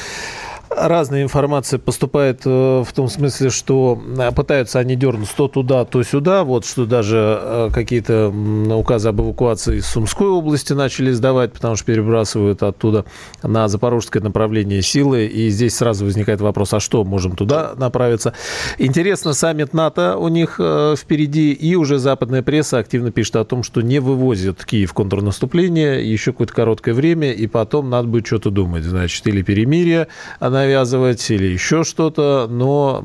Разная 0.70 1.24
информация 1.24 1.80
поступает 1.80 2.42
э, 2.46 2.84
в 2.86 2.94
том 2.94 3.10
смысле, 3.10 3.50
что 3.50 4.02
э, 4.18 4.32
пытаются 4.32 4.80
они 4.80 4.96
дернуть 4.96 5.30
то 5.36 5.48
туда, 5.48 5.84
то 5.84 6.04
сюда. 6.04 6.44
Вот 6.44 6.64
что 6.64 6.86
даже 6.86 7.40
э, 7.42 7.70
какие-то 7.74 8.30
указы 8.30 9.10
об 9.10 9.20
эвакуации 9.20 9.78
из 9.78 9.88
Сумской 9.88 10.28
области 10.28 10.74
начали 10.74 11.12
сдавать, 11.12 11.54
потому 11.54 11.76
что 11.76 11.86
перебрасывают 11.86 12.62
оттуда 12.62 13.06
на 13.42 13.68
запорожское 13.68 14.22
направление 14.22 14.84
силы. 14.84 15.26
И 15.26 15.50
здесь 15.50 15.76
сразу 15.76 16.06
возникает 16.06 16.40
вопрос, 16.40 16.74
а 16.74 16.80
что, 16.80 17.04
можем 17.04 17.36
туда 17.36 17.74
направиться? 17.76 18.34
Интересно, 18.78 19.34
саммит 19.34 19.74
НАТО 19.74 20.18
у 20.18 20.28
них 20.28 20.60
впереди, 20.98 21.52
и 21.52 21.76
уже 21.76 21.98
западная 21.98 22.44
пресса 22.44 22.78
активно 22.78 23.12
пишет 23.12 23.38
о 23.38 23.46
том, 23.46 23.64
что 23.64 23.82
не 23.82 24.00
вывозят 24.00 24.64
Киев 24.66 24.94
контрнаступление 24.94 26.10
еще 26.10 26.32
какое-то 26.32 26.54
короткое 26.54 26.94
время, 26.94 27.32
и 27.32 27.48
потом 27.48 27.90
надо 27.90 28.08
будет 28.08 28.28
что-то 28.28 28.52
думать. 28.52 28.84
Значит, 28.84 29.26
или 29.28 29.42
перемирие, 29.42 30.08
она 30.40 30.59
навязывать 30.60 31.30
или 31.32 31.48
еще 31.48 31.84
что-то, 31.84 32.48
но 32.50 33.04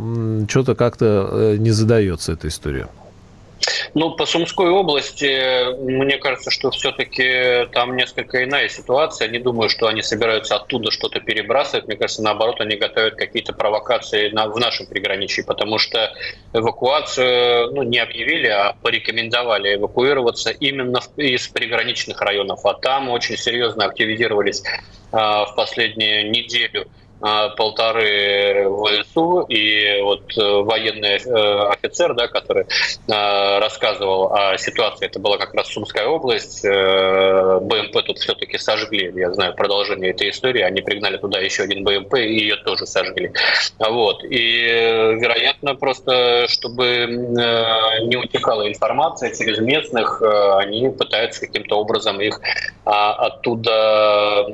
что-то 0.48 0.74
как-то 0.74 1.28
э, 1.30 1.56
не 1.58 1.70
задается 1.70 2.32
эта 2.32 2.48
история. 2.48 2.88
Ну, 3.94 4.10
по 4.16 4.26
Сумской 4.26 4.68
области, 4.68 5.74
мне 5.80 6.18
кажется, 6.18 6.50
что 6.50 6.70
все-таки 6.70 7.66
там 7.72 7.96
несколько 7.96 8.44
иная 8.44 8.68
ситуация. 8.68 9.28
Не 9.28 9.38
думаю, 9.38 9.68
что 9.70 9.86
они 9.86 10.02
собираются 10.02 10.56
оттуда 10.56 10.90
что-то 10.90 11.20
перебрасывать. 11.20 11.86
Мне 11.86 11.96
кажется, 11.96 12.22
наоборот, 12.22 12.60
они 12.60 12.76
готовят 12.76 13.14
какие-то 13.14 13.52
провокации 13.52 14.30
на, 14.30 14.48
в 14.48 14.58
нашем 14.58 14.86
приграничье, 14.86 15.44
потому 15.44 15.78
что 15.78 16.12
эвакуацию 16.52 17.72
ну, 17.72 17.82
не 17.82 17.98
объявили, 17.98 18.48
а 18.48 18.76
порекомендовали 18.82 19.76
эвакуироваться 19.76 20.50
именно 20.50 21.00
из 21.16 21.48
приграничных 21.48 22.20
районов. 22.20 22.66
А 22.66 22.74
там 22.74 23.08
очень 23.08 23.36
серьезно 23.36 23.86
активизировались 23.86 24.62
а, 25.12 25.46
в 25.46 25.54
последнюю 25.54 26.30
неделю 26.30 26.86
а, 27.26 27.48
полторы 27.48 28.68
ВСУ, 28.68 29.46
и 29.48 30.02
вот 30.02 30.36
э, 30.36 30.42
военный 30.42 31.16
э, 31.16 31.68
офицер, 31.70 32.12
да, 32.12 32.28
который 32.28 32.66
рассказывал 33.08 34.34
о 34.34 34.58
ситуации, 34.58 35.06
это 35.06 35.18
была 35.20 35.38
как 35.38 35.54
раз 35.54 35.68
Сумская 35.68 36.06
область, 36.06 36.62
э, 36.66 37.60
БМП 37.62 38.04
тут 38.04 38.18
все-таки 38.18 38.58
сожгли, 38.58 39.10
я 39.16 39.32
знаю 39.32 39.54
продолжение 39.54 40.10
этой 40.10 40.28
истории, 40.28 40.60
они 40.60 40.82
пригнали 40.82 41.16
туда 41.16 41.38
еще 41.38 41.62
один 41.62 41.82
БМП 41.82 42.12
и 42.16 42.40
ее 42.40 42.56
тоже 42.56 42.84
сожгли. 42.84 43.32
Вот. 43.78 44.22
И, 44.24 45.16
вероятно, 45.18 45.74
просто, 45.76 46.46
чтобы 46.48 47.06
не 47.06 48.16
утекала 48.16 48.68
информация 48.68 49.34
через 49.34 49.60
местных, 49.60 50.20
они 50.58 50.90
пытаются 50.90 51.40
каким-то 51.40 51.78
образом 51.78 52.20
их 52.20 52.38
а, 52.84 53.12
оттуда, 53.14 54.46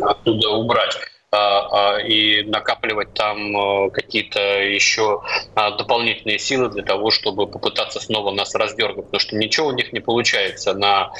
оттуда 0.00 0.48
убрать. 0.48 0.96
А, 1.34 1.96
а, 1.96 1.98
и 1.98 2.42
накапливать 2.44 3.12
там 3.14 3.56
э, 3.56 3.90
какие-то 3.90 4.40
еще 4.62 5.22
а, 5.56 5.72
дополнительные 5.72 6.38
силы 6.38 6.68
для 6.68 6.84
того, 6.84 7.10
чтобы 7.10 7.48
попытаться 7.48 7.98
снова 7.98 8.30
нас 8.30 8.54
раздергать, 8.54 9.06
потому 9.06 9.20
что 9.20 9.36
ничего 9.36 9.68
у 9.68 9.72
них 9.72 9.92
не 9.92 10.00
получается 10.00 10.74
на 10.74 11.10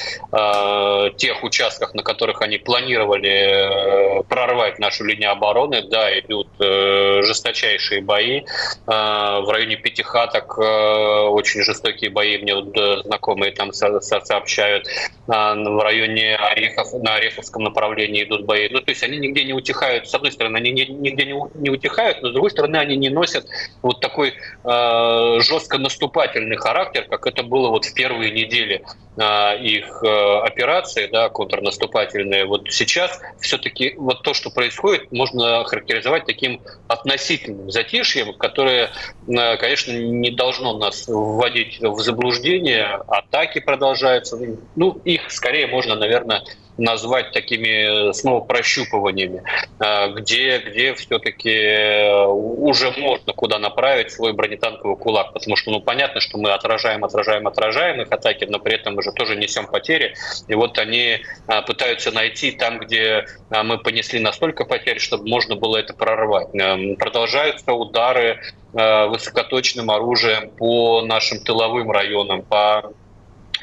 тех 1.17 1.43
участках, 1.43 1.93
на 1.93 2.03
которых 2.03 2.41
они 2.41 2.57
планировали 2.57 4.19
э, 4.19 4.23
прорвать 4.23 4.79
нашу 4.79 5.03
линию 5.03 5.31
обороны. 5.31 5.83
Да, 5.83 6.17
идут 6.19 6.47
э, 6.59 7.21
жесточайшие 7.23 8.01
бои. 8.01 8.43
В 8.85 9.51
районе 9.51 9.75
Пятихаток 9.77 10.57
очень 10.57 11.63
жестокие 11.63 12.09
бои, 12.09 12.37
мне 12.37 12.55
знакомые 13.03 13.51
там 13.51 13.73
сообщают. 13.73 14.87
В 15.27 15.83
районе 15.83 16.35
Орехов, 16.35 16.93
на 16.93 17.15
Ореховском 17.15 17.63
направлении 17.63 18.23
идут 18.23 18.45
бои. 18.45 18.69
Ну, 18.69 18.81
то 18.81 18.91
есть 18.91 19.03
они 19.03 19.17
нигде 19.17 19.43
не 19.43 19.53
утихают 19.53 20.04
с 20.05 20.13
одной 20.13 20.31
стороны, 20.31 20.57
они 20.57 20.71
нигде 20.71 21.25
не, 21.25 21.69
утихают, 21.69 22.21
но 22.21 22.29
с 22.29 22.33
другой 22.33 22.51
стороны, 22.51 22.77
они 22.77 22.95
не 22.97 23.09
носят 23.09 23.45
вот 23.81 23.99
такой 23.99 24.33
э, 24.63 25.39
жестко 25.41 25.77
наступательный 25.77 26.57
характер, 26.57 27.05
как 27.09 27.27
это 27.27 27.43
было 27.43 27.69
вот 27.69 27.85
в 27.85 27.93
первые 27.93 28.31
недели 28.31 28.83
их 29.17 30.03
э, 30.03 30.39
операции, 30.39 31.07
да, 31.07 31.29
контрнаступательные. 31.29 32.45
Вот 32.45 32.71
сейчас 32.71 33.21
все-таки 33.39 33.95
вот 33.97 34.23
то, 34.23 34.33
что 34.33 34.49
происходит, 34.49 35.11
можно 35.11 35.63
характеризовать 35.63 36.25
таким 36.25 36.61
относительным 36.87 37.71
затишьем, 37.71 38.33
которое, 38.33 38.91
э, 39.27 39.57
конечно, 39.57 39.91
не 39.91 40.31
должно 40.31 40.77
нас 40.77 41.05
вводить 41.07 41.79
в 41.79 41.99
заблуждение. 41.99 42.99
Атаки 43.07 43.59
продолжаются. 43.59 44.37
Ну, 44.75 44.99
их 45.05 45.31
скорее 45.31 45.67
можно, 45.67 45.95
наверное, 45.95 46.43
назвать 46.77 47.31
такими 47.31 48.11
снова 48.13 48.41
прощупываниями, 48.41 49.43
э, 49.79 50.11
где, 50.13 50.59
где 50.59 50.93
все-таки 50.93 51.49
э, 51.49 52.25
уже 52.25 52.91
можно 52.91 53.33
куда 53.33 53.59
направить 53.59 54.11
свой 54.11 54.33
бронетанковый 54.33 54.97
кулак, 54.97 55.33
потому 55.33 55.55
что 55.55 55.71
ну, 55.71 55.79
понятно, 55.79 56.19
что 56.19 56.37
мы 56.37 56.51
отражаем, 56.51 57.03
отражаем, 57.05 57.47
отражаем 57.47 58.01
их 58.01 58.11
атаки, 58.11 58.45
но 58.45 58.59
при 58.59 58.75
этом 58.75 58.95
мы 59.05 59.11
же 59.11 59.15
тоже 59.15 59.35
несем 59.35 59.67
потери, 59.67 60.15
и 60.47 60.55
вот 60.55 60.77
они 60.79 61.19
э, 61.47 61.61
пытаются 61.63 62.11
найти 62.11 62.51
там, 62.51 62.79
где 62.79 63.25
мы 63.49 63.77
понесли 63.77 64.19
настолько 64.19 64.65
потерь, 64.65 64.99
чтобы 64.99 65.27
можно 65.27 65.55
было 65.55 65.77
это 65.77 65.93
прорвать. 65.93 66.47
Продолжаются 66.97 67.73
удары 67.73 68.39
высокоточным 68.73 69.89
оружием 69.91 70.49
по 70.51 71.01
нашим 71.01 71.39
тыловым 71.39 71.91
районам, 71.91 72.41
по 72.41 72.93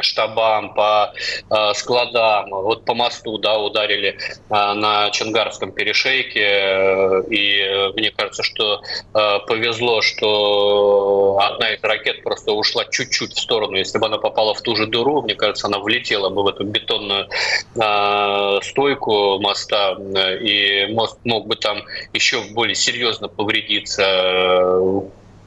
штабам, 0.00 0.74
по 0.74 1.12
э, 1.50 1.74
складам, 1.74 2.50
вот 2.50 2.84
по 2.84 2.94
мосту, 2.94 3.38
да, 3.38 3.58
ударили 3.58 4.16
э, 4.16 4.72
на 4.72 5.10
Чангарском 5.10 5.72
перешейке, 5.72 7.22
и 7.30 7.92
мне 7.96 8.10
кажется, 8.10 8.42
что 8.42 8.80
э, 9.14 9.38
повезло, 9.46 10.02
что 10.02 11.38
одна 11.40 11.70
из 11.70 11.82
ракет 11.82 12.22
просто 12.22 12.52
ушла 12.52 12.84
чуть-чуть 12.84 13.32
в 13.32 13.40
сторону, 13.40 13.76
если 13.76 13.98
бы 13.98 14.06
она 14.06 14.18
попала 14.18 14.54
в 14.54 14.62
ту 14.62 14.76
же 14.76 14.86
дыру, 14.86 15.22
мне 15.22 15.34
кажется, 15.34 15.66
она 15.66 15.78
влетела 15.78 16.28
бы 16.30 16.42
в 16.42 16.48
эту 16.48 16.64
бетонную 16.64 17.28
э, 17.74 18.58
стойку 18.62 19.38
моста, 19.40 19.96
и 20.40 20.86
мост 20.92 21.18
мог 21.24 21.46
бы 21.46 21.56
там 21.56 21.82
еще 22.12 22.42
более 22.52 22.74
серьезно 22.74 23.28
повредиться 23.28 24.02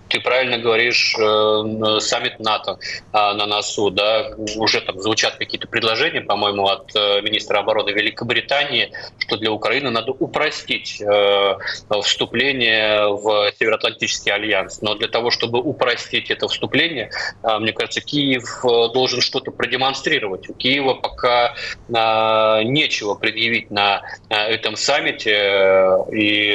ты 0.09 0.19
правильно 0.19 0.57
говоришь, 0.57 1.15
э, 1.17 1.99
саммит 1.99 2.39
НАТО 2.39 2.77
а, 3.11 3.33
на 3.33 3.45
носу, 3.45 3.89
да, 3.89 4.31
уже 4.55 4.81
там 4.81 4.99
звучат 4.99 5.35
какие-то 5.35 5.67
предложения, 5.67 6.21
по-моему, 6.21 6.67
от 6.67 6.95
э, 6.95 7.21
министра 7.21 7.59
обороны 7.59 7.89
Великобритании, 7.89 8.91
что 9.17 9.37
для 9.37 9.51
Украины 9.51 9.89
надо 9.89 10.11
упростить 10.11 11.01
э, 11.01 11.55
вступление 12.03 13.07
в 13.09 13.51
Североатлантический 13.57 14.31
альянс. 14.31 14.81
Но 14.81 14.95
для 14.95 15.07
того, 15.07 15.31
чтобы 15.31 15.59
упростить 15.59 16.29
это 16.29 16.47
вступление, 16.47 17.09
мне 17.43 17.73
кажется, 17.73 18.01
Киев 18.01 18.43
должен 18.63 19.21
что-то 19.21 19.51
продемонстрировать. 19.51 20.49
У 20.49 20.53
Киева 20.53 20.93
пока 20.95 21.55
нечего 22.63 23.15
предъявить 23.15 23.71
на 23.71 24.01
этом 24.29 24.75
саммите, 24.75 25.95
и 26.11 26.47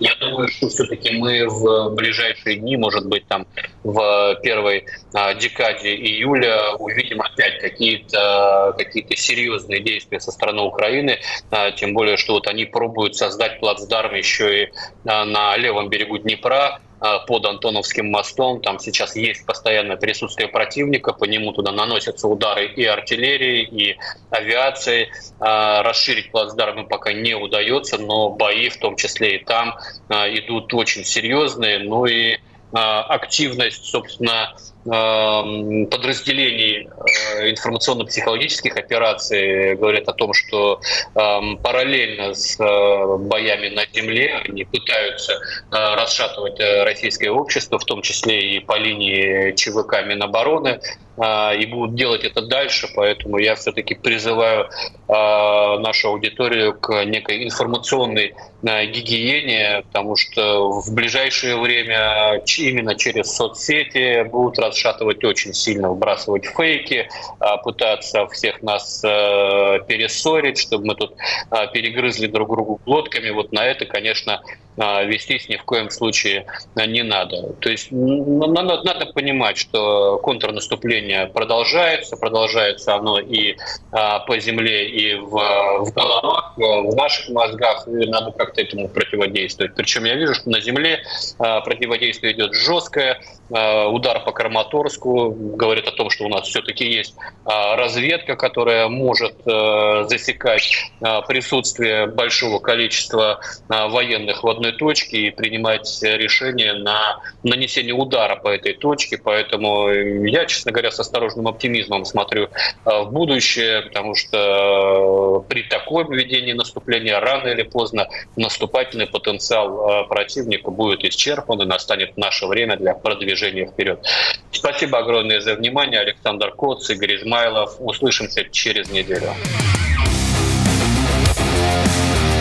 я 0.00 0.14
думаю, 0.16 0.48
что 0.48 0.68
все-таки 0.68 1.16
мы 1.16 1.46
в 1.48 1.93
ближайшие 1.94 2.56
дни, 2.56 2.76
может 2.76 3.06
быть, 3.06 3.26
там 3.26 3.46
в 3.82 4.38
первой 4.42 4.86
а, 5.12 5.34
декаде 5.34 5.94
июля 5.94 6.74
увидим 6.78 7.20
опять 7.20 7.60
какие-то 7.60 8.74
какие 8.76 9.04
серьезные 9.14 9.80
действия 9.80 10.20
со 10.20 10.30
стороны 10.30 10.62
Украины, 10.62 11.18
а, 11.50 11.70
тем 11.70 11.94
более, 11.94 12.16
что 12.16 12.34
вот 12.34 12.46
они 12.46 12.64
пробуют 12.64 13.16
создать 13.16 13.60
плацдарм 13.60 14.14
еще 14.14 14.64
и 14.64 14.68
а, 15.06 15.24
на 15.24 15.56
левом 15.56 15.88
берегу 15.88 16.18
Днепра, 16.18 16.80
под 16.98 17.44
Антоновским 17.46 18.10
мостом. 18.10 18.60
Там 18.60 18.78
сейчас 18.78 19.16
есть 19.16 19.44
постоянное 19.46 19.96
присутствие 19.96 20.48
противника, 20.48 21.12
по 21.12 21.24
нему 21.24 21.52
туда 21.52 21.72
наносятся 21.72 22.28
удары 22.28 22.66
и 22.66 22.84
артиллерии, 22.84 23.62
и 23.62 23.96
авиации. 24.30 25.10
Расширить 25.38 26.30
плацдарм 26.30 26.86
пока 26.88 27.12
не 27.12 27.34
удается, 27.34 27.98
но 27.98 28.30
бои, 28.30 28.68
в 28.68 28.78
том 28.78 28.96
числе 28.96 29.36
и 29.36 29.44
там, 29.44 29.76
идут 30.08 30.72
очень 30.74 31.04
серьезные. 31.04 31.78
Ну 31.80 32.06
и 32.06 32.38
активность, 32.72 33.84
собственно, 33.84 34.56
подразделений 34.84 36.88
э, 36.88 37.50
информационно-психологических 37.50 38.76
операций 38.76 39.76
говорят 39.76 40.08
о 40.08 40.12
том, 40.12 40.34
что 40.34 40.80
эм, 41.14 41.56
параллельно 41.58 42.34
с 42.34 42.60
э, 42.60 43.16
боями 43.18 43.70
на 43.70 43.86
земле 43.94 44.42
они 44.44 44.64
пытаются 44.64 45.32
э, 45.32 45.36
расшатывать 45.70 46.60
российское 46.84 47.30
общество, 47.30 47.78
в 47.78 47.84
том 47.84 48.02
числе 48.02 48.56
и 48.56 48.60
по 48.60 48.76
линии 48.76 49.52
ЧВК 49.52 50.04
Минобороны, 50.04 50.80
и 51.16 51.66
будут 51.66 51.94
делать 51.94 52.24
это 52.24 52.42
дальше, 52.42 52.88
поэтому 52.94 53.38
я 53.38 53.54
все-таки 53.54 53.94
призываю 53.94 54.68
нашу 55.06 56.08
аудиторию 56.08 56.74
к 56.74 57.04
некой 57.04 57.44
информационной 57.44 58.34
гигиене, 58.62 59.82
потому 59.86 60.16
что 60.16 60.80
в 60.80 60.92
ближайшее 60.92 61.56
время 61.60 62.42
именно 62.58 62.96
через 62.96 63.34
соцсети 63.34 64.24
будут 64.24 64.58
расшатывать 64.58 65.22
очень 65.24 65.54
сильно, 65.54 65.90
вбрасывать 65.90 66.46
фейки, 66.46 67.08
а, 67.38 67.58
пытаться 67.58 68.26
всех 68.28 68.62
нас 68.62 69.02
перессорить, 69.02 70.58
чтобы 70.58 70.86
мы 70.86 70.94
тут 70.94 71.14
а, 71.50 71.66
перегрызли 71.66 72.26
друг 72.26 72.50
другу 72.50 72.80
глотками. 72.84 73.30
Вот 73.30 73.52
на 73.52 73.64
это, 73.64 73.86
конечно, 73.86 74.34
а, 74.34 74.63
вестись 74.76 75.48
ни 75.48 75.56
в 75.56 75.64
коем 75.64 75.90
случае 75.90 76.46
не 76.74 77.02
надо. 77.02 77.52
То 77.60 77.70
есть 77.70 77.88
надо, 77.90 78.82
надо 78.82 79.06
понимать, 79.06 79.56
что 79.56 80.18
контрнаступление 80.18 81.26
продолжается, 81.26 82.16
продолжается 82.16 82.94
оно 82.94 83.18
и 83.18 83.56
по 83.90 84.38
земле, 84.38 84.88
и 84.88 85.14
в, 85.14 85.30
в 85.30 85.92
головах, 85.94 86.54
в 86.56 86.94
наших 86.96 87.28
мозгах, 87.30 87.86
и 87.88 88.06
надо 88.08 88.32
как-то 88.32 88.60
этому 88.60 88.88
противодействовать. 88.88 89.74
Причем 89.74 90.04
я 90.04 90.14
вижу, 90.14 90.34
что 90.34 90.50
на 90.50 90.60
земле 90.60 91.02
противодействие 91.38 92.32
идет 92.32 92.54
жесткое, 92.54 93.20
удар 93.50 94.24
по 94.24 94.32
Краматорску, 94.32 95.30
говорит 95.30 95.86
о 95.86 95.92
том, 95.92 96.10
что 96.10 96.24
у 96.24 96.28
нас 96.28 96.48
все-таки 96.48 96.84
есть 96.84 97.14
а, 97.44 97.76
разведка, 97.76 98.36
которая 98.36 98.88
может 98.88 99.34
засекать 99.44 100.90
а, 101.00 101.22
присутствие 101.22 102.06
большого 102.06 102.58
количества 102.58 103.40
а, 103.68 103.88
военных 103.88 104.42
в 104.42 104.48
одной 104.64 104.78
точке 104.78 105.18
и 105.18 105.30
принимать 105.30 105.98
решение 106.02 106.74
на 106.74 107.20
нанесение 107.42 107.94
удара 107.94 108.36
по 108.36 108.48
этой 108.48 108.72
точке. 108.74 109.18
Поэтому 109.18 109.90
я, 109.90 110.46
честно 110.46 110.72
говоря, 110.72 110.90
с 110.90 110.98
осторожным 111.00 111.48
оптимизмом 111.48 112.04
смотрю 112.04 112.48
в 112.84 113.04
будущее, 113.10 113.82
потому 113.82 114.14
что 114.14 115.44
при 115.48 115.62
таком 115.62 116.12
ведении 116.12 116.52
наступления 116.52 117.20
рано 117.20 117.48
или 117.48 117.62
поздно 117.62 118.08
наступательный 118.36 119.06
потенциал 119.06 120.06
противника 120.08 120.70
будет 120.70 121.04
исчерпан 121.04 121.62
и 121.62 121.66
настанет 121.66 122.16
наше 122.16 122.46
время 122.46 122.76
для 122.76 122.94
продвижения 122.94 123.66
вперед. 123.66 124.04
Спасибо 124.50 124.98
огромное 124.98 125.40
за 125.40 125.54
внимание. 125.54 126.00
Александр 126.00 126.52
Коц, 126.52 126.88
Игорь 126.90 127.16
Измайлов. 127.16 127.76
Услышимся 127.78 128.44
через 128.50 128.90
неделю. 128.90 129.34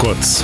КОЦ. 0.02 0.44